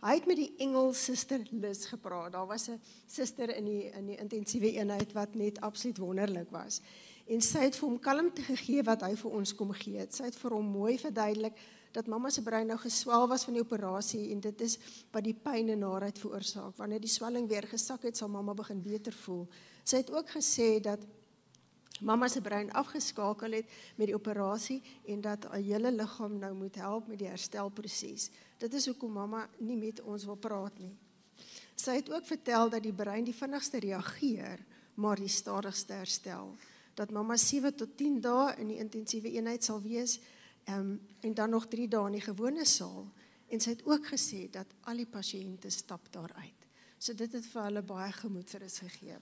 Hy 0.00 0.14
het 0.14 0.26
met 0.26 0.36
die 0.36 0.54
engel 0.58 0.92
suster 0.92 1.40
Lis 1.50 1.86
gepraat. 1.86 2.32
Daar 2.32 2.46
was 2.46 2.68
'n 2.68 2.80
suster 3.06 3.56
in 3.56 3.64
die 3.64 3.90
in 3.90 4.06
die 4.06 4.16
intensiewe 4.16 4.72
eenheid 4.72 5.12
wat 5.12 5.34
net 5.34 5.60
absoluut 5.60 5.98
wonderlik 5.98 6.50
was. 6.50 6.80
En 7.26 7.40
sy 7.40 7.58
het 7.58 7.76
vir 7.76 7.88
hom 7.88 8.00
kalmte 8.00 8.42
gegee 8.42 8.82
wat 8.82 9.00
hy 9.00 9.16
vir 9.16 9.30
ons 9.30 9.54
kom 9.54 9.72
gee. 9.72 9.98
Het. 9.98 10.14
Sy 10.14 10.24
het 10.24 10.36
vir 10.36 10.50
hom 10.50 10.66
mooi 10.66 10.98
verduidelik 10.98 11.56
dat 11.94 12.06
mamma 12.10 12.30
se 12.30 12.42
brein 12.42 12.66
nou 12.66 12.78
geswel 12.82 13.28
was 13.30 13.44
van 13.46 13.54
die 13.54 13.62
operasie 13.62 14.24
en 14.34 14.40
dit 14.42 14.62
is 14.66 14.78
wat 15.14 15.22
die 15.22 15.34
pyn 15.34 15.70
en 15.70 15.84
naarheid 15.84 16.18
veroorsaak. 16.18 16.74
Wanneer 16.80 17.02
die 17.04 17.10
swelling 17.10 17.46
weer 17.48 17.68
gesak 17.70 18.02
het, 18.02 18.18
sal 18.18 18.32
mamma 18.32 18.54
begin 18.58 18.82
beter 18.82 19.14
voel. 19.22 19.44
Sy 19.86 20.02
het 20.02 20.10
ook 20.10 20.34
gesê 20.34 20.80
dat 20.82 21.04
mamma 22.02 22.28
se 22.28 22.42
brein 22.42 22.72
afgeskakel 22.74 23.60
het 23.60 23.70
met 23.94 24.10
die 24.10 24.16
operasie 24.16 24.80
en 25.06 25.22
dat 25.22 25.46
haar 25.46 25.62
hele 25.62 25.94
liggaam 25.94 26.38
nou 26.42 26.52
moet 26.64 26.82
help 26.82 27.06
met 27.06 27.22
die 27.22 27.30
herstelproses. 27.30 28.30
Dit 28.58 28.74
is 28.74 28.90
hoekom 28.90 29.14
mamma 29.14 29.46
nie 29.62 29.78
met 29.78 30.02
ons 30.02 30.26
wil 30.26 30.40
praat 30.40 30.78
nie. 30.82 30.94
Sy 31.78 32.00
het 32.00 32.10
ook 32.10 32.26
vertel 32.26 32.70
dat 32.74 32.82
die 32.82 32.94
brein 32.94 33.26
die 33.26 33.34
vinnigste 33.34 33.78
reageer, 33.82 34.58
maar 34.94 35.18
die 35.18 35.30
stadigste 35.30 35.94
herstel. 36.02 36.56
Dat 36.94 37.10
mamma 37.10 37.36
7 37.36 37.74
tot 37.74 37.96
10 37.98 38.20
dae 38.22 38.54
in 38.62 38.70
die 38.70 38.82
intensiewe 38.82 39.30
eenheid 39.30 39.62
sal 39.66 39.82
wees 39.82 40.18
um, 40.68 41.00
en 41.20 41.34
dan 41.34 41.50
nog 41.50 41.68
3 41.68 41.88
dae 41.88 42.06
in 42.06 42.18
die 42.18 42.24
gewone 42.24 42.64
saal 42.64 43.08
en 43.48 43.60
sy 43.60 43.70
het 43.70 43.84
ook 43.86 44.06
gesê 44.06 44.50
dat 44.50 44.66
al 44.88 44.96
die 44.96 45.06
pasiënte 45.06 45.70
stap 45.70 46.12
daaruit. 46.12 46.68
So 46.98 47.14
dit 47.14 47.32
het 47.32 47.46
vir 47.46 47.62
hulle 47.62 47.82
baie 47.82 48.12
gemoedsrus 48.12 48.78
gegee 48.78 49.20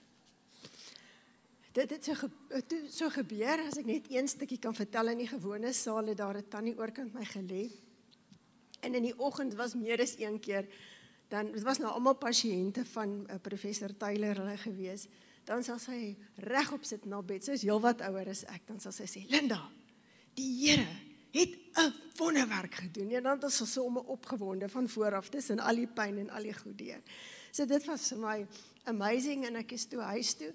dit 1.73 1.89
het 1.89 2.05
so 2.05 2.13
ge, 2.15 2.29
so 2.93 3.09
gebeur 3.09 3.65
as 3.65 3.79
ek 3.81 3.87
net 3.89 4.09
een 4.13 4.27
stukkie 4.29 4.59
kan 4.61 4.75
vertel 4.77 5.09
in 5.13 5.23
die 5.23 5.29
gewone 5.29 5.73
saal 5.73 6.11
het 6.11 6.17
daar 6.17 6.37
'n 6.37 6.49
tannie 6.49 6.77
oorkant 6.77 7.13
my 7.13 7.25
gelê. 7.25 7.71
En 8.81 8.95
in 8.95 9.03
die 9.03 9.19
oggend 9.19 9.55
was 9.55 9.73
meer 9.75 10.01
as 10.01 10.19
een 10.19 10.39
keer 10.39 10.67
dan 11.29 11.51
dit 11.51 11.63
was 11.63 11.79
nou 11.79 11.89
almal 11.89 12.13
pasiënte 12.15 12.85
van 12.85 13.25
uh, 13.29 13.35
professor 13.41 13.97
Taylor 13.97 14.35
hulle 14.35 14.57
gewees. 14.57 15.07
Dan 15.43 15.63
sal 15.63 15.79
sy 15.79 16.15
regop 16.35 16.83
sit 16.83 17.05
na 17.05 17.21
bed. 17.21 17.43
Sy 17.43 17.51
is 17.51 17.61
heelwat 17.61 18.01
ouer 18.01 18.29
as 18.29 18.43
ek. 18.43 18.67
Dan 18.67 18.79
sal 18.79 18.91
sy 18.91 19.03
sê: 19.03 19.29
"Linda, 19.29 19.71
die 20.35 20.67
Here 20.67 20.87
het 21.33 21.57
'n 21.81 21.93
wonderwerk 22.17 22.75
gedoen." 22.75 23.11
En 23.11 23.23
dan 23.23 23.39
het 23.41 23.51
sy 23.51 23.65
so 23.65 23.83
om 23.83 23.97
opgewonde 23.97 24.69
van 24.69 24.89
vooraf 24.89 25.29
tussen 25.29 25.59
al 25.59 25.75
die 25.75 25.87
pyn 25.87 26.17
en 26.17 26.29
al 26.29 26.43
die 26.43 26.53
goed 26.53 26.77
deur. 26.77 27.01
So 27.51 27.65
dit 27.65 27.85
was 27.85 28.07
vir 28.07 28.17
my 28.17 28.47
amazing 28.89 29.45
en 29.45 29.55
ek 29.55 29.71
is 29.71 29.85
toe 29.85 30.01
huis 30.01 30.33
toe. 30.33 30.53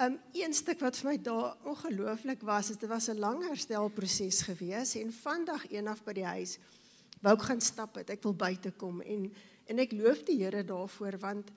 Um 0.00 0.18
een 0.32 0.54
stuk 0.54 0.80
wat 0.80 0.96
vir 0.96 1.10
my 1.10 1.18
daar 1.22 1.56
ongelooflik 1.64 2.42
was, 2.42 2.66
dit 2.66 2.88
was 2.88 3.08
'n 3.08 3.18
lang 3.18 3.46
herstelproses 3.48 4.42
gewees 4.42 4.94
en 4.94 5.12
vandag 5.12 5.70
eendag 5.70 6.04
by 6.04 6.12
die 6.12 6.24
huis 6.24 6.58
wou 7.22 7.34
ek 7.34 7.42
gaan 7.42 7.60
stap 7.60 7.94
het. 7.94 8.10
Ek 8.10 8.22
wil 8.22 8.34
buite 8.34 8.72
kom 8.76 9.00
en 9.00 9.32
en 9.66 9.78
ek 9.82 9.92
loof 9.92 10.22
die 10.22 10.38
Here 10.42 10.64
daarvoor 10.64 11.18
want 11.18 11.50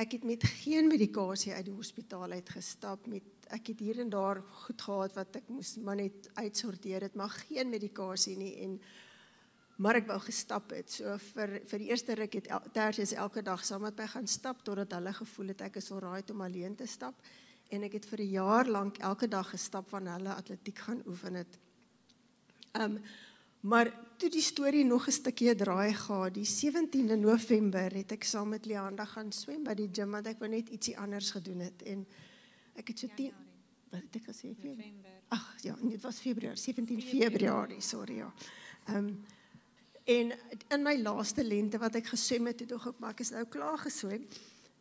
ek 0.00 0.12
het 0.12 0.24
met 0.24 0.44
geen 0.62 0.86
medikasie 0.88 1.52
uit 1.52 1.64
die 1.64 1.74
hospitaal 1.74 2.30
uit 2.32 2.48
gestap 2.48 3.06
met 3.06 3.39
ek 3.50 3.72
het 3.72 3.80
hier 3.80 4.00
en 4.00 4.10
daar 4.10 4.42
goed 4.64 4.82
gehad 4.82 5.14
wat 5.14 5.36
ek 5.36 5.48
moes 5.48 5.76
maar 5.76 5.96
net 5.96 6.30
uitsorteer 6.34 7.08
het, 7.08 7.14
maar 7.14 7.30
geen 7.30 7.70
medikasie 7.70 8.36
nie 8.36 8.54
en 8.64 8.80
maar 9.80 9.96
ek 9.96 10.10
wou 10.10 10.18
gestap 10.20 10.74
het. 10.76 10.92
So 10.92 11.16
vir 11.32 11.60
vir 11.70 11.80
die 11.80 11.88
eerste 11.88 12.16
ruk 12.18 12.34
het 12.36 12.50
Tersius 12.74 13.14
elke 13.16 13.42
dag 13.42 13.64
saam 13.64 13.86
met 13.86 13.96
my 13.96 14.06
gaan 14.12 14.28
stap 14.28 14.60
totdat 14.64 14.92
hulle 14.92 15.12
gevoel 15.16 15.54
het 15.54 15.64
ek 15.70 15.80
is 15.80 15.90
alraai 15.90 16.22
om 16.34 16.44
alleen 16.44 16.76
te 16.76 16.86
stap 16.86 17.16
en 17.70 17.86
ek 17.86 17.96
het 17.96 18.06
vir 18.12 18.20
'n 18.20 18.30
jaar 18.30 18.66
lank 18.68 18.98
elke 18.98 19.28
dag 19.28 19.50
gestap 19.50 19.88
van 19.88 20.06
hulle 20.06 20.34
atletiek 20.34 20.78
gaan 20.78 21.02
oefen 21.06 21.34
het. 21.34 21.58
Um 22.74 23.00
maar 23.60 23.92
toe 24.16 24.30
die 24.30 24.42
storie 24.42 24.84
nog 24.84 25.06
'n 25.06 25.12
stukkie 25.12 25.54
draai 25.54 25.94
gehad, 25.94 26.34
die 26.34 26.44
17de 26.44 27.16
November 27.16 27.92
het 27.92 28.12
ek 28.12 28.24
saam 28.24 28.48
met 28.48 28.66
Leanda 28.66 29.04
gaan 29.04 29.32
swem 29.32 29.64
by 29.64 29.74
die 29.74 29.90
gym 29.92 30.10
want 30.10 30.26
ek 30.26 30.38
wou 30.38 30.48
net 30.48 30.68
ietsie 30.68 30.98
anders 30.98 31.30
gedoen 31.30 31.60
het 31.60 31.82
en 31.82 32.06
ek 32.80 32.92
het 32.92 33.04
so 33.04 33.16
10 33.16 33.46
wat 33.90 34.06
het 34.06 34.16
ek 34.20 34.30
gesê 34.30 34.52
November. 34.62 35.18
Ag 35.34 35.46
ja, 35.66 35.74
dit 35.82 36.02
was 36.02 36.20
Februarie, 36.22 36.58
17 36.58 37.02
Februarie, 37.02 37.80
sorry 37.82 38.20
ja. 38.22 38.32
Um 38.94 39.12
en 40.10 40.32
in 40.74 40.82
my 40.82 40.96
laaste 40.98 41.44
lente 41.44 41.78
wat 41.78 41.94
ek 42.00 42.08
geswem 42.10 42.48
het, 42.50 42.64
het 42.64 42.72
ek 42.74 42.86
ook 42.88 42.98
maar 42.98 43.12
ek 43.14 43.20
is 43.22 43.30
nou 43.34 43.44
klaar 43.46 43.78
geswem. 43.78 44.24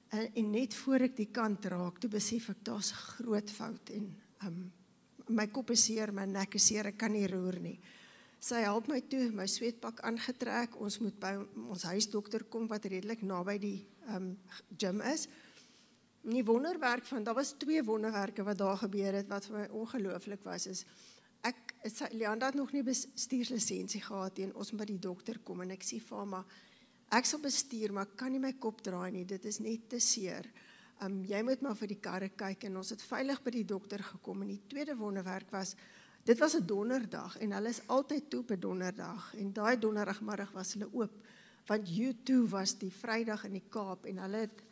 En, 0.09 0.25
en 0.25 0.51
net 0.55 0.73
voor 0.73 1.05
ek 1.05 1.17
die 1.19 1.29
kant 1.29 1.67
raak, 1.69 1.99
toe 2.01 2.09
besef 2.09 2.49
ek 2.49 2.63
daar's 2.65 2.89
'n 2.93 3.03
groot 3.19 3.51
fout 3.51 3.91
en 3.93 4.07
um, 4.47 4.71
my 5.29 5.45
kop 5.47 5.69
is 5.75 5.85
seer, 5.85 6.11
my 6.13 6.25
nek 6.25 6.55
is 6.55 6.65
seer, 6.65 6.89
ek 6.89 6.97
kan 6.97 7.13
nie 7.13 7.27
roer 7.29 7.59
nie. 7.61 7.77
Sy 8.39 8.63
help 8.63 8.87
my 8.87 9.01
toe, 9.11 9.29
my 9.35 9.45
sweetpak 9.51 9.99
aangetrek. 10.07 10.77
Ons 10.79 10.99
moet 11.03 11.15
by 11.19 11.33
ons 11.67 11.83
huisdokter 11.91 12.45
kom 12.49 12.69
wat 12.71 12.87
redelik 12.87 13.21
naby 13.21 13.57
die 13.59 13.79
um 14.15 14.31
gym 14.79 15.01
is. 15.01 15.27
Nie 16.21 16.43
wonderwerk 16.43 17.05
van 17.05 17.23
daar 17.23 17.35
was 17.35 17.53
twee 17.57 17.83
wonderwerke 17.83 18.43
wat 18.43 18.57
daar 18.57 18.77
gebeur 18.77 19.13
het 19.13 19.27
wat 19.27 19.45
vir 19.45 19.57
my 19.57 19.67
ongelooflik 19.71 20.43
was 20.43 20.67
is 20.67 20.85
ek 21.47 21.73
Leanda 22.11 22.45
het 22.45 22.55
nog 22.55 22.71
nie 22.75 22.83
bestuurslisensie 22.83 24.01
gehad 24.03 24.37
nie 24.37 24.49
en 24.49 24.55
ons 24.59 24.71
moet 24.71 24.81
by 24.81 24.87
die 24.89 24.99
dokter 24.99 25.39
kom 25.39 25.61
en 25.63 25.71
ek 25.71 25.85
sê 25.87 26.01
vir 26.03 26.17
haar 26.17 26.27
maar 26.27 26.57
ek 27.15 27.25
sal 27.25 27.39
bestuur 27.39 27.93
maar 27.95 28.11
kan 28.19 28.31
nie 28.31 28.41
my 28.43 28.51
kop 28.59 28.83
draai 28.83 29.11
nie 29.15 29.23
dit 29.25 29.45
is 29.45 29.61
net 29.63 29.87
te 29.89 29.99
seer. 30.03 30.49
Um 31.01 31.21
jy 31.23 31.39
moet 31.47 31.61
maar 31.63 31.77
vir 31.79 31.93
die 31.93 32.01
karre 32.03 32.29
kyk 32.35 32.67
en 32.67 32.81
ons 32.81 32.91
het 32.91 33.01
veilig 33.01 33.39
by 33.45 33.55
die 33.55 33.65
dokter 33.65 34.03
gekom 34.03 34.43
en 34.43 34.51
die 34.51 34.61
tweede 34.67 34.97
wonderwerk 34.99 35.51
was 35.55 35.75
dit 36.25 36.39
was 36.39 36.55
'n 36.55 36.65
donderdag 36.65 37.37
en 37.39 37.51
hulle 37.51 37.69
is 37.69 37.81
altyd 37.87 38.29
toe 38.29 38.41
op 38.41 38.51
'n 38.51 38.59
donderdag 38.59 39.33
en 39.35 39.53
daai 39.53 39.79
donderdagmiddag 39.79 40.51
was 40.51 40.73
hulle 40.73 40.89
oop 40.91 41.15
want 41.67 41.87
U2 41.87 42.49
was 42.49 42.77
die 42.77 42.91
Vrydag 42.91 43.45
in 43.45 43.53
die 43.53 43.69
Kaap 43.69 44.05
en 44.05 44.17
hulle 44.17 44.37
het 44.37 44.63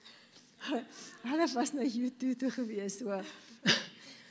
hulle 1.29 1.47
was 1.53 1.73
na 1.73 1.83
U2 1.83 2.35
toe 2.37 2.51
gewees 2.51 2.99
so 2.99 3.21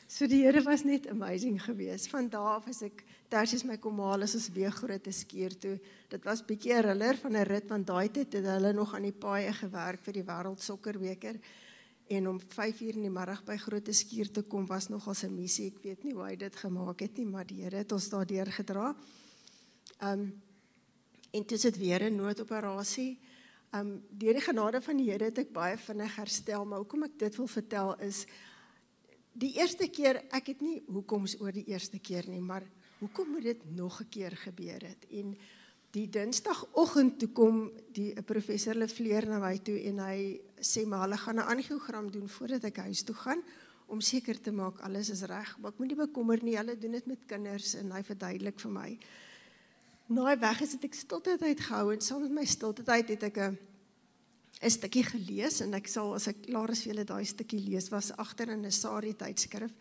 So 0.08 0.26
die 0.30 0.44
Here 0.44 0.62
was 0.62 0.84
net 0.84 1.08
amazing 1.10 1.58
geweest. 1.62 2.08
Van 2.08 2.28
daar 2.30 2.60
af 2.60 2.68
as 2.70 2.82
ek 2.86 3.02
Tersius 3.26 3.64
my 3.66 3.74
kom 3.82 3.98
haal 3.98 4.22
as 4.22 4.36
ons 4.38 4.46
weer 4.54 4.70
groot 4.70 5.08
skuur 5.10 5.56
toe. 5.58 5.74
Dit 6.08 6.22
was 6.24 6.44
bietjie 6.46 6.76
'n 6.76 6.82
riller 6.86 7.16
van 7.18 7.36
'n 7.36 7.44
rit 7.44 7.66
want 7.68 7.86
daai 7.86 8.08
tyd 8.08 8.32
het 8.32 8.44
hulle 8.44 8.72
nog 8.72 8.94
aan 8.94 9.02
die 9.02 9.12
paaie 9.12 9.52
gewerk 9.52 10.00
vir 10.00 10.12
die 10.12 10.22
wêreld 10.22 10.62
sokkerweker 10.62 11.40
en 12.08 12.28
om 12.28 12.38
5uur 12.40 12.94
in 12.94 13.02
die 13.02 13.10
middag 13.10 13.42
by 13.44 13.56
groot 13.56 13.88
skuur 13.90 14.30
te 14.30 14.42
kom 14.42 14.66
was 14.66 14.88
nogal 14.88 15.14
'n 15.24 15.34
missie. 15.34 15.66
Ek 15.66 15.82
weet 15.82 16.04
nie 16.04 16.12
hoe 16.12 16.24
hy 16.24 16.36
dit 16.36 16.56
gemaak 16.56 17.00
het 17.00 17.16
nie, 17.16 17.26
maar 17.26 17.46
die 17.46 17.62
Here 17.62 17.76
het 17.76 17.92
ons 17.92 18.08
daardeur 18.08 18.46
gedra. 18.46 18.96
Um 20.02 20.42
en 21.32 21.42
dit 21.42 21.64
is 21.64 21.76
weer 21.76 22.02
'n 22.02 22.16
noodoperasie. 22.16 23.18
Um 23.76 24.02
deur 24.10 24.36
die 24.36 24.44
genade 24.44 24.80
van 24.80 24.96
die 24.96 25.10
Here 25.10 25.28
het 25.30 25.38
ek 25.42 25.52
baie 25.52 25.76
vinnig 25.76 26.16
herstel, 26.16 26.64
maar 26.64 26.82
hoekom 26.84 27.06
ek 27.08 27.18
dit 27.18 27.36
wil 27.36 27.48
vertel 27.50 27.94
is 28.06 28.24
die 29.36 29.52
eerste 29.58 29.88
keer, 29.92 30.22
ek 30.32 30.52
het 30.54 30.62
nie 30.64 30.78
hoekoms 30.88 31.36
oor 31.42 31.52
die 31.52 31.66
eerste 31.68 31.98
keer 31.98 32.28
nie, 32.30 32.40
maar 32.40 32.64
hoekom 33.02 33.34
moet 33.34 33.42
dit 33.50 33.64
nog 33.76 34.00
'n 34.00 34.08
keer 34.08 34.36
gebeur 34.36 34.80
het? 34.80 35.06
En 35.10 35.36
die 35.90 36.08
Dinsdagoggend 36.08 37.18
toe 37.18 37.28
kom 37.28 37.70
die 37.92 38.14
professor 38.22 38.74
Lefleur 38.74 39.26
na 39.28 39.38
my 39.38 39.58
toe 39.58 39.76
en 39.88 39.98
hy 39.98 40.40
sê 40.60 40.86
maar 40.86 41.06
hulle 41.06 41.16
gaan 41.16 41.36
'n 41.36 41.50
angiogram 41.54 42.10
doen 42.10 42.28
voordat 42.28 42.64
ek 42.64 42.76
huis 42.76 43.02
toe 43.02 43.14
gaan 43.14 43.42
om 43.86 44.00
seker 44.00 44.40
te 44.40 44.52
maak 44.52 44.80
alles 44.80 45.10
is 45.10 45.22
reg. 45.22 45.58
Maar 45.58 45.72
ek 45.72 45.78
moet 45.78 45.88
nie 45.88 46.06
bekommer 46.06 46.42
nie, 46.42 46.56
hulle 46.56 46.78
doen 46.78 46.92
dit 46.92 47.06
met 47.06 47.26
kinders 47.26 47.74
en 47.74 47.92
hy 47.92 48.02
verduidelik 48.02 48.60
vir 48.60 48.70
my. 48.70 48.98
Nou 50.06 50.22
hy 50.28 50.36
weg 50.38 50.60
is 50.62 50.76
het 50.76 50.84
ek 50.86 50.94
stiltyd 50.94 51.42
uitgehou 51.42 51.88
en 51.90 52.02
saam 52.04 52.20
met 52.22 52.34
my 52.36 52.44
stiltyd 52.46 53.08
het 53.10 53.24
ek 53.26 53.38
'n 53.38 53.58
'n 54.62 54.70
stukkie 54.70 55.02
gelees 55.02 55.60
en 55.60 55.74
ek 55.74 55.88
sal 55.88 56.14
as 56.14 56.28
ek 56.28 56.46
klaar 56.46 56.70
is 56.70 56.82
vir 56.82 56.94
julle 56.94 57.04
daai 57.04 57.24
stukkie 57.24 57.58
lees 57.58 57.90
was 57.90 58.12
agter 58.16 58.48
in 58.50 58.64
'n 58.64 58.70
Sari 58.70 59.14
tydskrif. 59.14 59.72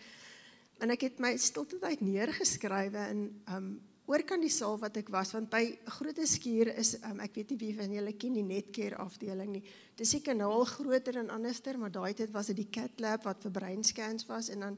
En 0.81 0.89
ek 0.89 1.01
het 1.01 1.19
my 1.19 1.37
stilte 1.37 1.79
tyd 1.79 2.01
neergeskrywe 2.01 3.09
in 3.11 3.41
um 3.47 3.79
oor 4.07 4.21
kan 4.23 4.41
die 4.41 4.49
saal 4.49 4.77
wat 4.79 4.97
ek 4.97 5.09
was 5.09 5.31
want 5.33 5.49
by 5.49 5.77
Groot 5.85 6.19
Skuur 6.27 6.73
is 6.75 6.95
um, 7.03 7.19
ek 7.19 7.35
weet 7.35 7.49
nie 7.49 7.57
wie 7.57 7.73
van 7.77 7.91
julle 7.91 8.13
ken 8.13 8.33
die 8.33 8.43
Netcare 8.43 8.97
afdeling 8.97 9.51
nie. 9.51 9.63
Dis 9.95 10.11
die 10.11 10.21
kanaal 10.21 10.65
groter 10.65 11.17
en 11.17 11.29
anderster, 11.29 11.77
maar 11.77 11.91
daai 11.91 12.13
tyd 12.13 12.31
was 12.31 12.47
dit 12.47 12.57
die 12.57 12.69
Cat 12.69 12.99
Lab 12.99 13.25
wat 13.25 13.41
vir 13.41 13.51
breinscans 13.51 14.25
was 14.25 14.49
en 14.49 14.59
dan 14.59 14.77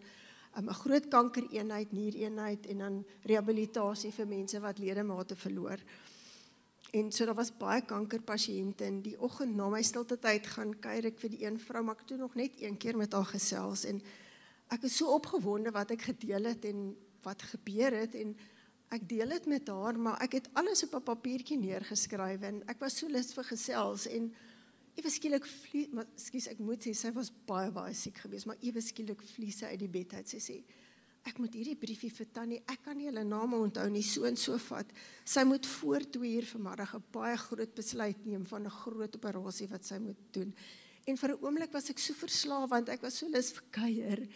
'n 0.56 0.68
um, 0.68 0.74
groot 0.74 1.08
kankereenheid, 1.08 1.92
niereenheid 1.92 2.66
en 2.66 2.78
dan 2.78 3.06
rehabilitasie 3.24 4.12
vir 4.12 4.28
mense 4.28 4.60
wat 4.60 4.80
ledemate 4.80 5.36
verloor. 5.36 5.78
En 6.92 7.12
so 7.12 7.26
daar 7.26 7.36
was 7.36 7.52
baie 7.58 7.82
kankerpasiënte 7.82 8.86
in 8.86 9.02
die 9.02 9.18
oggend 9.20 9.56
na 9.56 9.70
my 9.70 9.82
stilte 9.84 10.18
tyd 10.20 10.48
gaan 10.48 10.72
kuier 10.80 11.06
ek 11.06 11.20
vir 11.20 11.30
die 11.30 11.44
een 11.44 11.60
vrou 11.60 11.84
maar 11.84 11.96
ek 11.96 12.00
het 12.00 12.08
toe 12.08 12.18
nog 12.18 12.36
net 12.36 12.62
een 12.62 12.78
keer 12.78 12.98
met 12.98 13.14
haar 13.14 13.28
gesels 13.28 13.84
en 13.86 14.02
ek 14.72 14.84
is 14.84 14.96
so 14.98 15.12
opgewonde 15.14 15.72
wat 15.72 15.92
ek 15.92 16.02
gedeel 16.02 16.44
het 16.44 16.66
en 16.66 16.96
wat 17.24 17.44
gebeur 17.52 17.92
het 17.92 18.16
en 18.16 18.36
ek 18.96 19.04
deel 19.10 19.36
dit 19.36 19.50
met 19.52 19.68
haar 19.68 20.00
maar 20.00 20.22
ek 20.24 20.40
het 20.40 20.50
alles 20.54 20.84
op 20.88 20.96
'n 20.96 21.04
papiertjie 21.04 21.60
neergeskryf 21.60 22.42
en 22.42 22.64
ek 22.68 22.80
was 22.80 22.98
so 22.98 23.08
lus 23.08 23.34
vir 23.34 23.44
gesels 23.44 24.08
en 24.08 24.34
ewe 24.98 25.10
skielik 25.14 25.46
maar 25.94 26.08
skus 26.16 26.48
ek 26.48 26.60
moet 26.60 26.82
sê 26.82 26.94
sy 26.94 27.12
was 27.16 27.32
baie 27.48 27.72
baie 27.72 27.94
siek 27.94 28.18
geweest 28.26 28.50
maar 28.50 28.58
ewe 28.62 28.82
skielik 28.82 29.22
vlies 29.36 29.60
sy 29.62 29.72
uit 29.74 29.80
die 29.80 29.94
bed 30.00 30.14
uit 30.14 30.28
sy 30.28 30.42
sê 30.42 30.60
ek 31.28 31.40
moet 31.44 31.56
hierdie 31.58 31.76
briefie 31.76 32.10
vir 32.14 32.28
Tannie, 32.32 32.62
ek 32.72 32.86
kan 32.86 32.98
nie 32.98 33.10
hulle 33.10 33.24
name 33.28 33.60
onthou 33.60 33.86
nie, 33.92 34.04
so 34.06 34.28
en 34.30 34.38
so 34.40 34.58
vat. 34.70 34.92
Sy 35.28 35.44
moet 35.48 35.66
voor 35.78 36.06
2 36.16 36.34
uur 36.40 36.48
vanmiddag 36.54 36.94
'n 36.96 37.04
baie 37.12 37.38
groot 37.38 37.74
besluit 37.76 38.26
neem 38.26 38.46
van 38.46 38.66
'n 38.66 38.78
groot 38.82 39.16
operasie 39.16 39.68
wat 39.68 39.84
sy 39.86 39.98
moet 40.00 40.22
doen. 40.32 40.54
En 41.06 41.18
vir 41.18 41.30
'n 41.32 41.42
oomblik 41.44 41.72
was 41.74 41.90
ek 41.90 42.00
so 42.00 42.14
verslaaf 42.14 42.70
want 42.70 42.90
ek 42.90 43.02
was 43.02 43.18
so 43.18 43.28
lus 43.28 43.52
vir 43.52 43.64
kuier. 43.72 44.28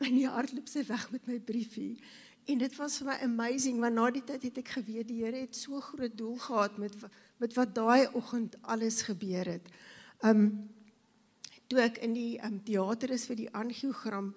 En 0.00 0.14
die 0.14 0.26
hardloop 0.26 0.68
sy 0.68 0.82
weg 0.88 1.12
met 1.12 1.26
my 1.26 1.38
briefie. 1.38 2.00
En 2.46 2.58
dit 2.58 2.76
was 2.76 2.98
vir 2.98 3.06
my 3.06 3.18
amazing 3.22 3.80
want 3.80 3.94
na 3.94 4.10
die 4.10 4.24
tyd 4.24 4.42
het 4.42 4.58
ek 4.58 4.68
geweet 4.68 5.08
die 5.08 5.24
Here 5.24 5.36
het 5.36 5.54
so 5.54 5.80
groot 5.80 6.16
doel 6.16 6.36
gehad 6.38 6.78
met 6.78 6.92
met 7.38 7.54
wat 7.54 7.74
daai 7.74 8.08
oggend 8.14 8.56
alles 8.62 9.02
gebeur 9.02 9.46
het. 9.46 9.68
Um 10.22 10.70
toe 11.66 11.80
ek 11.82 11.98
in 12.04 12.14
die 12.14 12.38
um 12.44 12.60
teater 12.62 13.10
is 13.10 13.26
vir 13.26 13.36
die 13.36 13.50
angiogram 13.50 14.32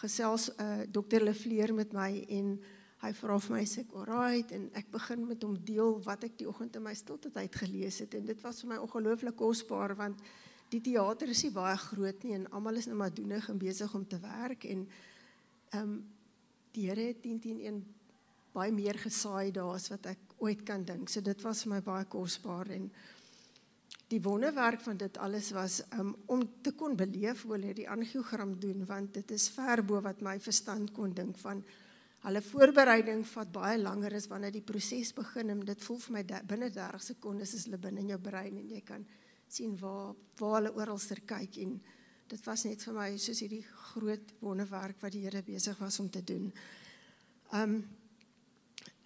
gesels 0.00 0.50
'n 0.50 0.62
uh, 0.62 0.86
dokter 0.88 1.24
Lefleur 1.24 1.74
met 1.74 1.92
my 1.92 2.24
en 2.28 2.58
hy 3.04 3.12
vra 3.12 3.38
vir 3.38 3.56
my 3.56 3.64
sê 3.64 3.84
ek 3.84 3.92
alright? 3.92 4.52
En 4.52 4.70
ek 4.74 4.90
begin 4.90 5.26
met 5.28 5.42
hom 5.42 5.56
deel 5.64 6.00
wat 6.04 6.24
ek 6.24 6.38
die 6.38 6.48
oggend 6.48 6.76
in 6.76 6.82
my 6.82 6.94
stilte 6.94 7.30
tyd 7.30 7.54
gelees 7.54 7.98
het. 7.98 8.14
En 8.14 8.24
dit 8.24 8.40
was 8.42 8.60
vir 8.62 8.68
my 8.68 8.76
ongelooflik 8.76 9.36
kosbaar 9.36 9.96
want 9.96 10.22
die 10.70 10.80
teater 10.80 11.28
is 11.28 11.42
nie 11.44 11.52
baie 11.54 11.76
groot 11.76 12.24
nie 12.24 12.34
en 12.34 12.48
almal 12.50 12.80
is 12.80 12.86
nou 12.86 12.96
maar 12.96 13.14
doenig 13.14 13.48
en 13.48 13.58
besig 13.58 13.94
om 13.94 14.06
te 14.06 14.18
werk. 14.18 14.64
En 14.64 14.86
ehm 15.72 15.82
um, 15.82 16.04
die 16.76 16.88
Here 16.90 17.06
het 17.08 17.22
10 17.22 17.40
10 17.40 17.60
1 17.60 17.84
baie 18.52 18.72
meer 18.72 18.98
gesaai 19.00 19.52
daar 19.52 19.74
as 19.74 19.88
wat 19.88 20.06
ek 20.06 20.18
ooit 20.38 20.62
kan 20.64 20.84
dink. 20.84 21.08
So 21.08 21.20
dit 21.20 21.42
was 21.42 21.62
vir 21.64 21.76
my 21.76 21.80
baie 21.80 22.04
kosbaar 22.04 22.68
en 22.70 22.90
die 24.12 24.22
wonderwerk 24.22 24.80
van 24.80 24.96
dit 24.96 25.18
alles 25.18 25.50
was 25.50 25.80
um, 25.98 26.14
om 26.26 26.44
te 26.62 26.72
kon 26.78 26.94
beleef 26.96 27.42
hoe 27.42 27.56
hulle 27.56 27.74
die 27.74 27.88
angiogram 27.90 28.54
doen 28.60 28.84
want 28.86 29.14
dit 29.14 29.34
is 29.34 29.48
ver 29.50 29.82
bo 29.84 30.00
wat 30.02 30.22
my 30.22 30.38
verstand 30.40 30.92
kon 30.94 31.14
dink 31.14 31.38
van 31.42 31.64
hulle 32.26 32.42
voorbereiding 32.42 33.26
vat 33.26 33.50
baie 33.52 33.78
langer 33.78 34.14
as 34.14 34.28
wanneer 34.30 34.54
die 34.54 34.64
proses 34.66 35.12
begin 35.14 35.50
en 35.50 35.64
dit 35.66 35.84
voel 35.88 36.00
vir 36.06 36.16
my 36.18 36.24
binne 36.54 36.70
30 36.70 37.06
sekondes 37.10 37.54
is 37.58 37.66
hulle 37.66 37.82
binne 37.82 38.04
in 38.04 38.14
jou 38.14 38.20
brein 38.22 38.56
en 38.62 38.70
jy 38.70 38.82
kan 38.86 39.06
sien 39.48 39.74
waar 39.80 40.14
waar 40.38 40.60
hulle 40.60 40.74
oral 40.78 40.98
ster 41.02 41.22
kyk 41.26 41.58
en 41.66 41.76
dit 42.30 42.46
was 42.46 42.64
net 42.66 42.82
vir 42.82 42.94
my 42.94 43.10
soos 43.22 43.42
hierdie 43.42 43.62
groot 43.92 44.32
wonderwerk 44.42 45.02
wat 45.02 45.14
die 45.14 45.22
Here 45.26 45.42
besig 45.46 45.78
was 45.78 46.00
om 46.02 46.10
te 46.10 46.22
doen. 46.26 46.50
Um 47.54 47.78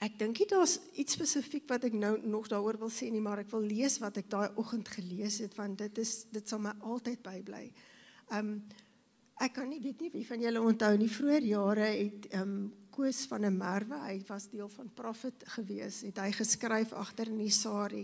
Ek 0.01 0.15
dink 0.17 0.39
dit 0.41 0.49
daar's 0.49 0.79
iets 0.97 1.13
spesifiek 1.19 1.67
wat 1.69 1.85
ek 1.85 1.93
nou 1.93 2.15
nog 2.25 2.47
daaroor 2.49 2.79
wil 2.81 2.93
sê 2.93 3.11
nie, 3.13 3.21
maar 3.21 3.43
ek 3.43 3.51
wil 3.53 3.67
lees 3.69 3.99
wat 4.01 4.17
ek 4.17 4.31
daai 4.33 4.49
oggend 4.57 4.89
gelees 4.89 5.43
het 5.45 5.57
want 5.59 5.77
dit 5.83 6.01
is 6.01 6.25
dit 6.33 6.49
sal 6.49 6.63
my 6.65 6.73
altyd 6.81 7.21
bybly. 7.27 7.67
Um 8.33 8.63
ek 9.41 9.55
kan 9.57 9.69
nie 9.69 9.81
weet 9.81 10.01
nie 10.01 10.13
wie 10.13 10.25
van 10.29 10.41
julle 10.41 10.61
onthou 10.65 10.95
nie 11.01 11.09
vroeër 11.13 11.47
jare 11.49 11.91
het 11.93 12.31
um 12.41 12.55
Koos 12.91 13.23
van 13.31 13.45
der 13.47 13.53
Merwe, 13.55 13.97
hy 14.03 14.17
was 14.29 14.49
deel 14.51 14.69
van 14.73 14.89
Prophet 14.97 15.45
gewees, 15.55 16.01
het 16.03 16.19
hy 16.19 16.33
geskryf 16.35 16.91
agter 16.97 17.31
in 17.31 17.39
die 17.39 17.53
Sari. 17.55 18.03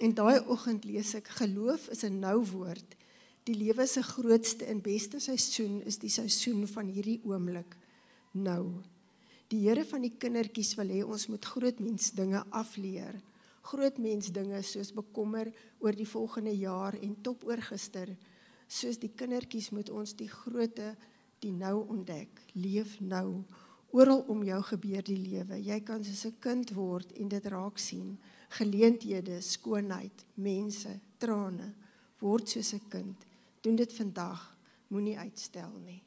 En 0.00 0.14
daai 0.16 0.40
oggend 0.46 0.86
lees 0.88 1.12
ek 1.18 1.28
geloof 1.42 1.90
is 1.92 2.04
'n 2.04 2.20
nou 2.20 2.40
woord. 2.46 2.96
Die 3.44 3.54
lewe 3.54 3.86
se 3.86 4.02
grootste 4.02 4.64
en 4.64 4.80
beste 4.80 5.20
seisoen 5.20 5.82
is 5.82 5.98
die 5.98 6.10
seisoen 6.10 6.66
van 6.66 6.86
hierdie 6.86 7.20
oomblik 7.24 7.76
nou. 8.32 8.82
Die 9.46 9.62
Here 9.62 9.84
van 9.86 10.02
die 10.02 10.14
kindertjies 10.18 10.72
wil 10.74 10.88
hê 10.90 11.04
ons 11.06 11.28
moet 11.30 11.44
groot 11.46 11.78
mens 11.78 12.10
dinge 12.18 12.40
afleer. 12.50 13.20
Groot 13.66 13.98
mens 14.02 14.32
dinge 14.34 14.58
soos 14.66 14.90
bekommer 14.94 15.52
oor 15.78 15.94
die 15.94 16.08
volgende 16.08 16.54
jaar 16.58 16.96
en 16.98 17.14
top 17.22 17.44
oor 17.46 17.62
gister. 17.68 18.10
Soos 18.66 18.98
die 18.98 19.12
kindertjies 19.14 19.70
moet 19.70 19.92
ons 19.94 20.16
die 20.18 20.30
groote 20.30 20.96
die 21.44 21.52
nou 21.54 21.84
ontdek. 21.86 22.42
Leef 22.58 22.96
nou. 22.98 23.44
Oral 23.94 24.24
om 24.32 24.42
jou 24.42 24.58
gebeur 24.72 25.06
die 25.06 25.20
lewe. 25.20 25.60
Jy 25.62 25.78
kan 25.86 26.02
soos 26.02 26.26
'n 26.26 26.40
kind 26.40 26.74
word 26.74 27.12
en 27.12 27.28
dit 27.28 27.46
raak 27.46 27.78
sien. 27.78 28.18
Geleenthede, 28.58 29.40
skoonheid, 29.40 30.26
mense, 30.34 31.00
trane. 31.18 31.74
Word 32.18 32.48
soos 32.48 32.74
'n 32.74 32.88
kind. 32.88 33.16
Doen 33.62 33.76
dit 33.76 33.92
vandag. 33.92 34.56
Moenie 34.88 35.18
uitstel 35.18 35.72
nie. 35.84 36.05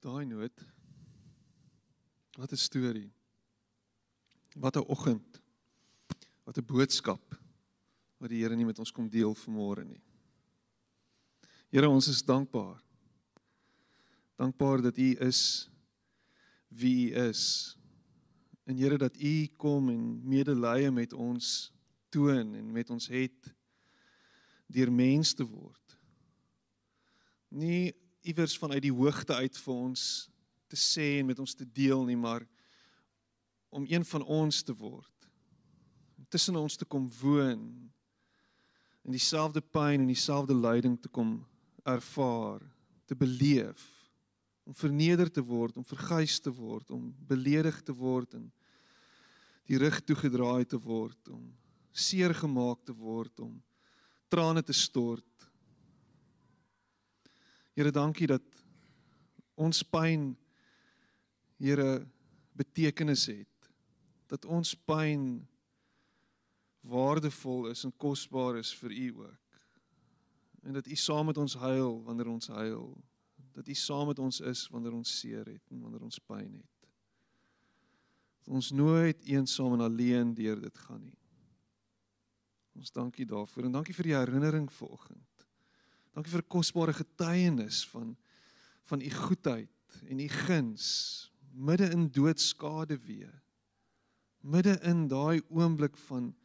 Op 0.00 0.12
daai 0.12 0.24
noot. 0.24 0.60
Wat 2.38 2.52
'n 2.52 2.56
storie. 2.56 3.12
Wat 4.56 4.76
'n 4.76 4.88
oggend. 4.88 5.40
Wat 6.44 6.56
'n 6.56 6.64
boodskap 6.64 7.38
wat 8.18 8.30
die 8.30 8.42
Here 8.42 8.56
nie 8.56 8.64
met 8.64 8.78
ons 8.78 8.92
kom 8.92 9.08
deel 9.08 9.34
vanmôre 9.34 9.84
nie. 9.84 10.02
Here, 11.70 11.88
ons 11.88 12.08
is 12.08 12.22
dankbaar. 12.22 12.82
Dankbaar 14.36 14.82
dat 14.82 14.98
U 14.98 15.16
is 15.28 15.70
wie 16.68 17.10
U 17.10 17.14
is. 17.28 17.76
En 18.64 18.76
Here 18.76 18.98
dat 18.98 19.16
U 19.16 19.46
kom 19.56 19.88
en 19.88 20.28
medelee 20.28 20.90
met 20.90 21.12
ons 21.12 21.72
toon 22.08 22.54
en 22.54 22.72
met 22.72 22.90
ons 22.90 23.06
het 23.06 23.54
deur 24.66 24.92
mens 24.92 25.34
te 25.34 25.44
word. 25.44 25.98
Nie 27.48 27.94
iewers 28.22 28.58
vanuit 28.58 28.82
die 28.82 28.94
hoogte 28.94 29.34
uit 29.34 29.56
vir 29.58 29.74
ons 29.74 30.02
te 30.70 30.78
sê 30.78 31.18
en 31.20 31.30
met 31.30 31.38
ons 31.42 31.54
te 31.54 31.66
deel 31.66 32.04
nie, 32.06 32.18
maar 32.18 32.44
om 33.70 33.86
een 33.88 34.04
van 34.04 34.22
ons 34.22 34.62
te 34.62 34.74
word. 34.74 35.06
Tussen 36.30 36.56
ons 36.56 36.76
te 36.76 36.84
kom 36.84 37.08
woon 37.20 37.64
en 39.00 39.14
dieselfde 39.16 39.60
pyn 39.60 40.04
en 40.04 40.10
dieselfde 40.10 40.54
lyding 40.54 40.98
te 41.00 41.08
kom 41.08 41.40
ervaar, 41.88 42.60
te 43.06 43.16
beleef, 43.16 43.82
om 44.68 44.76
verneder 44.76 45.30
te 45.32 45.42
word, 45.42 45.76
om 45.76 45.86
verguis 45.86 46.38
te 46.38 46.52
word, 46.54 46.90
om 46.94 47.08
beledig 47.26 47.80
te 47.82 47.94
word 47.96 48.36
en 48.38 48.50
die 49.70 49.78
rug 49.80 50.00
toegedraai 50.06 50.66
te 50.68 50.78
word, 50.78 51.18
om 51.32 51.48
seer 51.90 52.34
gemaak 52.34 52.84
te 52.86 52.94
word, 52.94 53.40
om 53.42 53.56
trane 54.30 54.62
te 54.62 54.74
stort. 54.74 55.26
Here, 57.74 57.90
dankie 57.94 58.26
dat 58.30 58.42
ons 59.54 59.82
pyn 59.86 60.32
Here 61.60 62.06
betekenis 62.56 63.26
het. 63.28 63.70
Dat 64.32 64.46
ons 64.48 64.72
pyn 64.88 65.42
waardevol 66.88 67.68
is 67.68 67.84
en 67.84 67.92
kosbaar 68.00 68.56
is 68.62 68.72
vir 68.80 68.94
U 68.96 69.06
ook. 69.26 69.60
En 70.64 70.72
dat 70.72 70.86
U 70.86 70.96
saam 70.96 71.26
met 71.26 71.36
ons 71.36 71.54
huil 71.60 72.02
wanneer 72.04 72.32
ons 72.32 72.48
huil. 72.48 72.96
Dat 73.52 73.68
U 73.68 73.74
saam 73.74 74.06
met 74.06 74.18
ons 74.18 74.40
is 74.40 74.66
wanneer 74.72 74.96
ons 74.96 75.18
seer 75.20 75.44
het 75.44 75.70
en 75.70 75.80
wanneer 75.80 76.02
ons 76.08 76.18
pyn 76.18 76.52
het. 76.54 76.88
Dat 78.40 78.54
ons 78.54 78.70
nooit 78.70 79.24
eensaam 79.28 79.76
en 79.76 79.84
alleen 79.84 80.34
deur 80.34 80.60
dit 80.60 80.78
gaan 80.86 81.04
nie. 81.04 81.18
Ons 82.80 82.92
dankie 82.92 83.26
daarvoor 83.28 83.68
en 83.68 83.76
dankie 83.76 83.94
vir 83.94 84.08
die 84.08 84.16
herinnering 84.16 84.70
vanoggend. 84.72 85.39
Dankie 86.20 86.36
vir 86.36 86.44
'n 86.44 86.52
kosbare 86.52 86.92
getuienis 86.92 87.86
van 87.88 88.16
van 88.84 89.00
u 89.00 89.10
goedheid 89.10 90.02
en 90.08 90.20
u 90.20 90.28
guns 90.28 91.32
midde 91.52 91.88
in 91.90 92.10
doodskade 92.12 92.98
weer. 92.98 93.42
Midde 94.40 94.76
in 94.82 95.08
daai 95.08 95.40
oomblik 95.48 95.96
van 95.96 96.36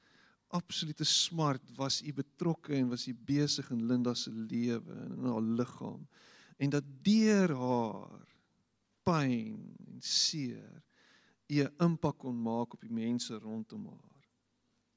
absolute 0.48 1.04
smart 1.04 1.76
was 1.76 2.02
u 2.02 2.14
betrokke 2.14 2.74
en 2.74 2.88
was 2.90 3.08
u 3.08 3.14
besig 3.14 3.70
in 3.70 3.86
Linda 3.86 4.14
se 4.14 4.32
lewe 4.32 4.94
en 4.94 5.12
in 5.12 5.26
haar 5.26 5.42
liggaam 5.42 6.08
en 6.58 6.70
dat 6.70 6.84
deur 7.02 7.52
haar 7.56 8.28
pyn 9.04 9.76
en 9.88 10.00
seer 10.00 10.84
'n 11.48 11.74
impak 11.84 12.18
kon 12.18 12.42
maak 12.42 12.74
op 12.74 12.82
die 12.82 12.94
mense 12.94 13.36
rondom 13.36 13.86
haar. 13.88 14.24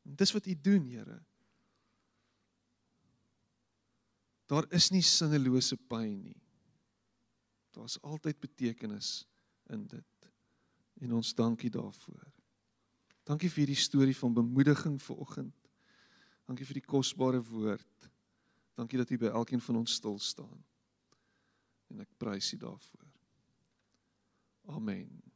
En 0.05 0.15
dis 0.15 0.33
wat 0.33 0.47
U 0.47 0.55
doen, 0.61 0.87
Here. 0.87 1.21
Daar 4.49 4.65
is 4.73 4.89
nie 4.91 5.05
sinnelose 5.05 5.77
pyn 5.77 6.23
nie. 6.23 6.41
Daar's 7.77 7.99
altyd 8.01 8.41
betekenis 8.41 9.27
in 9.71 9.85
dit. 9.87 10.31
En 11.05 11.13
ons 11.21 11.35
dankie 11.37 11.71
daarvoor. 11.71 12.25
Dankie 13.29 13.51
vir 13.53 13.67
hierdie 13.67 13.83
storie 13.83 14.17
van 14.17 14.35
bemoediging 14.35 14.97
vir 15.05 15.21
oggend. 15.21 15.71
Dankie 16.49 16.65
vir 16.65 16.81
die 16.81 16.89
kosbare 16.89 17.43
woord. 17.45 18.11
Dankie 18.79 18.99
dat 18.99 19.13
U 19.13 19.19
by 19.21 19.35
elkeen 19.37 19.61
van 19.61 19.83
ons 19.83 19.99
stil 20.01 20.17
staan. 20.19 20.65
En 21.93 22.01
ek 22.01 22.17
prys 22.17 22.55
U 22.57 22.63
daarvoor. 22.65 23.09
Amen. 24.73 25.28